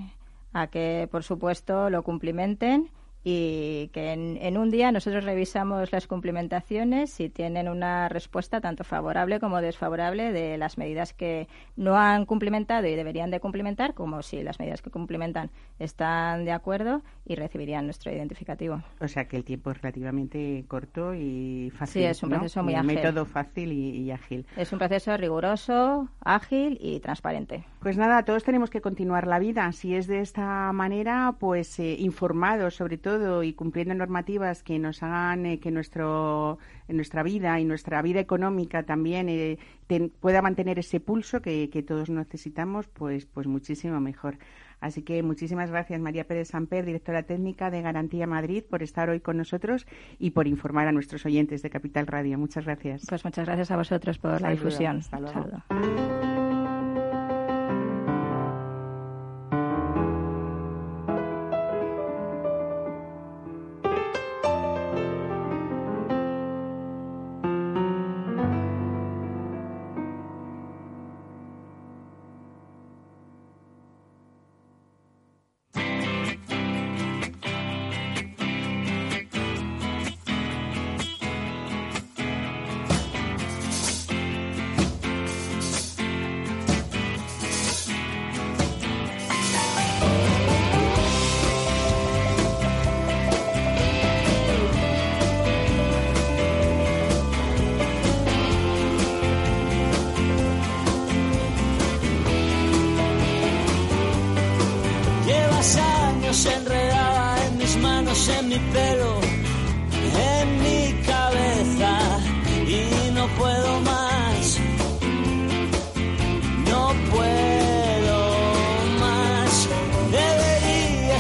a 0.53 0.67
que 0.67 1.09
por 1.11 1.25
supuesto, 1.25 1.89
lo 1.89 2.03
cumplimenten 2.03 2.91
y 3.23 3.89
que 3.93 4.13
en, 4.13 4.57
un 4.57 4.71
día 4.71 4.93
nosotros 4.93 5.25
revisamos 5.25 5.93
las 5.93 6.07
cumplimentaciones 6.07 7.11
si 7.11 7.29
tienen 7.29 7.69
una 7.69 8.09
respuesta 8.09 8.61
tanto 8.61 8.83
favorable 8.83 9.41
como 9.41 9.61
desfavorable 9.61 10.33
de 10.33 10.57
las 10.57 10.79
medidas 10.79 11.13
que 11.13 11.47
no 11.77 11.97
han 11.97 12.25
cumplimentado 12.25 12.87
y 12.87 12.95
deberían 12.95 13.31
de 13.31 13.41
cumplimentar, 13.41 13.95
como 13.95 14.23
si 14.23 14.43
las 14.43 14.59
medidas 14.59 14.81
que 14.81 14.91
cumplimentan 14.91 15.51
están 15.79 16.45
de 16.45 16.53
acuerdo 16.53 17.03
y 17.27 17.35
recibirían 17.35 17.85
nuestro 17.85 18.11
identificativo. 18.11 18.83
O 19.01 19.09
sea 19.09 19.27
que 19.27 19.37
el 19.37 19.45
tiempo 19.45 19.71
es 19.71 19.81
relativamente 19.81 20.65
corto 20.67 21.15
y 21.15 21.71
fácil. 21.77 22.03
Sí, 22.03 22.07
es 22.07 22.23
un 22.23 22.31
proceso 22.31 22.63
muy 22.63 22.75
ágil. 22.75 22.89
Un 22.89 22.95
método 22.95 23.25
fácil 23.27 23.73
y, 23.73 24.11
ágil. 24.11 24.47
Es 24.57 24.73
un 24.73 24.79
proceso 24.79 25.17
riguroso, 25.17 26.09
ágil 26.21 26.79
y 26.81 27.01
transparente. 27.01 27.65
Pues 27.81 27.97
nada, 27.97 28.25
todos 28.25 28.45
tenemos 28.45 28.71
que 28.71 28.81
continuar 28.81 29.27
la 29.27 29.39
vida. 29.39 29.71
Si 29.73 29.95
es 29.95 30.07
de 30.07 30.21
esta 30.21 30.73
manera, 30.73 31.37
pues 31.39 31.79
eh, 31.79 31.97
informados 31.99 32.75
sobre 32.75 32.99
todo 32.99 33.10
y 33.43 33.53
cumpliendo 33.55 33.95
normativas 33.95 34.63
que 34.63 34.79
nos 34.79 35.03
hagan 35.03 35.47
eh, 35.47 35.61
que 35.61 35.71
nuestro 35.71 36.59
nuestra 36.89 37.23
vida 37.23 37.61
y 37.61 37.65
nuestra 37.65 38.03
vida 38.03 38.21
económica 38.21 38.83
también 38.83 39.29
eh, 39.29 39.59
pueda 40.21 40.43
mantener 40.43 40.79
ese 40.79 41.01
pulso 41.01 41.41
que, 41.41 41.85
todos 41.87 42.11
necesitamos, 42.11 42.87
pues, 42.89 43.27
pues 43.27 43.47
muchísimo 43.47 44.01
mejor. 44.01 44.39
Así 44.81 45.03
que 45.03 45.23
muchísimas 45.23 45.71
gracias 45.71 46.01
María 46.01 46.25
Pérez 46.25 46.49
Samper, 46.49 46.87
directora 46.87 47.23
técnica 47.23 47.71
de 47.71 47.83
Garantía 47.83 48.27
Madrid, 48.27 48.65
por 48.69 48.83
estar 48.83 49.11
hoy 49.11 49.21
con 49.21 49.37
nosotros 49.37 49.87
y 50.19 50.31
por 50.31 50.47
informar 50.47 50.89
a 50.89 50.93
nuestros 50.93 51.27
oyentes 51.27 51.63
de 51.63 51.71
Capital 51.71 52.07
Radio. 52.07 52.39
Muchas 52.39 52.65
gracias. 52.65 53.05
Pues 53.09 53.25
muchas 53.25 53.47
gracias 53.47 53.71
a 53.71 53.77
vosotros 53.77 54.19
por 54.19 54.41
la 54.41 54.51
difusión. 54.51 55.01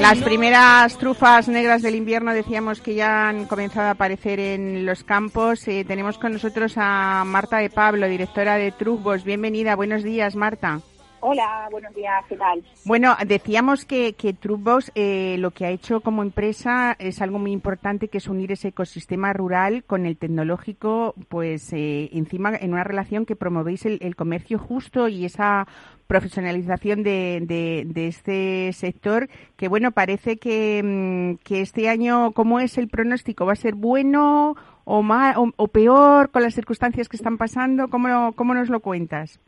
Las 0.00 0.18
primeras 0.22 0.96
trufas 0.96 1.46
negras 1.46 1.82
del 1.82 1.94
invierno 1.94 2.32
decíamos 2.32 2.80
que 2.80 2.94
ya 2.94 3.28
han 3.28 3.44
comenzado 3.44 3.88
a 3.88 3.90
aparecer 3.90 4.40
en 4.40 4.86
los 4.86 5.04
campos. 5.04 5.68
Eh, 5.68 5.84
tenemos 5.86 6.16
con 6.16 6.32
nosotros 6.32 6.72
a 6.76 7.22
Marta 7.26 7.58
de 7.58 7.68
Pablo, 7.68 8.08
directora 8.08 8.56
de 8.56 8.72
Trufbos. 8.72 9.24
Bienvenida, 9.24 9.76
buenos 9.76 10.02
días, 10.02 10.36
Marta. 10.36 10.80
Hola, 11.22 11.68
buenos 11.70 11.94
días, 11.94 12.24
¿qué 12.30 12.36
tal? 12.36 12.64
Bueno, 12.86 13.14
decíamos 13.26 13.84
que, 13.84 14.14
que 14.14 14.32
Trufbos 14.32 14.90
eh, 14.94 15.36
lo 15.38 15.50
que 15.50 15.66
ha 15.66 15.70
hecho 15.70 16.00
como 16.00 16.22
empresa 16.22 16.96
es 16.98 17.20
algo 17.20 17.38
muy 17.38 17.52
importante, 17.52 18.08
que 18.08 18.16
es 18.18 18.26
unir 18.26 18.52
ese 18.52 18.68
ecosistema 18.68 19.34
rural 19.34 19.84
con 19.84 20.06
el 20.06 20.16
tecnológico, 20.16 21.14
pues 21.28 21.74
eh, 21.74 22.08
encima 22.14 22.56
en 22.56 22.72
una 22.72 22.84
relación 22.84 23.26
que 23.26 23.36
promovéis 23.36 23.84
el, 23.84 23.98
el 24.00 24.16
comercio 24.16 24.58
justo 24.58 25.08
y 25.08 25.26
esa 25.26 25.66
profesionalización 26.06 27.02
de, 27.02 27.40
de, 27.42 27.82
de 27.86 28.06
este 28.06 28.72
sector, 28.72 29.28
que 29.58 29.68
bueno, 29.68 29.92
parece 29.92 30.38
que, 30.38 30.80
mm, 30.82 31.44
que 31.44 31.60
este 31.60 31.90
año, 31.90 32.32
¿cómo 32.32 32.60
es 32.60 32.78
el 32.78 32.88
pronóstico? 32.88 33.44
¿Va 33.44 33.52
a 33.52 33.56
ser 33.56 33.74
bueno 33.74 34.56
o, 34.84 35.02
ma- 35.02 35.34
o, 35.36 35.50
o 35.56 35.68
peor 35.68 36.30
con 36.30 36.42
las 36.42 36.54
circunstancias 36.54 37.10
que 37.10 37.16
están 37.18 37.36
pasando? 37.36 37.88
¿Cómo, 37.88 38.32
cómo 38.32 38.54
nos 38.54 38.70
lo 38.70 38.80
cuentas? 38.80 39.38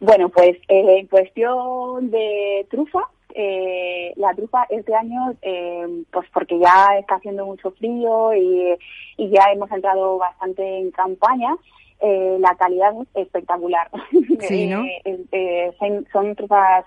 Bueno, 0.00 0.28
pues 0.28 0.56
eh, 0.68 0.98
en 1.00 1.06
cuestión 1.06 2.10
de 2.10 2.66
trufa, 2.70 3.00
eh, 3.34 4.12
la 4.16 4.34
trufa 4.34 4.66
este 4.70 4.94
año, 4.94 5.34
eh, 5.42 6.04
pues 6.10 6.28
porque 6.32 6.58
ya 6.58 6.98
está 6.98 7.16
haciendo 7.16 7.46
mucho 7.46 7.70
frío 7.72 8.32
y, 8.34 8.76
y 9.16 9.30
ya 9.30 9.52
hemos 9.52 9.70
entrado 9.70 10.18
bastante 10.18 10.78
en 10.78 10.90
campaña, 10.92 11.56
eh, 12.00 12.36
la 12.40 12.54
calidad 12.56 12.92
es 13.14 13.26
espectacular. 13.26 13.90
Sí, 14.40 14.66
¿no? 14.66 14.84
Eh, 15.04 15.72
son, 15.78 16.06
son 16.12 16.34
trufas 16.36 16.84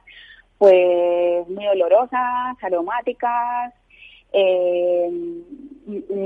pues 0.57 1.47
muy 1.49 1.67
olorosas, 1.67 2.55
aromáticas, 2.61 3.73
eh, 4.31 5.09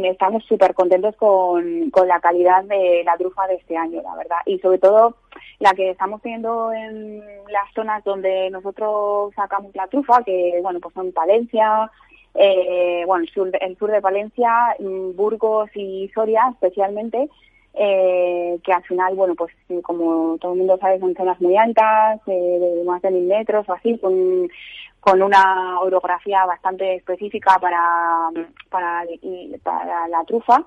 estamos 0.03 0.43
súper 0.45 0.73
contentos 0.73 1.15
con, 1.15 1.89
con 1.89 2.07
la 2.07 2.19
calidad 2.19 2.63
de 2.65 3.03
la 3.03 3.17
trufa 3.17 3.47
de 3.47 3.55
este 3.55 3.77
año, 3.77 4.01
la 4.01 4.15
verdad. 4.15 4.37
Y 4.45 4.59
sobre 4.59 4.79
todo 4.79 5.15
la 5.59 5.73
que 5.73 5.91
estamos 5.91 6.21
teniendo 6.21 6.71
en 6.73 7.19
las 7.49 7.73
zonas 7.73 8.03
donde 8.03 8.49
nosotros 8.49 9.33
sacamos 9.35 9.75
la 9.75 9.87
trufa, 9.87 10.23
que 10.23 10.59
bueno, 10.61 10.79
pues 10.79 10.93
son 10.93 11.11
Palencia, 11.11 11.89
eh, 12.33 13.03
bueno, 13.07 13.23
el 13.23 13.29
sur, 13.29 13.49
el 13.59 13.77
sur 13.77 13.91
de 13.91 14.01
Palencia, 14.01 14.75
mm, 14.79 15.15
Burgos 15.15 15.69
y 15.73 16.09
Soria 16.13 16.49
especialmente, 16.51 17.29
eh, 17.77 18.57
que 18.63 18.71
al 18.71 18.83
final, 18.83 19.15
bueno, 19.15 19.35
pues 19.35 19.53
sí, 19.67 19.81
como 19.81 20.37
todo 20.39 20.53
el 20.53 20.59
mundo 20.59 20.77
sabe, 20.79 20.99
son 20.99 21.13
zonas 21.15 21.39
muy 21.41 21.57
altas, 21.57 22.21
eh, 22.27 22.31
de 22.59 22.83
más 22.85 23.01
de 23.01 23.11
mil 23.11 23.25
metros 23.25 23.67
o 23.67 23.73
así, 23.73 23.97
con, 23.99 24.47
con 24.99 25.21
una 25.21 25.79
orografía 25.81 26.45
bastante 26.45 26.95
específica 26.95 27.57
para, 27.59 28.29
para, 28.69 29.03
la 30.07 30.23
trufa, 30.25 30.63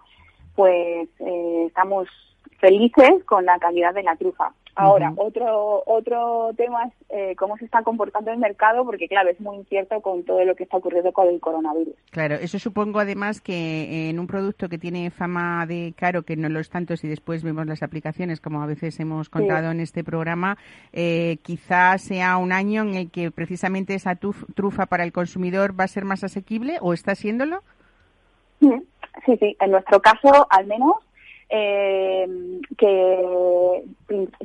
pues 0.55 1.09
eh, 1.21 1.65
estamos 1.67 2.09
felices 2.59 3.25
con 3.25 3.45
la 3.47 3.59
calidad 3.59 3.95
de 3.95 4.03
la 4.03 4.17
trufa. 4.17 4.53
Ahora, 4.81 5.13
otro 5.17 5.83
otro 5.87 6.51
tema 6.57 6.85
es 6.85 6.93
eh, 7.11 7.37
cómo 7.37 7.57
se 7.59 7.65
está 7.65 7.83
comportando 7.83 8.31
el 8.31 8.39
mercado, 8.39 8.85
porque 8.85 9.09
claro, 9.09 9.29
es 9.29 9.41
muy 9.41 9.57
incierto 9.57 10.01
con 10.01 10.23
todo 10.25 10.45
lo 10.45 10.55
que 10.55 10.63
está 10.65 10.77
ocurriendo 10.77 11.13
con 11.13 11.27
el 11.29 11.41
coronavirus. 11.41 11.95
Claro, 12.11 12.37
eso 12.37 12.59
supongo 12.59 13.01
además 13.01 13.41
que 13.41 14.09
en 14.09 14.19
un 14.19 14.27
producto 14.27 14.69
que 14.69 14.79
tiene 14.79 15.11
fama 15.11 15.67
de 15.67 15.95
caro, 15.97 16.23
que 16.23 16.37
no 16.37 16.49
lo 16.49 16.61
es 16.61 16.71
tanto 16.71 16.97
si 16.97 17.09
después 17.09 17.43
vemos 17.43 17.67
las 17.67 17.83
aplicaciones, 17.83 18.41
como 18.41 18.63
a 18.63 18.67
veces 18.67 18.99
hemos 19.01 19.29
contado 19.29 19.71
en 19.71 19.81
este 19.81 20.05
programa, 20.05 20.57
eh, 20.93 21.39
quizás 21.43 22.03
sea 22.03 22.37
un 22.37 22.53
año 22.53 22.83
en 22.83 22.95
el 22.95 23.11
que 23.11 23.31
precisamente 23.31 23.95
esa 23.95 24.13
tuf- 24.13 24.47
trufa 24.55 24.87
para 24.87 25.05
el 25.05 25.13
consumidor 25.13 25.79
va 25.79 25.85
a 25.85 25.89
ser 25.89 26.05
más 26.05 26.23
asequible 26.25 26.79
o 26.81 26.93
está 26.93 27.15
siéndolo. 27.15 27.63
Sí, 28.61 29.37
sí, 29.39 29.57
en 29.61 29.71
nuestro 29.71 30.01
caso, 30.01 30.47
al 30.51 30.67
menos, 30.67 30.93
eh, 31.51 32.27
que 32.77 33.83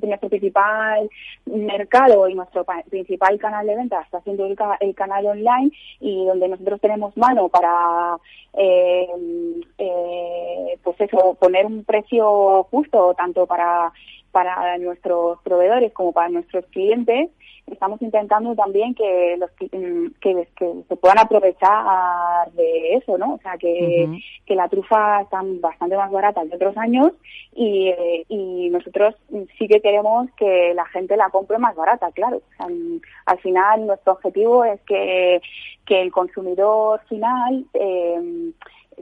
nuestro 0.02 0.30
principal 0.30 1.10
mercado 1.46 2.28
y 2.28 2.36
nuestro 2.36 2.64
pa- 2.64 2.84
principal 2.90 3.38
canal 3.40 3.66
de 3.68 3.76
venta 3.76 4.02
está 4.02 4.22
siendo 4.22 4.46
el, 4.46 4.56
ca- 4.56 4.78
el 4.80 4.96
canal 4.96 5.26
online 5.28 5.72
y 6.00 6.26
donde 6.26 6.48
nosotros 6.48 6.80
tenemos 6.82 7.16
mano 7.18 7.50
para, 7.50 8.18
eh, 8.54 9.08
eh, 9.78 10.78
pues 10.84 11.00
eso, 11.02 11.36
poner 11.40 11.66
un 11.66 11.84
precio 11.84 12.64
justo 12.72 13.14
tanto 13.16 13.46
para 13.48 13.92
para 14.34 14.78
nuestros 14.80 15.40
proveedores 15.44 15.94
como 15.94 16.12
para 16.12 16.28
nuestros 16.28 16.66
clientes, 16.66 17.30
estamos 17.68 18.02
intentando 18.02 18.56
también 18.56 18.94
que 18.96 19.38
los 19.38 19.50
mm, 19.52 20.08
que, 20.20 20.48
que 20.56 20.74
se 20.90 20.96
puedan 20.98 21.20
aprovechar 21.20 22.52
de 22.54 22.96
eso, 22.96 23.18
¿no? 23.18 23.36
O 23.36 23.40
sea, 23.40 23.58
que, 23.58 24.20
que 24.46 24.56
la 24.56 24.68
trufa 24.68 25.22
está 25.22 25.42
bastante 25.62 25.96
más 25.96 26.12
barata 26.12 26.42
que 26.46 26.56
otros 26.56 26.76
años 26.78 27.12
y, 27.56 27.94
y 28.28 28.70
nosotros 28.70 29.16
sí 29.58 29.68
que 29.68 29.82
queremos 29.82 30.30
que 30.36 30.74
la 30.74 30.86
gente 30.88 31.16
la 31.16 31.30
compre 31.30 31.60
más 31.60 31.76
barata, 31.76 32.12
claro. 32.12 32.38
O 32.38 32.58
sea, 32.58 32.68
al 33.28 33.40
final 33.40 33.86
nuestro 33.86 34.14
objetivo 34.14 34.66
es 34.66 34.82
que, 34.82 35.40
que 35.86 36.02
el 36.02 36.12
consumidor 36.12 37.02
final 37.08 37.66
eh, 37.76 38.52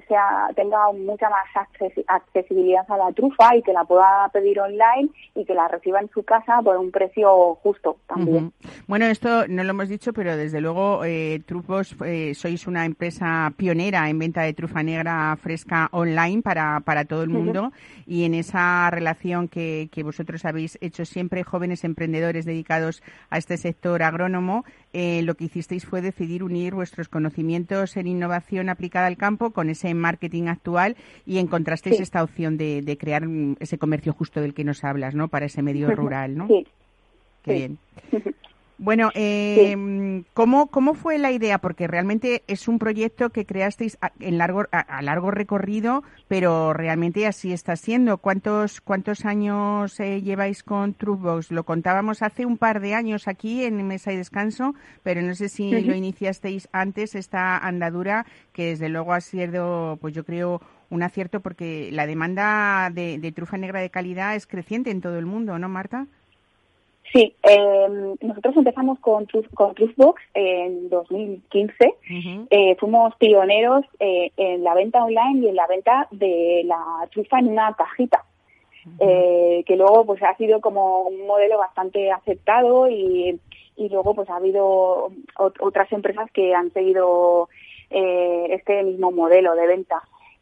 sea 0.07 0.49
tenga 0.55 0.91
mucha 0.91 1.29
más 1.29 1.45
acces- 1.55 2.03
accesibilidad 2.07 2.85
a 2.89 2.97
la 2.97 3.11
trufa 3.13 3.55
y 3.55 3.61
que 3.61 3.73
la 3.73 3.83
pueda 3.83 4.29
pedir 4.33 4.59
online 4.59 5.09
y 5.35 5.45
que 5.45 5.53
la 5.53 5.67
reciba 5.67 5.99
en 5.99 6.09
su 6.09 6.23
casa 6.23 6.61
por 6.63 6.77
un 6.77 6.91
precio 6.91 7.55
justo 7.55 7.97
también. 8.07 8.51
Bueno, 8.87 9.05
esto 9.05 9.47
no 9.47 9.63
lo 9.63 9.71
hemos 9.71 9.89
dicho, 9.89 10.13
pero 10.13 10.35
desde 10.37 10.61
luego 10.61 11.03
eh, 11.05 11.41
Trufos 11.45 11.95
eh, 12.05 12.33
sois 12.35 12.67
una 12.67 12.85
empresa 12.85 13.51
pionera 13.55 14.09
en 14.09 14.19
venta 14.19 14.41
de 14.41 14.53
trufa 14.53 14.83
negra 14.83 15.35
fresca 15.37 15.89
online 15.91 16.41
para, 16.41 16.79
para 16.81 17.05
todo 17.05 17.23
el 17.23 17.29
mundo. 17.29 17.71
Y 18.05 18.25
en 18.25 18.33
esa 18.33 18.89
relación 18.89 19.47
que, 19.47 19.89
que 19.91 20.03
vosotros 20.03 20.45
habéis 20.45 20.77
hecho 20.81 21.05
siempre, 21.05 21.43
jóvenes 21.43 21.83
emprendedores 21.83 22.45
dedicados 22.45 23.01
a 23.29 23.37
este 23.37 23.57
sector 23.57 24.03
agrónomo, 24.03 24.65
eh, 24.93 25.21
lo 25.23 25.35
que 25.35 25.45
hicisteis 25.45 25.85
fue 25.85 26.01
decidir 26.01 26.43
unir 26.43 26.73
vuestros 26.73 27.07
conocimientos 27.07 27.95
en 27.97 28.07
innovación 28.07 28.69
aplicada 28.69 29.07
al 29.07 29.17
campo 29.17 29.51
con 29.51 29.69
ese 29.69 29.93
marketing 29.93 30.47
actual 30.47 30.97
y 31.25 31.37
encontrasteis 31.37 31.99
esta 31.99 32.23
opción 32.23 32.57
de, 32.57 32.81
de, 32.81 32.97
crear 32.97 33.23
ese 33.59 33.77
comercio 33.77 34.13
justo 34.13 34.41
del 34.41 34.53
que 34.53 34.63
nos 34.63 34.83
hablas, 34.83 35.15
¿no? 35.15 35.27
Para 35.29 35.45
ese 35.45 35.61
medio 35.61 35.89
rural, 35.95 36.35
¿no? 36.37 36.47
Sí. 36.47 36.67
Qué 37.43 37.53
bien. 37.53 37.77
Bueno, 38.81 39.11
eh, 39.13 40.23
¿cómo, 40.33 40.65
¿cómo 40.71 40.95
fue 40.95 41.19
la 41.19 41.31
idea? 41.31 41.59
Porque 41.59 41.85
realmente 41.85 42.41
es 42.47 42.67
un 42.67 42.79
proyecto 42.79 43.29
que 43.29 43.45
creasteis 43.45 43.99
a, 44.01 44.11
en 44.19 44.39
largo, 44.39 44.63
a, 44.71 45.01
largo 45.03 45.29
recorrido, 45.29 46.01
pero 46.27 46.73
realmente 46.73 47.27
así 47.27 47.53
está 47.53 47.75
siendo. 47.75 48.17
¿Cuántos, 48.17 48.81
cuántos 48.81 49.23
años 49.25 49.99
eh, 49.99 50.23
lleváis 50.23 50.63
con 50.63 50.95
Truthbox? 50.95 51.51
Lo 51.51 51.63
contábamos 51.63 52.23
hace 52.23 52.47
un 52.47 52.57
par 52.57 52.79
de 52.79 52.95
años 52.95 53.27
aquí 53.27 53.65
en 53.65 53.85
Mesa 53.85 54.13
y 54.13 54.17
Descanso, 54.17 54.73
pero 55.03 55.21
no 55.21 55.35
sé 55.35 55.47
si 55.47 55.79
lo 55.81 55.93
iniciasteis 55.93 56.67
antes, 56.71 57.13
esta 57.13 57.59
andadura, 57.59 58.25
que 58.51 58.69
desde 58.69 58.89
luego 58.89 59.13
ha 59.13 59.21
sido, 59.21 59.99
pues 60.01 60.15
yo 60.15 60.25
creo, 60.25 60.59
un 60.89 61.03
acierto 61.03 61.41
porque 61.41 61.89
la 61.91 62.07
demanda 62.07 62.89
de, 62.91 63.19
de 63.19 63.31
trufa 63.31 63.57
negra 63.57 63.79
de 63.79 63.91
calidad 63.91 64.35
es 64.35 64.47
creciente 64.47 64.89
en 64.89 65.01
todo 65.01 65.19
el 65.19 65.27
mundo, 65.27 65.59
¿no, 65.59 65.69
Marta? 65.69 66.07
Sí, 67.13 67.35
eh, 67.43 68.15
nosotros 68.21 68.55
empezamos 68.55 68.99
con, 68.99 69.27
con 69.53 69.75
Truthbox 69.75 70.21
en 70.33 70.89
2015. 70.89 71.95
eh, 72.49 72.75
fuimos 72.79 73.13
pioneros 73.15 73.83
eh, 73.99 74.31
en 74.37 74.63
la 74.63 74.73
venta 74.75 75.03
online 75.03 75.45
y 75.45 75.49
en 75.49 75.55
la 75.55 75.67
venta 75.67 76.07
de 76.11 76.63
la 76.65 76.81
trufa 77.11 77.39
en 77.39 77.49
una 77.49 77.73
cajita. 77.73 78.23
eh, 78.99 79.63
que 79.67 79.75
luego 79.75 80.05
pues 80.05 80.23
ha 80.23 80.35
sido 80.37 80.59
como 80.61 81.01
un 81.01 81.27
modelo 81.27 81.57
bastante 81.57 82.11
aceptado 82.11 82.89
y, 82.89 83.39
y 83.75 83.89
luego 83.89 84.15
pues 84.15 84.29
ha 84.29 84.37
habido 84.37 85.11
otras 85.37 85.91
empresas 85.91 86.31
que 86.31 86.55
han 86.55 86.71
seguido 86.71 87.49
eh, 87.89 88.47
este 88.51 88.83
mismo 88.83 89.11
modelo 89.11 89.53
de 89.55 89.67
venta 89.67 90.01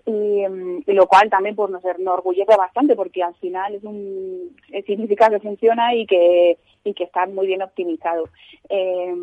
y, 0.10 0.92
y, 0.92 0.94
lo 0.94 1.08
cual 1.08 1.30
también 1.30 1.56
pues 1.56 1.70
nos 1.70 1.84
enorgullece 1.86 2.56
bastante 2.58 2.96
porque 2.96 3.24
al 3.24 3.36
final 3.36 3.76
es 3.76 3.84
un 3.84 4.56
significa 4.86 5.30
que 5.30 5.40
funciona 5.40 5.96
y 5.96 6.06
que 6.06 6.58
y 6.90 6.94
que 6.94 7.04
está 7.04 7.26
muy 7.28 7.46
bien 7.48 7.62
optimizado 7.62 8.30
eh, 8.70 9.14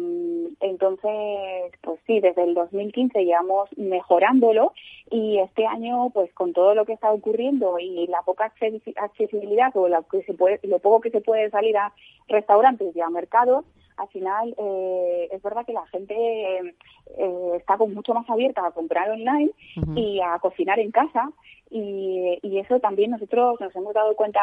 entonces 0.60 1.72
pues 1.82 2.00
sí 2.06 2.20
desde 2.20 2.44
el 2.44 2.54
2015 2.54 3.24
llevamos 3.24 3.68
mejorándolo 3.76 4.72
y 5.10 5.38
este 5.38 5.66
año 5.66 6.10
pues 6.10 6.32
con 6.32 6.52
todo 6.52 6.74
lo 6.74 6.84
que 6.84 6.92
está 6.92 7.10
ocurriendo 7.10 7.78
y 7.78 8.06
la 8.06 8.22
poca 8.22 8.52
accesibilidad 8.96 9.76
o 9.76 9.88
lo 9.88 10.02
que 10.04 10.22
se 10.22 10.34
puede 10.34 10.60
lo 10.62 10.78
poco 10.78 11.00
que 11.00 11.10
se 11.10 11.20
puede 11.20 11.50
salir 11.50 11.76
a 11.76 11.92
restaurantes 12.28 12.94
y 12.94 13.00
a 13.00 13.10
mercados 13.10 13.64
al 13.96 14.08
final 14.08 14.54
eh, 14.58 15.28
es 15.32 15.42
verdad 15.42 15.64
que 15.64 15.72
la 15.72 15.86
gente 15.86 16.14
eh, 16.14 17.52
está 17.56 17.76
con 17.78 17.94
mucho 17.94 18.14
más 18.14 18.28
abierta 18.28 18.66
a 18.66 18.70
comprar 18.70 19.10
online 19.10 19.50
uh 19.76 19.80
-huh. 19.80 19.98
y 19.98 20.20
a 20.20 20.38
cocinar 20.38 20.78
en 20.78 20.90
casa 20.90 21.30
y, 21.70 22.38
y, 22.42 22.58
eso 22.60 22.78
también 22.78 23.10
nosotros 23.10 23.60
nos 23.60 23.74
hemos 23.74 23.92
dado 23.92 24.14
cuenta 24.14 24.40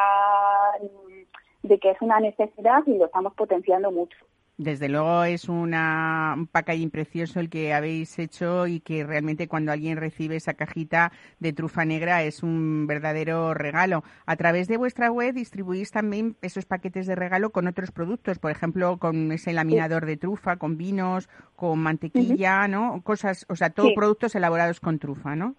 de 1.63 1.79
que 1.79 1.91
es 1.91 2.01
una 2.01 2.19
necesidad 2.19 2.83
y 2.85 2.97
lo 2.97 3.05
estamos 3.05 3.33
potenciando 3.33 3.91
mucho. 3.91 4.17
Desde 4.57 4.87
luego 4.87 5.23
es 5.23 5.49
una, 5.49 6.35
un 6.37 6.45
packaging 6.45 6.91
precioso 6.91 7.39
el 7.39 7.49
que 7.49 7.73
habéis 7.73 8.19
hecho 8.19 8.67
y 8.67 8.81
que 8.81 9.03
realmente 9.03 9.47
cuando 9.47 9.71
alguien 9.71 9.97
recibe 9.97 10.35
esa 10.35 10.53
cajita 10.53 11.11
de 11.39 11.53
trufa 11.53 11.85
negra 11.85 12.21
es 12.21 12.43
un 12.43 12.85
verdadero 12.85 13.55
regalo. 13.55 14.03
A 14.27 14.35
través 14.35 14.67
de 14.67 14.77
vuestra 14.77 15.11
web 15.11 15.33
distribuís 15.33 15.89
también 15.89 16.37
esos 16.43 16.65
paquetes 16.65 17.07
de 17.07 17.15
regalo 17.15 17.49
con 17.49 17.65
otros 17.65 17.91
productos, 17.91 18.37
por 18.37 18.51
ejemplo, 18.51 18.97
con 18.99 19.31
ese 19.31 19.53
laminador 19.53 20.05
de 20.05 20.17
trufa, 20.17 20.57
con 20.57 20.77
vinos, 20.77 21.29
con 21.55 21.79
mantequilla, 21.79 22.59
uh 22.61 22.65
-huh. 22.65 22.69
¿no? 22.69 23.01
Cosas, 23.01 23.47
o 23.49 23.55
sea, 23.55 23.71
todos 23.71 23.89
sí. 23.89 23.95
productos 23.95 24.35
elaborados 24.35 24.79
con 24.79 24.99
trufa, 24.99 25.35
¿no? 25.35 25.55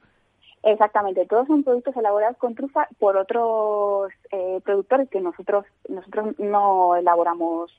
Exactamente, 0.66 1.26
todos 1.26 1.46
son 1.46 1.62
productos 1.62 1.94
elaborados 1.94 2.38
con 2.38 2.54
trufa 2.54 2.88
por 2.98 3.18
otros 3.18 4.10
eh, 4.32 4.60
productores 4.64 5.10
que 5.10 5.20
nosotros 5.20 5.66
nosotros 5.88 6.38
no 6.38 6.96
elaboramos 6.96 7.70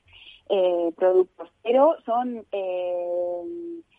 eh, 0.48 0.92
productos, 0.96 1.50
pero 1.64 1.96
son 2.04 2.46
eh, 2.52 3.42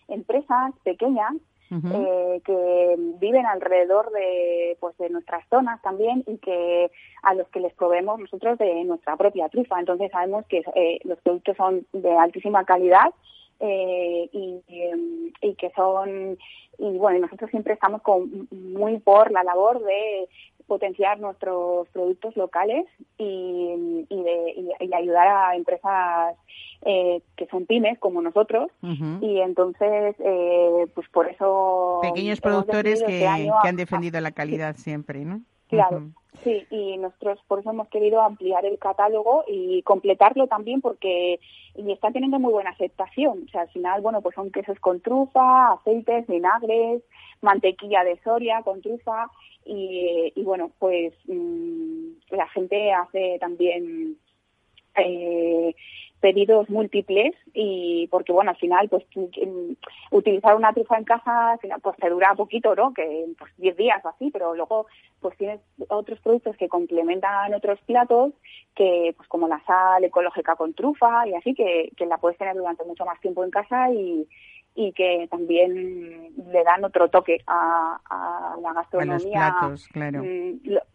empresas 0.08 0.72
pequeñas 0.86 1.34
uh 1.70 1.76
-huh. 1.76 1.92
eh, 1.96 2.42
que 2.46 2.96
viven 3.20 3.46
alrededor 3.46 4.10
de 4.12 4.78
pues 4.80 4.98
de 4.98 5.10
nuestras 5.10 5.46
zonas 5.50 5.82
también 5.82 6.24
y 6.26 6.38
que 6.38 6.90
a 7.24 7.34
los 7.34 7.50
que 7.50 7.60
les 7.60 7.74
proveemos 7.74 8.20
nosotros 8.22 8.58
de 8.58 8.86
nuestra 8.86 9.18
propia 9.18 9.50
trufa. 9.50 9.80
Entonces 9.80 10.10
sabemos 10.12 10.46
que 10.48 10.64
eh, 10.76 11.00
los 11.04 11.20
productos 11.20 11.58
son 11.58 11.86
de 11.92 12.14
altísima 12.18 12.64
calidad 12.64 13.12
eh, 13.60 14.30
y, 14.32 14.62
y, 15.42 15.56
que 15.56 15.72
son 15.76 16.38
y 16.78 16.98
bueno 16.98 17.20
nosotros 17.20 17.50
siempre 17.50 17.74
estamos 17.74 18.02
con, 18.02 18.48
muy 18.52 19.00
por 19.00 19.32
la 19.32 19.44
labor 19.44 19.84
de 19.84 20.30
potenciar 20.68 21.20
nuestros 21.20 21.88
productos 21.90 22.36
locales 22.36 22.86
y, 23.18 24.06
y 24.10 24.24
de 24.24 24.74
y, 24.80 24.94
ayudar 24.94 25.28
a 25.28 25.56
empresas 25.56 26.36
eh, 26.84 27.22
que 27.36 27.48
son 27.48 27.66
pymes 27.66 27.98
como 28.00 28.22
nosotros 28.22 28.70
uh 28.84 28.88
-huh. 28.88 29.20
y 29.22 29.40
entonces 29.42 30.16
eh, 30.20 30.86
pues 30.94 31.08
por 31.10 31.28
eso 31.28 32.00
pequeños 32.04 32.40
productores 32.40 33.02
que, 33.02 33.26
este 33.26 33.50
que, 33.62 33.68
han 33.68 33.76
defendido 33.76 34.22
la 34.22 34.32
calidad 34.32 34.76
sí. 34.76 34.84
siempre 34.84 35.26
no 35.26 35.42
claro 35.68 35.98
uh 35.98 36.02
-huh. 36.02 36.14
Sí, 36.48 36.66
y 36.70 36.98
nosotros 36.98 37.40
por 37.46 37.60
eso 37.60 37.72
hemos 37.72 37.90
querido 37.90 38.22
ampliar 38.22 38.66
el 38.66 38.80
catálogo 38.80 39.44
y 39.50 39.82
completarlo 39.82 40.48
también 40.48 40.80
porque 40.80 41.42
y 41.76 41.92
está 41.92 42.10
teniendo 42.12 42.40
muy 42.40 42.54
buena 42.54 42.70
aceptación. 42.70 43.44
O 43.46 43.52
sea, 43.52 43.64
al 43.64 43.70
final, 43.70 44.00
bueno, 44.00 44.22
pues 44.22 44.34
son 44.34 44.50
quesos 44.50 44.80
con 44.80 45.02
trufa, 45.02 45.74
aceites, 45.74 46.26
vinagres, 46.26 47.04
mantequilla 47.42 48.06
de 48.06 48.18
Soria 48.24 48.62
con 48.64 48.82
trufa 48.82 49.30
y, 49.66 50.32
bueno, 50.38 50.72
pues 50.80 51.14
mmm, 51.26 52.12
la 52.30 52.48
gente 52.48 52.94
hace 52.94 53.38
también 53.42 54.16
eh, 54.96 55.76
pedidos 56.20 56.70
múltiples 56.70 57.34
y 57.54 58.08
porque 58.08 58.32
bueno 58.32 58.52
al 58.52 58.58
final 58.58 58.90
pues 58.90 59.04
utilizar 60.12 60.56
una 60.56 60.74
trufa 60.74 60.98
en 60.98 61.04
casa 61.04 61.60
pues 61.82 61.98
te 61.98 62.10
dura 62.10 62.34
poquito 62.36 62.76
no 62.76 62.94
que 62.94 63.26
pues 63.38 63.52
10 63.58 63.78
días 63.78 64.04
o 64.04 64.10
así 64.10 64.32
pero 64.32 64.56
luego 64.56 64.88
pues 65.22 65.38
tienes 65.38 65.60
otros 65.90 66.20
productos 66.20 66.58
que 66.58 66.70
complementan 66.70 67.54
otros 67.54 67.80
platos 67.86 68.34
que 68.76 69.14
pues 69.16 69.30
como 69.30 69.48
la 69.48 69.64
sal 69.66 70.04
ecológica 70.04 70.56
con 70.56 70.74
trufa 70.74 71.28
y 71.28 71.36
así 71.36 71.54
que, 71.54 71.92
que 71.96 72.06
la 72.06 72.18
puedes 72.18 72.38
tener 72.38 72.56
durante 72.56 72.84
mucho 72.84 73.06
más 73.06 73.20
tiempo 73.20 73.44
en 73.44 73.52
casa 73.52 73.92
y, 73.92 74.28
y 74.80 74.94
que 74.94 75.28
también 75.32 76.36
le 76.38 76.64
dan 76.64 76.86
otro 76.86 77.10
toque 77.10 77.40
a, 77.48 78.00
a 78.08 78.56
la 78.62 78.74
gastronomía 78.74 79.48
a, 79.48 79.60
platos, 79.60 79.88
claro. 79.88 80.22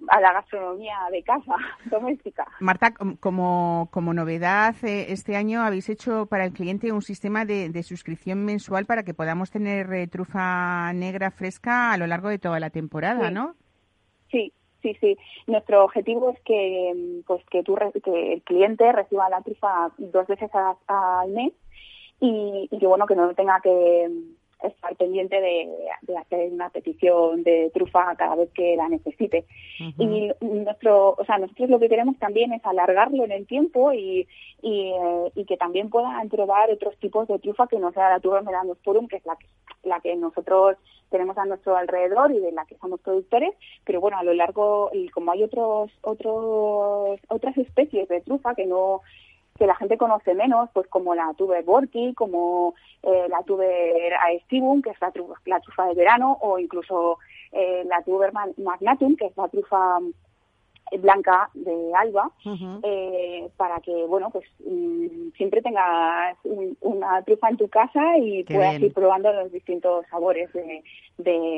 a 0.09 0.20
la 0.20 0.33
gastronomía 0.35 0.97
de 1.11 1.22
casa 1.24 1.57
doméstica 1.91 2.47
Marta 2.61 2.95
como 3.18 3.89
como 3.91 4.14
novedad 4.14 4.76
eh, 4.85 5.07
este 5.09 5.35
año 5.35 5.62
habéis 5.62 5.89
hecho 5.89 6.26
para 6.26 6.45
el 6.45 6.53
cliente 6.53 6.93
un 6.93 7.03
sistema 7.03 7.45
de, 7.45 7.70
de 7.70 7.83
suscripción 7.83 8.45
mensual 8.45 8.87
para 8.87 9.03
que 9.03 9.14
podamos 9.14 9.51
tener 9.51 9.93
eh, 9.93 10.07
trufa 10.07 10.93
negra 10.93 11.33
fresca 11.33 11.93
a 11.93 11.99
lo 11.99 12.07
largo 12.07 12.28
de 12.28 12.39
toda 12.39 12.61
la 12.61 12.70
temporada 12.70 13.28
sí. 13.28 13.35
no 13.35 13.57
sí 14.30 14.53
Sí, 14.83 14.97
sí. 15.01 15.16
Nuestro 15.47 15.85
objetivo 15.85 16.30
es 16.30 16.41
que, 16.41 17.22
pues, 17.24 17.45
que, 17.47 17.62
tú, 17.62 17.78
que 18.03 18.33
el 18.33 18.43
cliente 18.43 18.91
reciba 18.91 19.28
la 19.28 19.41
trufa 19.41 19.93
dos 19.97 20.26
veces 20.26 20.51
al 20.89 21.28
mes 21.28 21.53
y, 22.21 22.69
y 22.71 22.79
que 22.79 22.87
bueno 22.87 23.07
que 23.07 23.17
no 23.17 23.35
tenga 23.35 23.61
que 23.61 24.09
estar 24.63 24.95
pendiente 24.97 25.41
de, 25.41 25.69
de, 26.03 26.17
hacer 26.17 26.53
una 26.53 26.71
petición 26.71 27.43
de 27.43 27.71
trufa 27.75 28.15
cada 28.17 28.37
vez 28.37 28.51
que 28.53 28.77
la 28.77 28.89
necesite. 28.89 29.45
Uh 29.81 29.85
-huh. 29.85 30.35
Y 30.41 30.47
nuestro, 30.47 31.17
o 31.19 31.25
sea, 31.25 31.39
nosotros 31.39 31.69
lo 31.69 31.79
que 31.79 31.89
queremos 31.89 32.19
también 32.19 32.53
es 32.53 32.65
alargarlo 32.65 33.25
en 33.25 33.33
el 33.33 33.47
tiempo 33.47 33.93
y, 33.93 34.27
y, 34.63 34.93
eh, 34.93 35.33
y 35.35 35.45
que 35.45 35.57
también 35.57 35.91
puedan 35.91 36.29
probar 36.29 36.71
otros 36.71 36.97
tipos 36.99 37.27
de 37.29 37.39
trufa 37.39 37.67
que 37.67 37.79
no 37.79 37.93
sea 37.93 38.11
la 38.11 38.21
tuber 38.21 38.43
melanosporum, 38.43 39.09
que 39.09 39.17
es 39.17 39.27
la 39.27 39.37
que, 39.37 39.47
la 39.83 40.01
que 40.01 40.15
nosotros 40.17 40.77
tenemos 41.11 41.37
a 41.37 41.45
nuestro 41.45 41.77
alrededor 41.77 42.33
y 42.33 42.39
de 42.39 42.53
la 42.53 42.65
que 42.65 42.77
somos 42.79 43.01
productores, 43.01 43.55
pero 43.85 44.01
bueno, 44.01 44.17
a 44.17 44.25
lo 44.25 44.33
largo, 44.33 44.91
y 44.93 45.09
como 45.11 45.33
hay 45.33 45.43
otros, 45.43 45.91
otros, 46.03 47.21
otras 47.29 47.57
especies 47.59 48.09
de 48.09 48.21
trufa 48.23 48.55
que 48.55 48.67
no 48.67 49.03
que 49.59 49.67
la 49.67 49.75
gente 49.77 49.99
conoce 49.99 50.35
menos, 50.35 50.71
pues 50.73 50.89
como 50.89 51.15
la 51.15 51.33
tuber 51.35 51.65
borki, 51.65 52.15
como 52.15 52.75
eh, 53.03 53.27
la 53.29 53.43
tuber 53.43 54.15
aestivum, 54.15 54.83
que 54.83 54.91
es 54.91 55.01
la, 55.01 55.11
trufa, 55.11 55.35
la 55.45 55.61
trufa 55.61 55.87
de 55.87 55.95
verano, 55.95 56.39
o 56.41 56.59
incluso 56.59 57.19
eh, 57.53 57.85
la 57.87 58.03
tuber 58.03 58.33
magnatum, 58.33 59.17
que 59.17 59.27
es 59.27 59.37
la 59.37 59.49
trufa 59.49 59.99
blanca 60.99 61.51
de 61.55 61.93
Alba, 61.95 62.30
eh, 62.82 63.49
para 63.57 63.80
que, 63.80 63.93
bueno, 64.07 64.30
pues 64.30 64.45
mm, 64.64 65.30
siempre 65.36 65.62
tengas 65.62 66.36
una 66.80 67.22
trufa 67.22 67.49
en 67.49 67.57
tu 67.57 67.68
casa 67.68 68.18
y 68.18 68.45
puedas 68.45 68.80
ir 68.80 68.93
probando 68.93 69.32
los 69.32 69.53
distintos 69.53 70.07
sabores 70.11 70.51
de, 70.53 70.82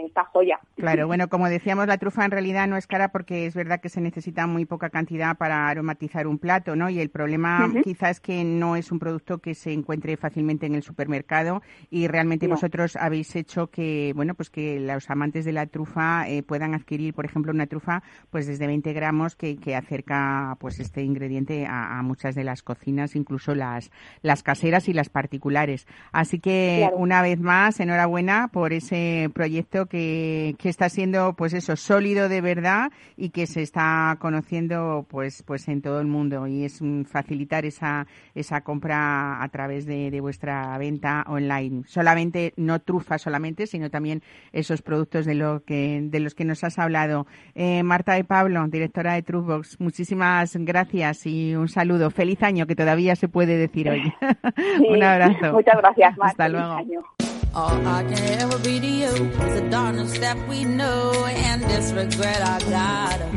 esta 0.06 0.24
joya. 0.24 0.60
Claro, 0.76 1.06
bueno, 1.06 1.28
como 1.28 1.48
decíamos, 1.48 1.86
la 1.86 1.98
trufa 1.98 2.24
en 2.24 2.30
realidad 2.30 2.66
no 2.66 2.76
es 2.76 2.86
cara 2.86 3.08
porque 3.08 3.46
es 3.46 3.54
verdad 3.54 3.80
que 3.80 3.88
se 3.88 4.00
necesita 4.00 4.46
muy 4.46 4.66
poca 4.66 4.90
cantidad 4.90 5.36
para 5.36 5.68
aromatizar 5.68 6.26
un 6.26 6.38
plato, 6.38 6.76
¿no? 6.76 6.90
Y 6.90 7.00
el 7.00 7.10
problema 7.10 7.72
quizás 7.82 8.04
es 8.14 8.20
que 8.20 8.44
no 8.44 8.76
es 8.76 8.92
un 8.92 8.98
producto 8.98 9.38
que 9.38 9.54
se 9.54 9.72
encuentre 9.72 10.16
fácilmente 10.16 10.66
en 10.66 10.74
el 10.74 10.82
supermercado 10.82 11.62
y 11.90 12.06
realmente 12.06 12.46
vosotros 12.46 12.96
habéis 12.96 13.34
hecho 13.34 13.68
que, 13.68 14.12
bueno, 14.14 14.34
pues 14.34 14.50
que 14.50 14.78
los 14.80 15.08
amantes 15.10 15.44
de 15.44 15.52
la 15.52 15.66
trufa 15.66 16.28
eh, 16.28 16.42
puedan 16.42 16.74
adquirir, 16.74 17.14
por 17.14 17.24
ejemplo, 17.24 17.52
una 17.52 17.66
trufa 17.66 18.02
pues 18.30 18.46
desde 18.46 18.66
20 18.66 18.92
gramos 18.92 19.23
que, 19.34 19.56
que 19.56 19.74
acerca 19.74 20.56
pues 20.60 20.80
este 20.80 21.02
ingrediente 21.02 21.66
a, 21.68 22.02
muchas 22.02 22.34
de 22.34 22.44
las 22.44 22.62
cocinas, 22.62 23.16
incluso 23.16 23.54
las, 23.54 23.90
las 24.22 24.42
caseras 24.42 24.88
y 24.88 24.92
las 24.92 25.08
particulares. 25.08 25.86
Así 26.12 26.38
que 26.38 26.90
una 26.94 27.22
vez 27.22 27.40
más, 27.40 27.80
enhorabuena 27.80 28.48
por 28.48 28.72
ese 28.72 29.30
proyecto 29.34 29.86
que, 29.86 30.54
que 30.58 30.68
está 30.68 30.88
siendo 30.88 31.34
pues 31.34 31.54
eso, 31.54 31.76
sólido 31.76 32.28
de 32.28 32.40
verdad 32.40 32.92
y 33.16 33.30
que 33.30 33.46
se 33.46 33.62
está 33.62 34.16
conociendo 34.20 35.06
pues 35.08 35.42
pues 35.42 35.66
en 35.68 35.80
todo 35.80 36.00
el 36.00 36.06
mundo 36.06 36.46
y 36.46 36.64
es 36.64 36.80
facilitar 37.06 37.64
esa, 37.64 38.06
esa 38.34 38.60
compra 38.62 39.42
a 39.42 39.48
través 39.48 39.86
de, 39.86 40.10
de 40.10 40.20
vuestra 40.20 40.76
venta 40.78 41.24
online. 41.26 41.82
Solamente, 41.86 42.52
no 42.56 42.80
trufa 42.80 43.18
solamente, 43.18 43.66
sino 43.66 43.90
también 43.90 44.22
esos 44.52 44.82
productos 44.82 45.26
de, 45.26 45.34
lo 45.34 45.64
que, 45.64 46.00
de 46.02 46.20
los 46.20 46.34
que 46.34 46.44
nos 46.44 46.64
has 46.64 46.78
hablado. 46.78 47.26
Eh, 47.54 47.82
Marta 47.82 48.14
de 48.14 48.24
Pablo, 48.24 48.66
directora 48.68 49.13
de 49.14 49.22
Truthbox, 49.22 49.80
muchísimas 49.80 50.56
gracias 50.56 51.26
y 51.26 51.54
un 51.54 51.68
saludo. 51.68 52.10
Feliz 52.10 52.42
año, 52.42 52.66
que 52.66 52.76
todavía 52.76 53.16
se 53.16 53.28
puede 53.28 53.56
decir 53.56 53.88
hoy. 53.88 54.12
un 54.88 55.02
abrazo. 55.02 55.52
Muchas 55.52 55.76
gracias. 55.76 56.14
Hasta 56.20 56.48
luego. 56.48 56.78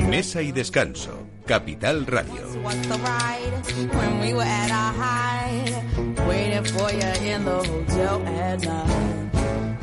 Mesa 0.10 0.42
y 0.42 0.52
descanso. 0.52 1.28
Capital 1.46 2.06
Radio. 2.06 2.44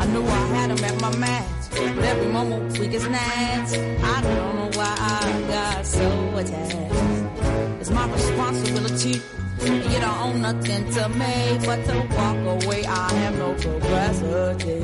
I 0.05 0.07
knew 0.07 0.23
I 0.23 0.47
had 0.55 0.71
him 0.71 0.85
at 0.85 1.01
my 1.01 1.17
match, 1.17 1.47
but 1.47 1.64
every 1.77 2.29
moment 2.29 2.79
we 2.79 2.89
get 2.89 3.01
snatched. 3.01 3.79
I 4.03 4.21
don't 4.23 4.57
know 4.57 4.71
why 4.75 4.95
I 4.99 5.43
got 5.49 5.87
so 5.87 6.37
attached. 6.37 7.81
It's 7.81 7.91
my 7.91 8.07
responsibility. 8.13 9.21
You 9.65 10.01
don't 10.01 10.19
own 10.21 10.43
nothing 10.43 10.91
to 10.91 11.09
me 11.09 11.59
but 11.67 11.85
to 11.87 11.97
walk 12.17 12.65
away. 12.65 12.85
I 12.87 13.13
have 13.13 13.39
no 13.39 13.55
capacity. 13.55 14.81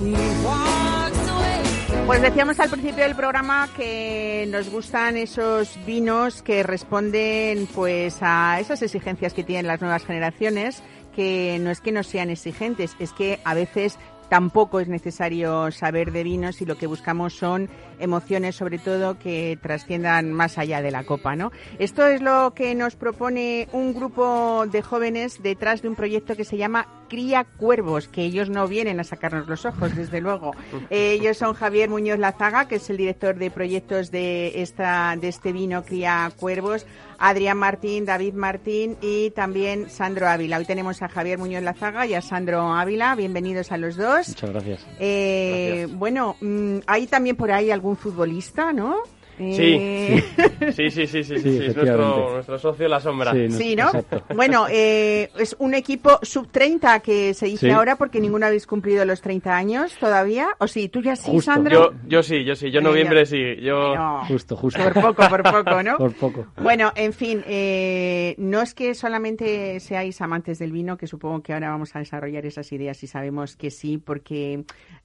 He 0.00 0.12
walks 0.44 1.28
away. 1.28 2.06
Pues 2.06 2.20
decíamos 2.20 2.58
al 2.60 2.68
principio 2.68 3.04
del 3.04 3.14
programa 3.14 3.68
que 3.76 4.46
nos 4.50 4.68
gustan 4.70 5.16
esos 5.16 5.78
vinos 5.86 6.42
que 6.42 6.62
responden 6.62 7.66
pues 7.68 8.18
a 8.20 8.58
esas 8.60 8.82
exigencias 8.82 9.34
que 9.34 9.44
tienen 9.44 9.66
las 9.66 9.80
nuevas 9.80 10.04
generaciones 10.04 10.82
que 11.14 11.58
no 11.60 11.70
es 11.70 11.80
que 11.80 11.92
no 11.92 12.02
sean 12.02 12.30
exigentes, 12.30 12.96
es 12.98 13.12
que 13.12 13.40
a 13.44 13.54
veces 13.54 13.98
tampoco 14.32 14.80
es 14.80 14.88
necesario 14.88 15.70
saber 15.72 16.10
de 16.10 16.24
vinos 16.24 16.62
y 16.62 16.64
lo 16.64 16.78
que 16.78 16.86
buscamos 16.86 17.34
son 17.34 17.68
emociones 18.02 18.56
sobre 18.56 18.78
todo 18.78 19.18
que 19.18 19.58
trasciendan 19.62 20.32
más 20.32 20.58
allá 20.58 20.82
de 20.82 20.90
la 20.90 21.04
copa, 21.04 21.36
¿no? 21.36 21.52
Esto 21.78 22.06
es 22.06 22.20
lo 22.20 22.52
que 22.54 22.74
nos 22.74 22.96
propone 22.96 23.68
un 23.72 23.94
grupo 23.94 24.64
de 24.70 24.82
jóvenes 24.82 25.42
detrás 25.42 25.82
de 25.82 25.88
un 25.88 25.94
proyecto 25.94 26.36
que 26.36 26.44
se 26.44 26.56
llama 26.56 26.86
Cría 27.08 27.44
Cuervos, 27.44 28.08
que 28.08 28.22
ellos 28.22 28.48
no 28.48 28.66
vienen 28.66 28.98
a 28.98 29.04
sacarnos 29.04 29.46
los 29.46 29.66
ojos, 29.66 29.94
desde 29.94 30.20
luego. 30.20 30.52
ellos 30.90 31.36
son 31.36 31.54
Javier 31.54 31.90
Muñoz 31.90 32.18
Lazaga, 32.18 32.68
que 32.68 32.76
es 32.76 32.90
el 32.90 32.96
director 32.96 33.36
de 33.36 33.50
proyectos 33.50 34.10
de 34.10 34.62
esta 34.62 35.14
de 35.16 35.28
este 35.28 35.52
vino 35.52 35.84
Cría 35.84 36.32
Cuervos, 36.36 36.86
Adrián 37.18 37.58
Martín, 37.58 38.04
David 38.04 38.34
Martín 38.34 38.96
y 39.00 39.30
también 39.30 39.90
Sandro 39.90 40.26
Ávila. 40.26 40.58
Hoy 40.58 40.64
tenemos 40.64 41.02
a 41.02 41.08
Javier 41.08 41.38
Muñoz 41.38 41.62
Lazaga 41.62 42.06
y 42.06 42.14
a 42.14 42.20
Sandro 42.20 42.72
Ávila. 42.74 43.14
Bienvenidos 43.14 43.70
a 43.70 43.76
los 43.76 43.96
dos. 43.96 44.28
Muchas 44.28 44.50
gracias. 44.50 44.86
Eh, 44.98 45.86
Bueno, 45.92 46.36
mm, 46.40 46.78
hay 46.86 47.06
también 47.06 47.36
por 47.36 47.52
ahí 47.52 47.70
algún 47.70 47.91
futbolista, 47.96 48.72
¿no? 48.72 49.02
Eh, 49.42 50.24
sí, 50.72 50.90
sí, 50.90 51.06
sí, 51.06 51.24
sí, 51.24 51.38
sí, 51.38 51.58
es 51.66 51.76
nuestro, 51.76 52.32
nuestro, 52.34 52.58
socio 52.58 52.88
la 52.88 53.00
sombra. 53.00 53.32
Sí, 53.50 53.74
¿no? 53.76 53.90
Bueno, 54.34 54.66
eh, 54.70 55.30
es 55.38 55.56
un 55.58 55.74
equipo 55.74 56.18
sub-30 56.22 57.02
que 57.02 57.34
se 57.34 57.46
dice 57.46 57.72
ahora 57.72 57.96
porque 57.96 58.20
ninguno 58.20 58.46
habéis 58.46 58.66
cumplido 58.66 59.04
los 59.04 59.20
30 59.20 59.54
años 59.54 59.96
todavía. 59.98 60.48
¿O 60.58 60.66
sí? 60.66 60.88
¿Tú 60.88 61.02
ya 61.02 61.16
sí, 61.16 61.40
Sandro? 61.40 61.92
Yo, 61.92 61.98
yo 62.06 62.22
sí, 62.22 62.44
yo 62.44 62.54
sí. 62.54 62.70
Yo 62.70 62.80
noviembre 62.80 63.26
sí. 63.26 63.56
Yo... 63.60 63.94
Justo, 64.28 64.56
justo. 64.56 64.82
Por 64.82 64.94
poco, 64.94 65.28
por 65.28 65.42
poco, 65.42 65.82
¿no? 65.82 65.96
por 65.98 66.12
poco. 66.14 66.46
Bueno, 66.62 66.92
en 66.94 67.12
fin, 67.12 67.42
eh, 67.46 68.34
no 68.38 68.62
es 68.62 68.74
que 68.74 68.94
solamente 68.94 69.80
seáis 69.80 70.20
amantes 70.20 70.58
del 70.58 70.72
vino, 70.72 70.96
que 70.96 71.06
supongo 71.06 71.42
que 71.42 71.52
ahora 71.52 71.70
vamos 71.70 71.94
a 71.96 71.98
desarrollar 71.98 72.46
esas 72.46 72.70
ideas 72.72 73.02
y 73.02 73.06
sabemos 73.06 73.56
que 73.56 73.70
sí, 73.70 73.98
porque 73.98 74.64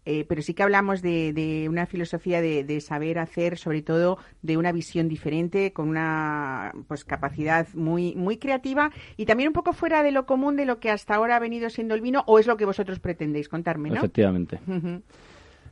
eh, 0.10 0.24
pero 0.24 0.42
sí 0.42 0.54
que 0.54 0.64
hablamos 0.64 1.02
de, 1.02 1.68
una 1.70 1.86
filosofía 1.86 2.42
de, 2.42 2.80
saber 2.80 3.20
hacer, 3.20 3.58
sobre 3.58 3.82
todo 3.82 4.18
de 4.42 4.58
una 4.58 4.72
visión 4.72 5.08
diferente, 5.08 5.74
con 5.74 5.90
una 5.90 6.74
pues 6.88 7.04
capacidad 7.04 7.68
muy, 7.74 8.16
muy 8.16 8.38
creativa 8.38 8.92
y 9.16 9.26
también 9.26 9.50
un 9.50 9.54
poco 9.54 9.74
fuera 9.74 10.04
de 10.04 10.12
lo 10.12 10.26
común 10.26 10.56
de 10.56 10.66
lo 10.66 10.80
que 10.80 10.90
hasta 10.90 11.16
ahora 11.16 11.36
ha 11.36 11.40
venido 11.40 11.70
siendo 11.70 11.96
el 11.96 12.02
vino, 12.02 12.24
o 12.28 12.40
es 12.40 12.48
lo 12.48 12.58
que 12.58 12.66
vosotros 12.66 13.00
pretendéis 13.00 13.50
contarme, 13.50 13.90
¿no? 13.90 13.98
Efectivamente. 13.98 14.60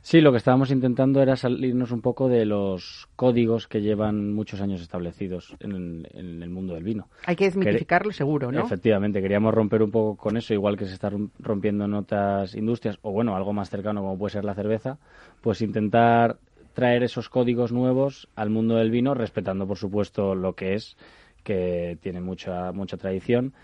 Sí, 0.06 0.20
lo 0.20 0.30
que 0.30 0.38
estábamos 0.38 0.70
intentando 0.70 1.20
era 1.20 1.34
salirnos 1.34 1.90
un 1.90 2.00
poco 2.00 2.28
de 2.28 2.44
los 2.44 3.08
códigos 3.16 3.66
que 3.66 3.80
llevan 3.80 4.32
muchos 4.32 4.60
años 4.60 4.80
establecidos 4.80 5.56
en, 5.58 6.06
el 6.14 6.48
mundo 6.48 6.74
del 6.74 6.84
vino. 6.84 7.08
Hay 7.26 7.34
que 7.34 7.46
desmitificarlo 7.46 8.12
seguro, 8.12 8.52
¿no? 8.52 8.64
Efectivamente, 8.64 9.20
queríamos 9.20 9.52
romper 9.52 9.82
un 9.82 9.90
poco 9.90 10.16
con 10.16 10.36
eso, 10.36 10.54
igual 10.54 10.76
que 10.76 10.86
se 10.86 10.94
está 10.94 11.10
rompiendo 11.40 11.86
en 11.86 11.94
otras 11.94 12.54
industrias, 12.54 13.00
o 13.02 13.10
bueno, 13.10 13.34
algo 13.34 13.52
más 13.52 13.68
cercano 13.68 14.00
como 14.00 14.16
puede 14.16 14.34
ser 14.34 14.44
la 14.44 14.54
cerveza, 14.54 14.98
pues 15.40 15.60
intentar 15.60 16.38
traer 16.76 17.02
esos 17.02 17.28
códigos 17.30 17.72
nuevos 17.72 18.28
al 18.36 18.50
mundo 18.50 18.76
del 18.76 18.90
vino, 18.90 19.14
respetando 19.14 19.66
por 19.66 19.78
supuesto 19.78 20.34
lo 20.34 20.54
que 20.54 20.74
es, 20.74 20.96
que 21.42 21.98
tiene 22.02 22.20
mucha, 22.20 22.70
mucha 22.72 22.98
tradición, 22.98 23.54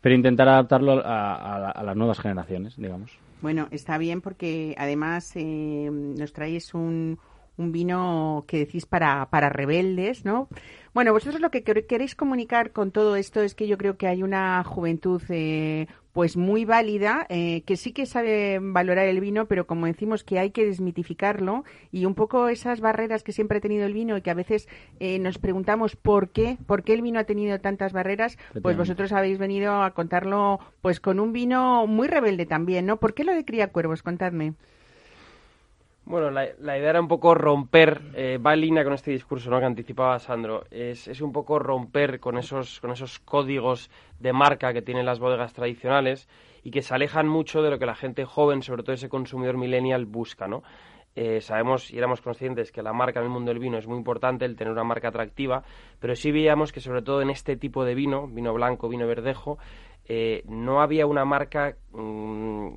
pero 0.00 0.14
intentar 0.14 0.48
adaptarlo 0.48 1.02
a 1.04 1.82
las 1.84 1.96
nuevas 1.96 2.18
generaciones, 2.18 2.76
digamos. 2.76 3.12
Bueno, 3.42 3.68
está 3.72 3.98
bien 3.98 4.20
porque 4.20 4.74
además 4.78 5.32
eh, 5.34 5.90
nos 5.92 6.32
traéis 6.32 6.74
un, 6.74 7.18
un 7.56 7.72
vino 7.72 8.44
que 8.46 8.58
decís 8.58 8.86
para, 8.86 9.28
para 9.30 9.48
rebeldes, 9.48 10.24
¿no? 10.24 10.48
Bueno, 10.94 11.12
vosotros 11.12 11.40
lo 11.40 11.50
que 11.50 11.62
queréis 11.62 12.14
comunicar 12.14 12.72
con 12.72 12.92
todo 12.92 13.16
esto 13.16 13.42
es 13.42 13.54
que 13.54 13.66
yo 13.66 13.78
creo 13.78 13.96
que 13.96 14.06
hay 14.06 14.22
una 14.22 14.62
juventud 14.64 15.22
eh, 15.28 15.88
pues 16.12 16.36
muy 16.36 16.64
válida, 16.64 17.26
eh, 17.28 17.62
que 17.62 17.76
sí 17.76 17.92
que 17.92 18.06
sabe 18.06 18.58
valorar 18.60 19.06
el 19.06 19.20
vino, 19.20 19.46
pero 19.46 19.66
como 19.66 19.86
decimos 19.86 20.24
que 20.24 20.38
hay 20.38 20.50
que 20.50 20.66
desmitificarlo 20.66 21.64
y 21.90 22.04
un 22.04 22.14
poco 22.14 22.48
esas 22.48 22.80
barreras 22.80 23.22
que 23.22 23.32
siempre 23.32 23.58
ha 23.58 23.60
tenido 23.60 23.86
el 23.86 23.94
vino 23.94 24.16
y 24.16 24.22
que 24.22 24.30
a 24.30 24.34
veces 24.34 24.68
eh, 25.00 25.18
nos 25.18 25.38
preguntamos 25.38 25.96
por 25.96 26.28
qué, 26.28 26.58
por 26.66 26.82
qué 26.82 26.92
el 26.94 27.02
vino 27.02 27.18
ha 27.18 27.24
tenido 27.24 27.58
tantas 27.60 27.92
barreras, 27.92 28.38
pues 28.60 28.76
vosotros 28.76 29.12
habéis 29.12 29.38
venido 29.38 29.82
a 29.82 29.92
contarlo 29.92 30.60
pues 30.82 31.00
con 31.00 31.18
un 31.18 31.32
vino 31.32 31.86
muy 31.86 32.08
rebelde 32.08 32.44
también, 32.46 32.86
¿no? 32.86 32.98
¿Por 32.98 33.14
qué 33.14 33.24
lo 33.24 33.32
de 33.32 33.44
cría 33.44 33.68
cuervos? 33.72 34.02
Contadme. 34.02 34.54
Bueno, 36.04 36.30
la, 36.30 36.46
idea 36.78 36.90
era 36.90 37.00
un 37.00 37.06
poco 37.06 37.32
romper, 37.34 38.02
eh, 38.14 38.36
va 38.38 38.54
en 38.54 38.60
línea 38.60 38.82
con 38.82 38.92
este 38.92 39.12
discurso 39.12 39.50
¿no? 39.50 39.60
que 39.60 39.66
anticipaba 39.66 40.18
Sandro, 40.18 40.64
es, 40.70 41.20
un 41.20 41.32
poco 41.32 41.60
romper 41.60 42.18
con 42.18 42.38
esos, 42.38 42.80
con 42.80 42.90
esos 42.90 43.20
códigos 43.20 43.88
de 44.18 44.32
marca 44.32 44.72
que 44.72 44.82
tienen 44.82 45.06
las 45.06 45.20
bodegas 45.20 45.52
tradicionales 45.52 46.28
y 46.64 46.72
que 46.72 46.82
se 46.82 46.92
alejan 46.92 47.28
mucho 47.28 47.62
de 47.62 47.70
lo 47.70 47.78
que 47.78 47.86
la 47.86 47.94
gente 47.94 48.24
joven, 48.24 48.62
sobre 48.62 48.82
todo 48.82 48.94
ese 48.94 49.08
consumidor 49.08 49.56
millennial, 49.56 50.04
busca, 50.04 50.48
¿no? 50.48 50.64
Eh, 51.14 51.40
sabemos 51.40 51.90
y 51.90 51.98
éramos 51.98 52.20
conscientes 52.20 52.72
que 52.72 52.82
la 52.82 52.92
marca 52.92 53.20
en 53.20 53.26
el 53.26 53.30
mundo 53.30 53.50
del 53.50 53.58
vino 53.58 53.78
es 53.78 53.86
muy 53.86 53.98
importante, 53.98 54.44
el 54.44 54.56
tener 54.56 54.72
una 54.72 54.84
marca 54.84 55.08
atractiva, 55.08 55.62
pero 56.00 56.16
sí 56.16 56.32
veíamos 56.32 56.72
que 56.72 56.80
sobre 56.80 57.02
todo 57.02 57.22
en 57.22 57.30
este 57.30 57.56
tipo 57.56 57.84
de 57.84 57.94
vino, 57.94 58.26
vino 58.26 58.52
blanco, 58.54 58.88
vino 58.88 59.06
verdejo, 59.06 59.58
eh, 60.06 60.42
no 60.48 60.80
había 60.80 61.06
una 61.06 61.24
marca 61.24 61.76
mm, 61.92 62.70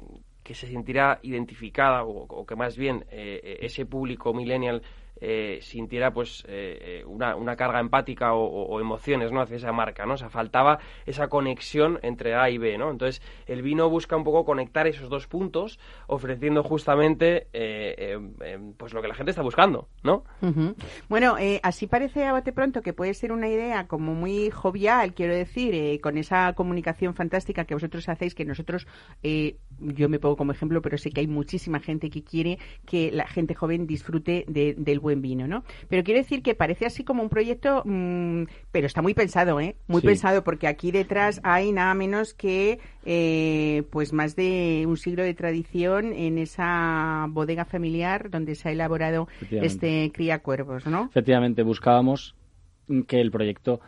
que 0.45 0.53
se 0.53 0.67
sentirá 0.67 1.19
identificada 1.23 2.05
o, 2.05 2.45
que 2.45 2.55
más 2.55 2.77
bien 2.77 3.03
eh, 3.09 3.57
ese 3.61 3.87
público 3.87 4.31
millennial 4.31 4.83
eh, 5.21 5.59
sintiera 5.61 6.11
pues 6.11 6.43
eh, 6.45 7.03
una, 7.07 7.37
una, 7.37 7.55
carga 7.55 7.79
empática 7.79 8.33
o, 8.33 8.81
emociones 8.81 9.31
no 9.31 9.39
hacia 9.39 9.55
esa 9.55 9.71
marca 9.71 10.05
no 10.05 10.15
o 10.15 10.29
faltaba 10.29 10.79
esa 11.05 11.29
conexión 11.29 11.99
entre 12.01 12.35
A 12.35 12.49
y 12.49 12.57
B 12.57 12.77
no 12.77 12.91
entonces 12.91 13.21
el 13.47 13.61
vino 13.61 13.89
busca 13.89 14.17
un 14.17 14.25
poco 14.25 14.43
conectar 14.43 14.87
esos 14.87 15.07
dos 15.07 15.27
puntos 15.27 15.79
ofreciendo 16.07 16.63
justamente 16.63 17.47
pues 18.77 18.93
lo 18.93 19.01
que 19.01 19.07
la 19.07 19.15
gente 19.15 19.29
está 19.29 19.41
buscando 19.41 19.87
no 20.03 20.25
bueno 21.07 21.37
así 21.63 21.87
parece 21.87 22.25
a 22.25 22.33
bote 22.33 22.51
pronto 22.51 22.81
que 22.81 22.91
puede 22.91 23.13
ser 23.13 23.31
una 23.31 23.47
idea 23.47 23.87
como 23.87 24.13
muy 24.13 24.49
jovial 24.49 25.13
quiero 25.13 25.33
decir 25.33 26.01
con 26.01 26.17
esa 26.17 26.51
comunicación 26.53 27.13
fantástica 27.13 27.63
que 27.63 27.73
vosotros 27.73 28.09
hacéis 28.09 28.35
que 28.35 28.43
nosotros 28.43 28.85
yo 29.79 30.09
me 30.09 30.19
pongo 30.19 30.35
como 30.35 30.51
ejemplo 30.51 30.81
pero 30.81 30.97
sé 30.97 31.09
que 31.11 31.21
hay 31.21 31.27
muchísima 31.27 31.79
gente 31.79 32.09
que 32.09 32.23
quiere 32.23 32.59
que 32.85 33.11
la 33.13 33.27
gente 33.27 33.55
joven 33.55 33.87
disfrute 33.87 34.43
del 34.47 35.04
buen 35.05 35.21
vino, 35.21 35.47
¿no? 35.47 35.63
Pero 35.87 36.03
quiero 36.03 36.19
decir 36.19 36.41
que 36.41 36.55
parece 36.55 36.87
así 36.87 37.03
como 37.03 37.21
un 37.21 37.29
proyecto, 37.29 37.83
mm, 37.85 38.45
pero 38.71 38.87
está 38.87 39.03
muy 39.03 39.13
pensado, 39.13 39.59
¿eh? 39.59 39.75
Muy 39.87 40.01
pensado, 40.01 40.43
porque 40.43 40.67
aquí 40.67 40.89
detrás 40.91 41.39
hay 41.43 41.71
nada 41.71 41.93
menos 41.93 42.33
que 42.33 42.79
eh, 43.05 43.83
pues 43.91 44.13
más 44.13 44.35
de 44.35 44.85
un 44.87 44.97
siglo 44.97 45.21
de 45.21 45.35
tradición 45.35 46.11
en 46.11 46.39
esa 46.39 47.27
bodega 47.29 47.65
familiar 47.65 48.31
donde 48.31 48.55
se 48.55 48.69
ha 48.69 48.71
elaborado 48.71 49.27
este 49.51 50.11
cría 50.11 50.39
cuervos, 50.39 50.87
¿no? 50.87 51.05
Efectivamente, 51.11 51.61
buscábamos 51.61 52.35
que 53.07 53.21
el 53.21 53.29
proyecto 53.29 53.79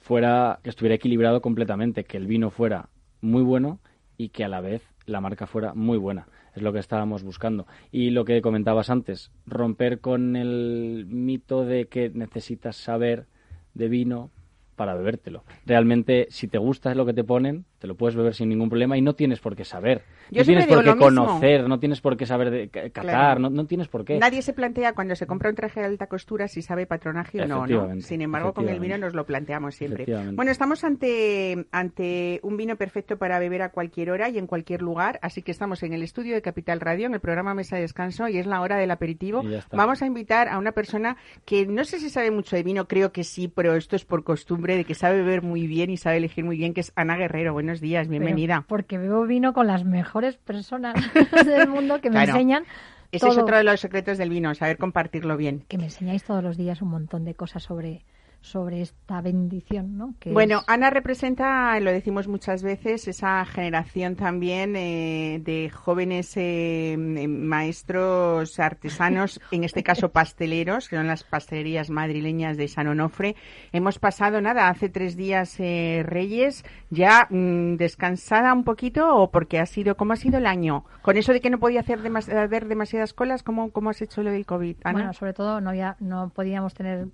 fuera, 0.00 0.60
que 0.62 0.68
estuviera 0.68 0.96
equilibrado 0.96 1.40
completamente, 1.40 2.04
que 2.04 2.18
el 2.18 2.26
vino 2.26 2.50
fuera 2.50 2.90
muy 3.22 3.42
bueno 3.42 3.78
y 4.18 4.28
que 4.28 4.44
a 4.44 4.48
la 4.48 4.60
vez 4.60 4.82
la 5.06 5.22
marca 5.22 5.46
fuera 5.46 5.72
muy 5.72 5.96
buena 5.96 6.26
es 6.54 6.62
lo 6.62 6.72
que 6.72 6.78
estábamos 6.78 7.22
buscando. 7.22 7.66
Y 7.90 8.10
lo 8.10 8.24
que 8.24 8.42
comentabas 8.42 8.90
antes, 8.90 9.30
romper 9.46 10.00
con 10.00 10.36
el 10.36 11.06
mito 11.08 11.64
de 11.64 11.86
que 11.86 12.10
necesitas 12.10 12.76
saber 12.76 13.26
de 13.74 13.88
vino 13.88 14.30
para 14.76 14.94
bebértelo. 14.94 15.44
Realmente, 15.66 16.26
si 16.30 16.48
te 16.48 16.58
gusta 16.58 16.94
lo 16.94 17.06
que 17.06 17.14
te 17.14 17.24
ponen, 17.24 17.64
te 17.82 17.88
lo 17.88 17.96
puedes 17.96 18.14
beber 18.14 18.32
sin 18.32 18.48
ningún 18.48 18.68
problema 18.68 18.96
y 18.96 19.02
no 19.02 19.16
tienes 19.16 19.40
por 19.40 19.56
qué 19.56 19.64
saber. 19.64 20.04
no 20.30 20.44
tienes 20.44 20.66
por 20.66 20.84
qué 20.84 20.94
conocer, 20.94 21.68
no 21.68 21.80
tienes 21.80 22.00
por 22.00 22.16
qué 22.16 22.26
saber 22.26 22.52
de 22.52 22.68
catar, 22.68 23.40
no, 23.40 23.50
no, 23.50 23.66
tienes 23.66 23.88
por 23.88 24.04
qué. 24.04 24.20
Nadie 24.20 24.40
se 24.40 24.52
plantea 24.52 24.92
cuando 24.92 25.16
se 25.16 25.26
compra 25.26 25.50
un 25.50 25.56
traje 25.56 25.80
de 25.80 25.86
alta 25.86 26.06
costura 26.06 26.46
si 26.46 26.62
sabe 26.62 26.86
patronaje 26.86 27.42
o 27.42 27.46
no, 27.48 27.66
¿no? 27.66 28.00
Sin 28.00 28.22
embargo, 28.22 28.54
con 28.54 28.68
el 28.68 28.78
vino 28.78 28.96
nos 28.98 29.14
lo 29.14 29.26
planteamos 29.26 29.74
siempre. 29.74 30.06
Bueno, 30.32 30.52
estamos 30.52 30.84
ante, 30.84 31.66
ante 31.72 32.38
un 32.44 32.56
vino 32.56 32.76
perfecto 32.76 33.18
para 33.18 33.40
beber 33.40 33.62
a 33.62 33.70
cualquier 33.70 34.12
hora 34.12 34.28
y 34.28 34.38
en 34.38 34.46
cualquier 34.46 34.80
lugar, 34.80 35.18
así 35.20 35.42
que 35.42 35.50
estamos 35.50 35.82
en 35.82 35.92
el 35.92 36.04
estudio 36.04 36.34
de 36.34 36.42
Capital 36.42 36.78
Radio, 36.78 37.06
en 37.06 37.14
el 37.14 37.20
programa 37.20 37.52
Mesa 37.52 37.74
de 37.74 37.82
Descanso, 37.82 38.28
y 38.28 38.38
es 38.38 38.46
la 38.46 38.60
hora 38.60 38.76
del 38.76 38.92
aperitivo. 38.92 39.42
Vamos 39.72 40.02
a 40.02 40.06
invitar 40.06 40.48
a 40.48 40.58
una 40.58 40.70
persona 40.70 41.16
que 41.44 41.66
no 41.66 41.82
sé 41.82 41.98
si 41.98 42.10
sabe 42.10 42.30
mucho 42.30 42.54
de 42.54 42.62
vino, 42.62 42.86
creo 42.86 43.10
que 43.10 43.24
sí, 43.24 43.48
pero 43.48 43.74
esto 43.74 43.96
es 43.96 44.04
por 44.04 44.22
costumbre, 44.22 44.76
de 44.76 44.84
que 44.84 44.94
sabe 44.94 45.16
beber 45.16 45.42
muy 45.42 45.66
bien 45.66 45.90
y 45.90 45.96
sabe 45.96 46.18
elegir 46.18 46.44
muy 46.44 46.56
bien, 46.56 46.74
que 46.74 46.80
es 46.82 46.92
Ana 46.94 47.16
Guerrero. 47.16 47.52
Bueno, 47.52 47.71
buenos 47.72 47.80
días, 47.80 48.06
bienvenida. 48.06 48.66
porque 48.68 48.98
bebo 48.98 49.24
vino 49.24 49.54
con 49.54 49.66
las 49.66 49.82
mejores 49.84 50.36
personas 50.36 50.94
del 51.46 51.68
mundo 51.68 52.02
que 52.02 52.10
me 52.10 52.22
enseñan. 52.22 52.64
Ese 53.10 53.28
es 53.28 53.38
otro 53.38 53.56
de 53.56 53.64
los 53.64 53.80
secretos 53.80 54.18
del 54.18 54.28
vino, 54.28 54.54
saber 54.54 54.76
compartirlo 54.76 55.38
bien. 55.38 55.64
Que 55.68 55.78
me 55.78 55.84
enseñáis 55.84 56.22
todos 56.22 56.44
los 56.44 56.58
días 56.58 56.82
un 56.82 56.90
montón 56.90 57.24
de 57.24 57.34
cosas 57.34 57.62
sobre, 57.62 58.04
sobre 58.42 58.82
esta 58.82 59.20
bendición, 59.20 59.96
¿no? 59.96 60.14
bueno, 60.26 60.62
Ana 60.66 60.90
representa, 60.90 61.78
lo 61.78 61.92
decimos 61.92 62.26
muchas 62.26 62.62
veces, 62.62 63.06
esa 63.06 63.44
generación 63.44 64.16
también 64.16 64.74
eh, 64.74 65.40
de 65.42 65.70
jóvenes 65.70 66.32
eh, 66.36 66.96
maestros 66.98 68.58
artesanos, 68.58 69.40
en 69.52 69.62
este 69.62 69.84
caso 69.84 70.10
pasteleros, 70.10 70.88
que 70.88 70.96
son 70.96 71.06
las 71.06 71.22
pastelerías 71.22 71.88
madrileñas 71.88 72.56
de 72.56 72.66
San 72.66 72.88
Onofre. 72.88 73.36
Hemos 73.70 74.00
pasado, 74.00 74.40
nada, 74.40 74.68
hace 74.68 74.88
tres 74.88 75.16
días 75.16 75.58
eh, 75.60 76.02
Reyes, 76.04 76.64
ya 76.90 77.28
mm, 77.30 77.76
descansada 77.76 78.52
un 78.52 78.64
poquito 78.64 79.16
o 79.16 79.30
porque 79.30 79.60
ha 79.60 79.66
sido, 79.66 79.96
¿cómo 79.96 80.14
ha 80.14 80.16
sido 80.16 80.38
el 80.38 80.46
año? 80.46 80.84
Con 81.02 81.16
eso 81.16 81.32
de 81.32 81.40
que 81.40 81.50
no 81.50 81.60
podía 81.60 81.80
hacer 81.80 82.00
ver 82.00 82.66
demasiadas 82.66 83.14
colas, 83.14 83.44
¿cómo, 83.44 83.70
¿cómo 83.70 83.90
has 83.90 84.02
hecho 84.02 84.22
lo 84.24 84.30
del 84.32 84.46
COVID, 84.46 84.78
Ana? 84.82 84.92
Bueno, 84.92 85.12
sobre 85.12 85.32
todo 85.32 85.60
no, 85.60 85.70
había, 85.70 85.96
no 86.00 86.30
podíamos 86.30 86.74
tener 86.74 87.06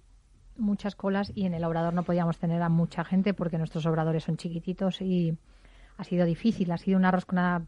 muchas 0.58 0.94
colas 0.94 1.32
y 1.34 1.46
en 1.46 1.54
el 1.54 1.64
obrador 1.64 1.94
no 1.94 2.02
podíamos 2.02 2.38
tener 2.38 2.62
a 2.62 2.68
mucha 2.68 3.04
gente 3.04 3.34
porque 3.34 3.58
nuestros 3.58 3.86
obradores 3.86 4.24
son 4.24 4.36
chiquititos 4.36 5.00
y 5.00 5.38
ha 5.96 6.04
sido 6.04 6.26
difícil, 6.26 6.70
ha 6.70 6.78
sido 6.78 6.98
una 6.98 7.10
rosconada, 7.10 7.62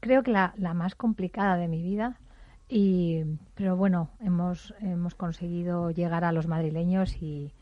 creo 0.00 0.22
que 0.22 0.30
la, 0.30 0.54
la 0.56 0.74
más 0.74 0.94
complicada 0.94 1.56
de 1.56 1.68
mi 1.68 1.82
vida. 1.82 2.18
Y, 2.68 3.24
pero 3.54 3.76
bueno, 3.76 4.10
hemos, 4.20 4.74
hemos 4.80 5.14
conseguido 5.14 5.90
llegar 5.90 6.24
a 6.24 6.32
los 6.32 6.46
madrileños 6.46 7.20
y, 7.20 7.52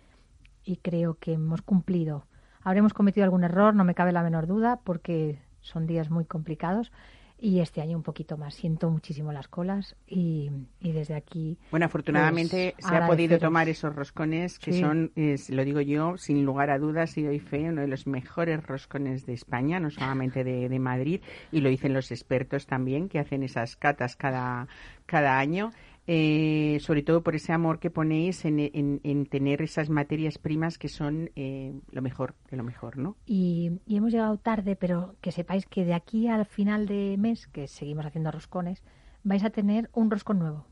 y 0.64 0.76
creo 0.76 1.14
que 1.14 1.32
hemos 1.32 1.62
cumplido. 1.62 2.26
Habremos 2.62 2.92
cometido 2.92 3.24
algún 3.24 3.44
error, 3.44 3.74
no 3.74 3.84
me 3.84 3.94
cabe 3.94 4.12
la 4.12 4.22
menor 4.22 4.46
duda, 4.46 4.80
porque 4.84 5.40
son 5.60 5.86
días 5.86 6.10
muy 6.10 6.24
complicados, 6.24 6.92
y 7.40 7.60
este 7.60 7.80
año 7.80 7.96
un 7.96 8.02
poquito 8.02 8.36
más. 8.36 8.54
Siento 8.54 8.90
muchísimo 8.90 9.32
las 9.32 9.48
colas 9.48 9.96
y, 10.06 10.50
desde 10.80 11.14
aquí. 11.14 11.56
Bueno, 11.70 11.86
afortunadamente 11.86 12.74
pues, 12.76 12.86
se 12.86 12.96
ha 12.96 13.06
podido 13.06 13.38
tomar 13.38 13.68
esos 13.68 13.94
roscones 13.94 14.58
que 14.58 14.78
son, 14.78 15.12
lo 15.14 15.64
digo 15.64 15.80
yo, 15.80 16.16
sin 16.18 16.44
lugar 16.44 16.70
a 16.70 16.78
dudas, 16.78 17.16
y 17.16 17.22
doy 17.22 17.38
fe, 17.38 17.70
uno 17.70 17.80
de 17.80 17.88
los 17.88 18.06
mejores 18.06 18.62
roscones 18.64 19.26
de 19.26 19.32
España, 19.32 19.80
no 19.80 19.90
solamente 19.90 20.44
de, 20.44 20.68
de 20.68 20.78
Madrid, 20.78 21.20
y 21.50 21.60
lo 21.60 21.70
dicen 21.70 21.94
los 21.94 22.10
expertos 22.10 22.66
también, 22.66 23.08
que 23.08 23.18
hacen 23.18 23.42
esas 23.42 23.76
catas 23.76 24.16
cada, 24.16 24.68
cada 25.06 25.38
año. 25.38 25.72
Eh, 26.06 26.78
sobre 26.80 27.02
todo 27.02 27.22
por 27.22 27.36
ese 27.36 27.52
amor 27.52 27.78
que 27.78 27.90
ponéis 27.90 28.44
en, 28.44 29.26
tener 29.30 29.62
esas 29.62 29.90
materias 29.90 30.38
primas 30.38 30.78
que 30.78 30.88
son 30.88 31.30
eh, 31.36 31.72
lo 31.92 32.02
mejor 32.02 32.34
de 32.50 32.56
lo 32.56 32.64
mejor, 32.64 32.96
¿no? 32.96 33.16
Y, 33.26 33.80
hemos 33.86 34.10
llegado 34.10 34.36
tarde, 34.38 34.76
pero 34.76 35.14
que 35.20 35.30
sepáis 35.30 35.66
que 35.66 35.84
de 35.84 35.94
aquí 35.94 36.26
al 36.26 36.46
final 36.46 36.86
de 36.86 37.16
mes, 37.18 37.46
que 37.46 37.68
seguimos 37.68 38.06
haciendo 38.06 38.32
roscones, 38.32 38.82
vais 39.22 39.44
a 39.44 39.50
tener 39.50 39.90
un 39.92 40.10
roscón 40.10 40.38
nuevo. 40.38 40.66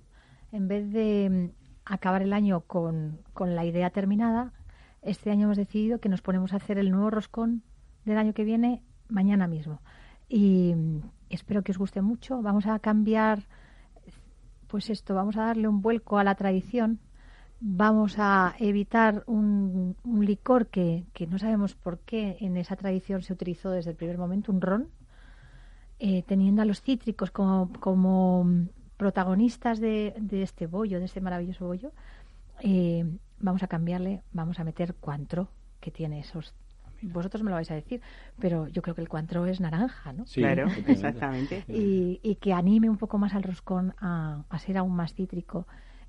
En 0.50 0.66
vez 0.66 0.90
de 0.90 1.28
mm, 1.30 1.50
acabar 1.84 2.22
el 2.22 2.32
año 2.32 2.62
con, 2.62 3.20
con 3.32 3.54
la 3.54 3.64
idea 3.64 3.90
terminada, 3.90 4.52
este 5.02 5.30
año 5.30 5.44
hemos 5.44 5.58
decidido 5.58 6.00
que 6.00 6.08
nos 6.08 6.22
ponemos 6.22 6.52
a 6.52 6.56
hacer 6.56 6.78
el 6.78 6.90
nuevo 6.90 7.10
roscón 7.10 7.62
del 8.04 8.18
año 8.18 8.32
que 8.32 8.44
viene 8.44 8.82
mañana 9.08 9.46
mismo. 9.46 9.82
Y 10.28 10.74
mm, 10.74 11.00
espero 11.30 11.62
que 11.62 11.72
os 11.72 11.78
guste 11.78 12.02
mucho. 12.02 12.42
Vamos 12.42 12.66
a 12.66 12.78
cambiar 12.78 13.46
pues 14.68 14.90
esto, 14.90 15.14
vamos 15.14 15.36
a 15.36 15.46
darle 15.46 15.66
un 15.66 15.82
vuelco 15.82 16.18
a 16.18 16.24
la 16.24 16.34
tradición, 16.34 17.00
vamos 17.60 18.16
a 18.18 18.54
evitar 18.58 19.24
un, 19.26 19.96
licor 20.04 20.68
que, 20.68 21.04
no 21.28 21.38
sabemos 21.38 21.74
por 21.74 21.98
qué 22.00 22.36
en 22.40 22.56
esa 22.56 22.76
tradición 22.76 23.22
se 23.22 23.32
utilizó 23.32 23.70
desde 23.70 23.90
el 23.90 23.96
primer 23.96 24.18
momento, 24.18 24.52
un 24.52 24.60
ron, 24.60 24.88
eh, 25.98 26.22
teniendo 26.22 26.62
a 26.62 26.64
los 26.64 26.82
cítricos 26.82 27.30
como, 27.30 27.72
como 27.80 28.46
protagonistas 28.96 29.80
de, 29.80 30.14
este 30.30 30.66
bollo, 30.66 30.98
de 30.98 31.06
este 31.06 31.20
maravilloso 31.20 31.66
bollo, 31.66 31.90
eh, 32.60 33.04
vamos 33.40 33.62
a 33.62 33.68
cambiarle, 33.68 34.22
vamos 34.32 34.60
a 34.60 34.64
meter 34.64 34.94
cuantro, 34.94 35.48
que 35.80 35.90
tiene 35.90 36.20
esos 36.20 36.54
vosotros 37.02 37.42
me 37.42 37.50
lo 37.50 37.56
vais 37.56 37.70
a 37.70 37.74
decir, 37.74 38.00
pero 38.38 38.68
yo 38.68 38.82
creo 38.82 38.94
que 38.94 39.00
el 39.00 39.08
cuantro 39.08 39.46
es 39.46 39.60
naranja, 39.60 40.12
¿no? 40.12 40.26
Sí, 40.26 40.40
claro, 40.40 40.68
exactamente. 40.86 41.64
Y, 41.68 42.36
que 42.36 42.52
anime 42.52 42.90
un 42.90 42.96
poco 42.96 43.18
más 43.18 43.34
al 43.34 43.42
roscón 43.42 43.94
a, 44.00 44.44
ser 44.58 44.78
aún 44.78 44.94
más 44.94 45.14
cítrico. 45.14 45.66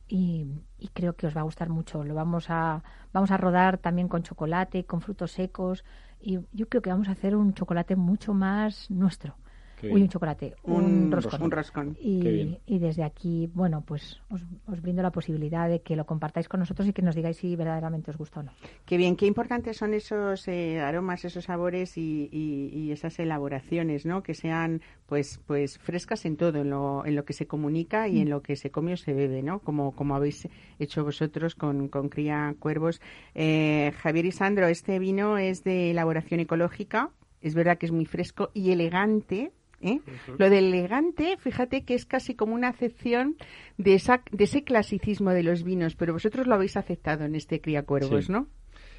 Y, 0.08 0.48
creo 0.94 1.16
que 1.16 1.28
os 1.28 1.36
va 1.36 1.42
a 1.42 1.44
gustar 1.44 1.70
mucho. 1.70 2.04
Lo 2.04 2.16
vamos 2.16 2.50
a, 2.50 2.84
vamos 3.14 3.32
a 3.32 3.38
rodar 3.38 3.78
también 3.78 4.08
con 4.08 4.24
chocolate, 4.24 4.86
con 4.86 5.02
frutos 5.02 5.32
secos. 5.32 5.84
Y 6.20 6.40
yo 6.52 6.68
creo 6.68 6.82
que 6.82 6.90
vamos 6.90 7.08
a 7.10 7.12
hacer 7.12 7.36
un 7.36 7.54
chocolate 7.54 7.96
mucho 7.96 8.34
más 8.34 8.90
nuestro. 8.90 9.36
Uy, 9.84 10.02
un 10.02 10.10
chocolate, 10.10 10.56
un, 10.64 11.12
roscón. 11.12 11.98
Y, 12.00 12.80
desde 12.80 13.04
aquí, 13.04 13.50
bueno, 13.54 13.84
pues 13.86 14.20
os, 14.30 14.82
brindo 14.82 15.02
la 15.02 15.12
posibilidad 15.12 15.70
de 15.70 15.82
que 15.82 15.96
lo 15.96 16.06
compartáis 16.06 16.48
con 16.48 16.60
nosotros 16.60 16.88
y 16.88 16.94
que 16.94 17.02
nos 17.02 17.16
digáis 17.16 17.38
si 17.38 17.56
verdaderamente 17.56 18.12
os 18.12 18.18
gusta 18.18 18.42
o 18.42 18.44
no. 18.44 18.52
Qué 18.86 18.98
bien, 18.98 19.16
qué 19.16 19.26
importantes 19.26 19.78
son 19.78 19.94
esos 19.94 20.48
eh, 20.48 20.80
aromas, 20.80 21.26
esos 21.26 21.46
sabores 21.46 21.98
y, 21.98 22.90
esas 22.92 23.20
elaboraciones, 23.20 24.06
¿no? 24.06 24.24
Que 24.24 24.34
sean, 24.34 24.82
pues, 25.06 25.40
pues 25.46 25.78
frescas 25.78 26.26
en 26.26 26.38
todo, 26.38 26.62
en 26.62 26.70
lo, 26.70 27.06
en 27.06 27.16
lo 27.16 27.24
que 27.24 27.34
se 27.34 27.46
comunica 27.46 28.08
y 28.08 28.20
en 28.20 28.28
mm. 28.28 28.32
lo 28.32 28.42
que 28.42 28.56
se 28.56 28.72
come 28.72 28.94
o 28.94 28.98
se 28.98 29.14
bebe, 29.14 29.44
¿no? 29.44 29.60
Como, 29.60 29.96
como 29.96 30.16
habéis 30.16 30.48
hecho 30.80 31.04
vosotros 31.04 31.56
con, 31.56 31.88
con 31.88 32.10
Cría 32.10 32.56
Cuervos. 32.60 33.02
Eh, 33.36 33.94
Javier 33.98 34.26
y 34.26 34.32
Sandro, 34.32 34.68
este 34.68 35.00
vino 35.00 35.38
es 35.38 35.64
de 35.64 35.92
elaboración 35.92 36.40
ecológica. 36.40 37.12
Es 37.42 37.56
verdad 37.56 37.78
que 37.78 37.86
es 37.86 37.92
muy 37.92 38.06
fresco 38.06 38.52
y 38.54 38.72
elegante, 38.72 39.54
¿eh? 39.82 40.00
Lo 40.38 40.50
de 40.50 40.60
elegante, 40.60 41.38
fíjate 41.38 41.84
que 41.84 41.94
es 41.94 42.06
casi 42.06 42.36
como 42.36 42.54
una 42.54 42.70
acepción 42.70 43.36
de, 43.78 43.94
esa, 43.94 44.24
de 44.32 44.44
ese 44.44 44.64
clasicismo 44.64 45.32
de 45.32 45.44
los 45.44 45.64
vinos, 45.64 45.96
pero 45.96 46.14
vosotros 46.14 46.48
lo 46.48 46.56
habéis 46.56 46.78
aceptado 46.78 47.26
en 47.26 47.36
este 47.36 47.62
Cría 47.62 47.84
Cuervos, 47.84 48.30
¿no? 48.30 48.48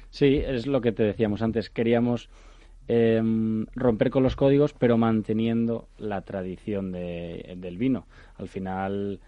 Sí, 0.09 0.41
es 0.45 0.67
lo 0.67 0.81
que 0.81 0.91
te 0.91 1.03
decíamos 1.03 1.41
antes. 1.41 1.69
Queríamos 1.69 2.29
em, 2.87 3.65
romper 3.75 4.09
con 4.09 4.23
los 4.23 4.35
códigos, 4.35 4.73
pero 4.73 4.97
manteniendo 4.97 5.87
la 5.97 6.21
tradición 6.21 6.91
de, 6.91 7.55
del 7.57 7.77
vino. 7.77 8.07
Al 8.35 8.49
final 8.49 9.21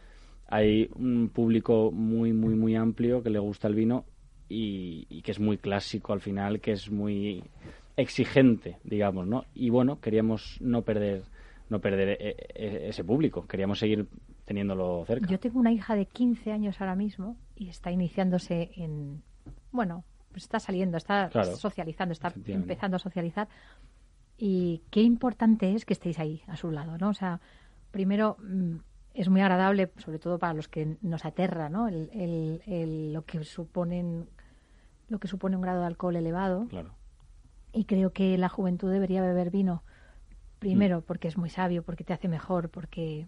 hay 0.47 0.89
un 0.95 1.29
público 1.29 1.91
muy, 1.91 2.33
muy, 2.33 2.55
muy 2.55 2.75
amplio 2.75 3.23
que 3.23 3.29
le 3.29 3.39
gusta 3.39 3.67
el 3.67 3.75
vino 3.75 4.05
y, 4.49 5.07
y 5.09 5.21
que 5.21 5.31
es 5.31 5.39
muy 5.39 5.57
clásico 5.57 6.11
al 6.11 6.19
final, 6.19 6.59
que 6.59 6.73
es 6.73 6.91
muy 6.91 7.43
exigente, 7.95 8.77
digamos, 8.83 9.27
¿no? 9.27 9.45
Y 9.53 9.69
bueno, 9.69 9.99
queríamos 10.01 10.57
no 10.61 10.81
perder 10.81 11.23
no 11.69 11.79
perder 11.79 12.09
e- 12.19 12.35
e- 12.53 12.89
ese 12.89 13.03
público, 13.03 13.47
queríamos 13.47 13.79
seguir 13.79 14.07
teniéndolo 14.45 15.05
cerca. 15.05 15.27
Yo 15.27 15.39
tengo 15.39 15.59
una 15.59 15.71
hija 15.71 15.95
de 15.95 16.05
15 16.05 16.51
años 16.51 16.79
ahora 16.81 16.95
mismo 16.95 17.37
y 17.55 17.69
está 17.69 17.91
iniciándose 17.91 18.71
en, 18.75 19.23
bueno, 19.71 20.03
pues 20.31 20.43
está 20.43 20.59
saliendo, 20.59 20.97
está 20.97 21.29
Claro. 21.29 21.55
socializando, 21.55 22.11
está 22.13 22.33
empezando 22.47 22.97
a 22.97 22.99
socializar. 22.99 23.47
Y 24.37 24.81
qué 24.89 25.01
importante 25.01 25.73
es 25.73 25.85
que 25.85 25.93
estéis 25.93 26.19
ahí 26.19 26.41
a 26.47 26.57
su 26.57 26.71
lado, 26.71 26.97
¿no? 26.97 27.09
O 27.09 27.13
sea, 27.13 27.39
primero 27.91 28.37
mm, 28.39 28.75
es 29.13 29.29
muy 29.29 29.41
agradable, 29.41 29.91
sobre 29.97 30.19
todo 30.19 30.39
para 30.39 30.53
los 30.53 30.67
que 30.67 30.97
nos 31.01 31.23
aterra, 31.25 31.69
¿no? 31.69 31.87
El, 31.87 32.09
el- 32.13 32.61
el- 32.65 33.13
lo 33.13 33.23
que 33.25 33.43
suponen 33.43 34.27
lo 35.09 35.19
que 35.19 35.27
supone 35.27 35.55
un 35.55 35.61
grado 35.61 35.81
de 35.81 35.85
alcohol 35.87 36.15
elevado 36.15 36.65
Claro. 36.69 36.95
y 37.71 37.85
creo 37.85 38.11
que 38.13 38.37
la 38.37 38.49
juventud 38.49 38.89
debería 38.91 39.21
beber 39.21 39.51
vino 39.51 39.83
primero 40.63 40.99
Mm. 40.99 41.03
porque 41.03 41.27
es 41.27 41.37
muy 41.37 41.49
sabio, 41.49 41.83
porque 41.83 42.03
te 42.03 42.13
hace 42.13 42.27
mejor, 42.27 42.69
porque 42.69 43.27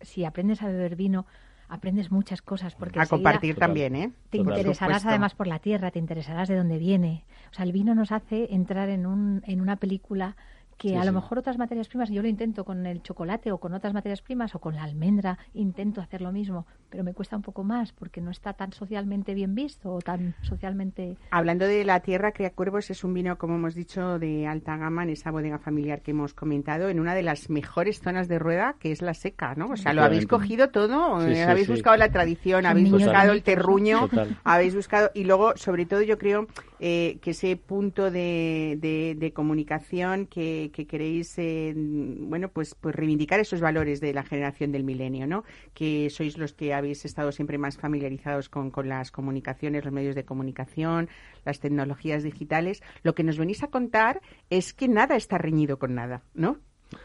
si 0.00 0.24
aprendes 0.24 0.62
a 0.62 0.66
beber 0.66 0.96
vino 0.96 1.26
aprendes 1.68 2.12
muchas 2.12 2.42
cosas 2.42 2.76
porque 2.76 3.00
A 3.00 3.06
compartir 3.06 3.56
también, 3.56 3.96
¿eh? 3.96 4.12
te 4.30 4.38
interesarás 4.38 4.98
supuesto. 4.98 5.08
además 5.08 5.34
por 5.34 5.48
la 5.48 5.58
tierra, 5.58 5.90
te 5.90 5.98
interesarás 5.98 6.48
de 6.48 6.56
dónde 6.56 6.78
viene. 6.78 7.24
O 7.50 7.54
sea, 7.54 7.64
el 7.64 7.72
vino 7.72 7.92
nos 7.94 8.12
hace 8.12 8.54
entrar 8.54 8.88
en, 8.88 9.04
un, 9.04 9.42
en 9.46 9.60
una 9.60 9.74
película 9.76 10.36
que 10.76 10.90
Sí, 10.90 10.94
a 10.94 11.00
sí. 11.00 11.06
lo 11.06 11.12
mejor 11.12 11.38
otras 11.38 11.56
materias 11.58 11.88
primas, 11.88 12.10
yo 12.10 12.20
lo 12.22 12.28
intento 12.28 12.64
con 12.64 12.84
el 12.86 13.02
chocolate 13.02 13.50
o 13.50 13.58
con 13.58 13.72
otras 13.74 13.94
materias 13.94 14.20
primas 14.22 14.54
o 14.54 14.58
con 14.58 14.74
la 14.76 14.82
almendra, 14.84 15.38
intento 15.54 16.00
hacer 16.00 16.20
lo 16.20 16.32
mismo, 16.32 16.66
pero 16.90 17.02
me 17.02 17.14
cuesta 17.14 17.34
un 17.36 17.42
poco 17.42 17.64
más 17.64 17.92
porque 17.92 18.20
no 18.20 18.30
está 18.30 18.52
tan 18.52 18.72
socialmente 18.72 19.34
bien 19.34 19.54
visto 19.54 19.90
o 19.92 20.00
tan 20.00 20.34
socialmente... 20.42 21.16
Hablando 21.30 21.66
de 21.66 21.84
la 21.84 22.00
tierra, 22.00 22.32
Cría 22.32 22.50
Cuervos 22.50 22.90
es 22.90 23.04
un 23.04 23.14
vino, 23.14 23.38
como 23.38 23.54
hemos 23.56 23.74
dicho, 23.74 24.18
de 24.18 24.46
alta 24.46 24.76
gama 24.76 25.02
en 25.04 25.10
esa 25.10 25.30
bodega 25.30 25.58
familiar 25.58 26.02
que 26.02 26.10
hemos 26.10 26.34
comentado, 26.34 26.88
en 26.88 27.00
una 27.00 27.14
de 27.14 27.22
las 27.22 27.48
mejores 27.50 28.00
zonas 28.00 28.28
de 28.28 28.38
rueda, 28.38 28.76
que 28.78 28.92
es 28.92 29.02
la 29.02 29.14
seca, 29.14 29.54
¿no? 29.54 29.68
O 29.70 29.76
sea, 29.76 29.92
lo 29.92 30.02
habéis 30.02 30.26
cogido 30.26 30.68
todo, 30.68 31.20
Sí, 31.22 31.30
eh, 31.30 31.34
sí, 31.36 31.40
habéis 31.42 31.66
sí. 31.66 31.72
buscado 31.72 31.96
la 31.96 32.10
tradición, 32.10 32.66
habéis 32.66 32.90
buscado 32.90 33.32
el 33.32 33.42
terruño, 33.42 34.08
Total. 34.08 34.36
habéis 34.44 34.74
buscado, 34.74 35.10
y 35.14 35.24
luego, 35.24 35.56
sobre 35.56 35.86
todo, 35.86 36.02
yo 36.02 36.18
creo 36.18 36.46
eh, 36.80 37.18
que 37.22 37.30
ese 37.30 37.56
punto 37.56 38.10
de, 38.10 38.76
de- 38.80 39.32
comunicación 39.32 40.26
que, 40.26 40.70
que 40.72 40.86
queréis, 40.86 41.36
eh, 41.38 41.72
bueno, 41.76 42.48
pues, 42.48 42.74
pues 42.74 42.94
reivindicar 42.94 43.40
esos 43.40 43.60
valores 43.60 44.00
de 44.00 44.12
la 44.14 44.22
generación 44.22 44.72
del 44.72 44.84
milenio, 44.84 45.26
¿no? 45.26 45.44
Que 45.74 46.08
sois 46.10 46.38
los 46.38 46.52
que 46.52 46.72
habéis 46.74 47.04
estado 47.04 47.32
siempre 47.32 47.58
más 47.58 47.76
familiarizados 47.76 48.48
con, 48.48 48.70
con 48.70 48.88
las 48.88 49.10
comunicaciones, 49.10 49.84
los 49.84 49.92
medios 49.92 50.14
de 50.14 50.24
comunicación, 50.24 51.08
las 51.44 51.60
tecnologías 51.60 52.22
digitales. 52.22 52.82
Lo 53.02 53.14
que 53.14 53.24
nos 53.24 53.36
venís 53.38 53.62
a 53.62 53.68
contar 53.68 54.20
es 54.50 54.72
que 54.72 54.88
nada 54.88 55.16
está 55.16 55.38
reñido 55.38 55.78
con 55.78 55.94
nada, 55.94 56.22
¿no? 56.34 56.58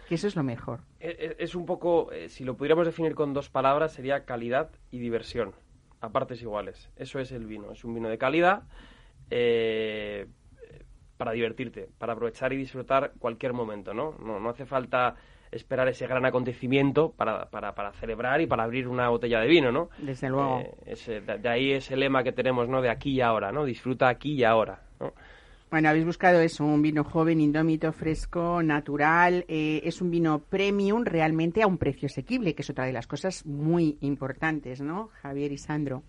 Que 0.07 0.15
eso 0.15 0.27
es 0.27 0.35
lo 0.35 0.43
mejor. 0.43 0.81
E- 0.99 1.09
e- 1.39 1.43
Es 1.43 1.55
un 1.55 1.65
poco, 1.65 2.11
eh, 2.11 2.29
si 2.29 2.43
lo 2.43 2.55
pudiéramos 2.55 2.85
definir 2.85 3.15
con 3.15 3.33
dos 3.33 3.49
palabras, 3.49 3.93
sería 3.93 4.25
calidad 4.25 4.69
y 4.91 4.99
diversión, 4.99 5.53
a 6.01 6.09
partes 6.11 6.41
iguales. 6.41 6.89
Eso 6.95 7.19
es 7.19 7.31
el 7.31 7.45
vino. 7.47 7.71
Es 7.71 7.83
un 7.83 7.93
vino 7.95 8.07
de 8.09 8.17
calidad 8.17 8.63
eh, 9.31 10.27
para 11.17 11.31
divertirte, 11.31 11.87
para 11.97 12.13
aprovechar 12.13 12.51
y 12.53 12.57
disfrutar 12.57 13.13
cualquier 13.19 13.53
momento, 13.53 13.93
¿no? 13.93 14.15
No, 14.23 14.39
no 14.39 14.49
hace 14.49 14.65
falta 14.65 15.15
esperar 15.51 15.87
ese 15.89 16.07
gran 16.07 16.25
acontecimiento 16.25 17.11
para, 17.11 17.49
para, 17.49 17.75
para 17.75 17.91
celebrar 17.93 18.39
y 18.41 18.47
para 18.47 18.63
abrir 18.63 18.87
una 18.87 19.09
botella 19.09 19.39
de 19.41 19.47
vino, 19.47 19.71
¿no? 19.71 19.89
Desde 19.99 20.29
luego. 20.29 20.59
Eh, 20.59 20.71
ese- 20.85 21.21
de, 21.21 21.49
ahí 21.49 21.71
ese 21.73 21.95
lema 21.97 22.23
que 22.23 22.31
tenemos, 22.31 22.67
¿no? 22.69 22.81
De 22.81 22.89
aquí 22.89 23.11
y 23.11 23.21
ahora, 23.21 23.51
¿no? 23.51 23.65
Disfruta 23.65 24.07
aquí 24.07 24.33
y 24.33 24.43
ahora, 24.43 24.81
¿no? 24.99 25.13
Bueno, 25.69 25.87
habéis 25.89 26.05
buscado 26.05 26.41
eso, 26.41 26.65
un 26.65 26.81
vino 26.81 27.03
joven, 27.05 27.39
indómito, 27.39 27.93
fresco, 27.93 28.61
natural. 28.63 29.45
eh, 29.47 29.81
es 29.85 30.01
un 30.01 30.09
vino 30.11 30.39
premium 30.39 31.03
realmente 31.05 31.61
a 31.63 31.67
un 31.67 31.77
precio 31.77 32.07
asequible, 32.07 32.55
que 32.55 32.61
es 32.61 32.69
otra 32.69 32.85
de 32.85 32.91
las 32.93 33.07
cosas 33.07 33.45
muy 33.45 33.97
importantes, 34.01 34.81
¿no? 34.81 35.09
Javier 35.21 35.51
y 35.53 35.57
Sandro. 35.57 36.03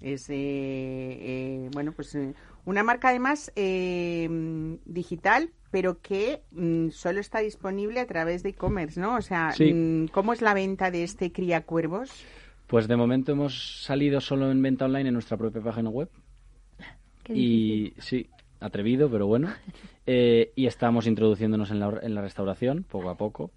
Es, 0.00 0.28
eh, 0.28 0.34
eh, 0.34 1.70
bueno, 1.72 1.92
pues 1.92 2.14
eh, 2.14 2.34
una 2.64 2.82
marca 2.82 3.08
además 3.08 3.52
digital, 4.84 5.50
pero 5.70 6.00
que 6.00 6.42
mm, 6.52 6.90
solo 6.90 7.20
está 7.20 7.40
disponible 7.40 8.00
a 8.00 8.06
través 8.06 8.42
de 8.42 8.50
e-commerce, 8.50 9.00
¿no? 9.00 9.16
O 9.16 9.22
sea, 9.22 9.52
Sí. 9.52 9.72
mm, 9.72 10.08
¿cómo 10.08 10.32
es 10.32 10.42
la 10.42 10.54
venta 10.54 10.90
de 10.90 11.02
este 11.02 11.32
Cría 11.32 11.62
Cuervos? 11.62 12.10
Pues 12.66 12.88
de 12.88 12.96
momento 12.96 13.32
hemos 13.32 13.82
salido 13.84 14.20
solo 14.20 14.50
en 14.50 14.60
venta 14.60 14.86
online 14.86 15.08
en 15.08 15.14
nuestra 15.14 15.36
propia 15.36 15.62
página 15.62 15.88
web. 15.88 16.08
Qué 17.22 17.34
y 17.34 17.94
sí, 17.98 18.28
atrevido, 18.60 19.10
pero 19.10 19.26
bueno. 19.26 19.48
Eh, 20.08 20.52
y 20.54 20.66
estamos 20.66 21.08
introduciéndonos 21.08 21.72
en 21.72 21.80
la, 21.80 21.98
en 22.00 22.14
la 22.14 22.22
restauración 22.22 22.84
poco 22.84 23.10
a 23.10 23.16
poco, 23.16 23.50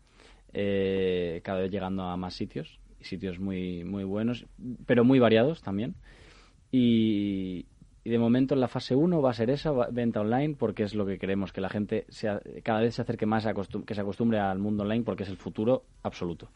eh, 0.52 1.42
cada 1.44 1.60
vez 1.60 1.70
llegando 1.70 2.02
a 2.02 2.18
más 2.18 2.34
sitios, 2.34 2.80
y 3.00 3.04
sitios 3.04 3.38
muy, 3.40 3.84
muy 3.84 4.04
buenos, 4.04 4.48
pero 4.88 5.04
muy 5.04 5.20
variados 5.20 5.62
también. 5.62 5.94
Y, 6.72 7.66
y 8.10 8.12
de 8.12 8.18
momento 8.18 8.56
en 8.56 8.60
la 8.60 8.68
fase 8.68 8.96
1 8.96 9.22
va 9.22 9.30
a 9.30 9.34
ser 9.36 9.52
esa, 9.52 9.72
venta 9.92 10.22
online, 10.22 10.56
porque 10.58 10.82
es 10.82 10.96
lo 10.96 11.06
que 11.06 11.20
queremos, 11.20 11.54
que 11.54 11.62
la 11.62 11.70
gente 11.70 12.06
sea, 12.10 12.42
cada 12.64 12.82
vez 12.82 12.96
se 12.96 13.04
acerque 13.04 13.28
más, 13.28 13.46
a 13.46 13.54
que 13.54 13.94
se 13.94 14.02
acostumbre 14.02 14.40
al 14.40 14.58
mundo 14.58 14.82
online, 14.82 15.04
porque 15.04 15.22
es 15.22 15.30
el 15.30 15.38
futuro 15.38 15.84
absoluto. 16.02 16.48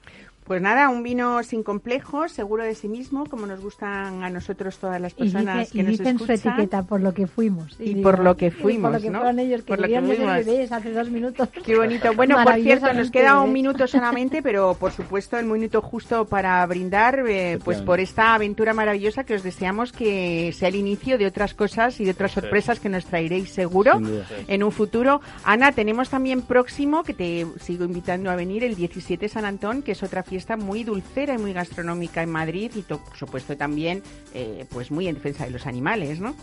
Pues 0.45 0.61
nada, 0.61 0.89
un 0.89 1.03
vino 1.03 1.41
sin 1.43 1.63
complejos, 1.63 2.31
seguro 2.33 2.63
de 2.63 2.75
sí 2.75 2.89
mismo, 2.89 3.25
como 3.27 3.45
nos 3.45 3.61
gustan 3.61 4.23
a 4.23 4.29
nosotros 4.29 4.77
todas 4.77 4.99
las 4.99 5.13
Y, 5.13 5.15
personas 5.15 5.59
dice, 5.59 5.71
que 5.71 5.77
y 5.79 5.83
nos 5.83 5.91
dicen 5.91 6.17
su 6.17 6.25
escuchan. 6.25 6.53
etiqueta 6.53 6.83
por 6.83 6.99
lo 6.99 7.13
que 7.13 7.27
fuimos. 7.27 7.77
Y 7.79 7.95
por 8.01 8.19
lo 8.19 8.35
que 8.35 8.47
y 8.47 8.51
fuimos, 8.51 8.91
Por 8.91 8.99
lo 8.99 9.03
que 9.05 9.09
¿no? 9.09 9.19
fueron 9.19 9.39
ellos, 9.39 9.61
que 9.61 9.67
Por 9.67 9.79
lo 9.79 9.87
que 9.87 10.01
fuimos. 10.01 10.45
bebés 10.45 10.71
hace 10.73 10.91
dos 10.91 11.09
minutos. 11.09 11.47
Qué 11.63 11.77
bonito. 11.77 12.13
Bueno, 12.15 12.35
por 12.43 12.55
cierto, 12.55 12.91
nos 12.93 13.09
queda 13.09 13.39
un 13.39 13.53
minuto 13.53 13.87
solamente, 13.87 14.41
pero 14.41 14.73
por 14.77 14.91
supuesto 14.91 15.37
el 15.37 15.45
minuto 15.45 15.81
justo 15.81 16.25
para 16.25 16.65
brindar, 16.65 17.23
eh, 17.25 17.59
pues 17.63 17.81
por 17.81 18.01
esta 18.01 18.33
aventura 18.33 18.73
maravillosa 18.73 19.23
que 19.23 19.35
os 19.35 19.43
deseamos 19.43 19.93
que 19.93 20.51
sea 20.51 20.67
el 20.67 20.75
inicio 20.75 21.17
de 21.17 21.27
otras 21.43 21.53
cosas 21.55 21.99
y 21.99 22.05
de 22.05 22.11
otras 22.11 22.31
sorpresas 22.31 22.79
que 22.79 22.87
nos 22.89 23.05
traeréis 23.05 23.49
seguro 23.51 23.99
en 24.47 24.63
un 24.63 24.71
futuro. 24.71 25.19
Ana, 25.43 25.73
tenemos 25.73 26.09
también 26.09 26.41
próximo, 26.41 27.03
que 27.03 27.13
te 27.13 27.45
sigo 27.59 27.83
invitando 27.83 28.31
a 28.31 28.35
venir, 28.37 28.63
el 28.63 28.75
17 28.75 29.27
San 29.27 29.43
Antón, 29.43 29.81
que 29.81 29.91
es 29.91 30.03
otra 30.03 30.23
fiesta 30.23 30.55
muy 30.55 30.83
dulcera 30.85 31.33
y 31.33 31.37
muy 31.37 31.51
gastronómica 31.51 32.23
en 32.23 32.29
Madrid 32.31 32.71
y 32.75 32.81
to- 32.83 33.03
por 33.03 33.17
supuesto 33.17 33.57
también 33.57 34.01
eh, 34.33 34.65
pues 34.69 34.89
muy 34.89 35.07
en 35.07 35.15
defensa 35.15 35.43
de 35.43 35.51
los 35.51 35.67
animales, 35.67 36.19
¿no? 36.21 36.33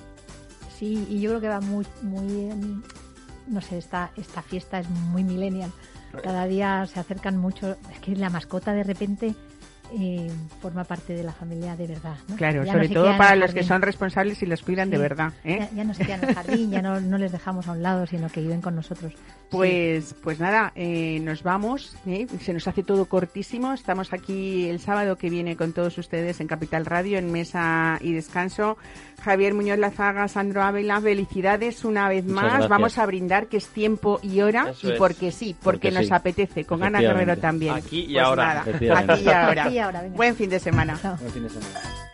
Sí, 0.78 1.06
y 1.08 1.20
yo 1.20 1.30
creo 1.30 1.40
que 1.40 1.48
va 1.48 1.60
muy, 1.60 1.86
muy, 2.02 2.50
no 3.48 3.60
sé, 3.62 3.78
esta, 3.78 4.10
esta 4.16 4.42
fiesta 4.42 4.80
es 4.80 4.88
muy 4.90 5.24
millennial. 5.24 5.70
Cada 6.22 6.46
día 6.46 6.86
se 6.92 6.98
acercan 7.00 7.36
mucho. 7.36 7.76
Es 7.92 7.98
que 8.00 8.16
la 8.16 8.30
mascota 8.30 8.72
de 8.72 8.82
repente 8.82 9.34
eh, 9.98 10.30
forma 10.60 10.84
parte 10.84 11.14
de 11.14 11.22
la 11.24 11.32
familia 11.32 11.76
de 11.76 11.86
verdad. 11.86 12.16
¿no? 12.28 12.36
Claro, 12.36 12.64
Ya 12.64 12.72
no 12.72 12.78
sobre 12.78 12.88
se 12.88 12.94
todo 12.94 13.16
para 13.16 13.36
los 13.36 13.52
que 13.54 13.62
son 13.62 13.82
responsables 13.82 14.42
y 14.42 14.46
los 14.46 14.62
cuidan 14.62 14.90
de 14.90 14.96
Sí. 14.96 15.02
verdad. 15.02 15.32
¿eh? 15.44 15.58
Ya, 15.60 15.76
ya 15.76 15.84
no 15.84 15.94
se 15.94 16.04
quedan 16.04 16.22
en 16.24 16.28
el 16.30 16.34
jardín, 16.34 16.70
ya 16.70 16.82
no, 16.82 17.00
no 17.00 17.18
les 17.18 17.32
dejamos 17.32 17.66
a 17.68 17.72
un 17.72 17.82
lado, 17.82 18.06
sino 18.06 18.28
que 18.28 18.40
viven 18.40 18.60
con 18.60 18.74
nosotros. 18.76 19.12
Pues, 19.50 20.14
pues 20.22 20.38
nada, 20.38 20.72
eh, 20.76 21.18
nos 21.20 21.42
vamos. 21.42 21.96
¿eh? 22.06 22.26
Se 22.40 22.52
nos 22.52 22.66
hace 22.68 22.82
todo 22.82 23.06
cortísimo. 23.06 23.72
Estamos 23.72 24.12
aquí 24.12 24.68
el 24.68 24.78
sábado 24.80 25.16
que 25.16 25.28
viene 25.30 25.56
con 25.56 25.72
todos 25.72 25.96
ustedes 25.98 26.40
en 26.40 26.46
Capital 26.46 26.86
Radio, 26.86 27.18
en 27.18 27.32
Mesa 27.32 27.98
y 28.00 28.12
Descanso. 28.12 28.76
Javier 29.22 29.54
Muñoz 29.54 29.78
Lazaga, 29.78 30.26
Sandro 30.28 30.62
Ávila, 30.62 31.00
felicidades 31.00 31.84
una 31.84 32.08
vez 32.08 32.24
más. 32.26 32.68
Vamos 32.68 32.98
a 32.98 33.06
brindar 33.06 33.46
que 33.46 33.58
es 33.58 33.68
tiempo 33.68 34.18
y 34.22 34.40
hora. 34.40 34.70
Eso 34.70 34.88
y 34.88 34.92
es. 34.92 34.98
porque 34.98 35.30
sí, 35.32 35.54
porque, 35.60 35.88
Porque 35.88 35.90
nos 35.90 36.06
sí. 36.08 36.14
apetece. 36.14 36.64
Con 36.64 36.82
Ana 36.82 37.00
Guerrero 37.00 37.36
también. 37.38 37.74
Aquí 37.74 38.06
y 38.08 38.12
Pues 38.14 38.24
ahora. 38.24 38.46
nada, 38.46 38.60
Efectivamente. 38.66 39.12
aquí 39.12 39.22
y 39.24 39.28
ahora. 39.28 39.64
Aquí 39.64 39.74
y 39.74 39.78
ahora, 39.78 40.02
venga. 40.02 40.16
Buen 40.16 40.36
fin 40.36 40.50
de 40.50 40.58
semana. 40.60 40.98
Chao. 41.00 41.16
Buen 41.18 41.32
fin 41.32 41.42
de 41.44 41.50
semana. 41.50 42.09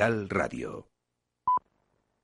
Capital 0.00 0.30
Radio. 0.30 0.89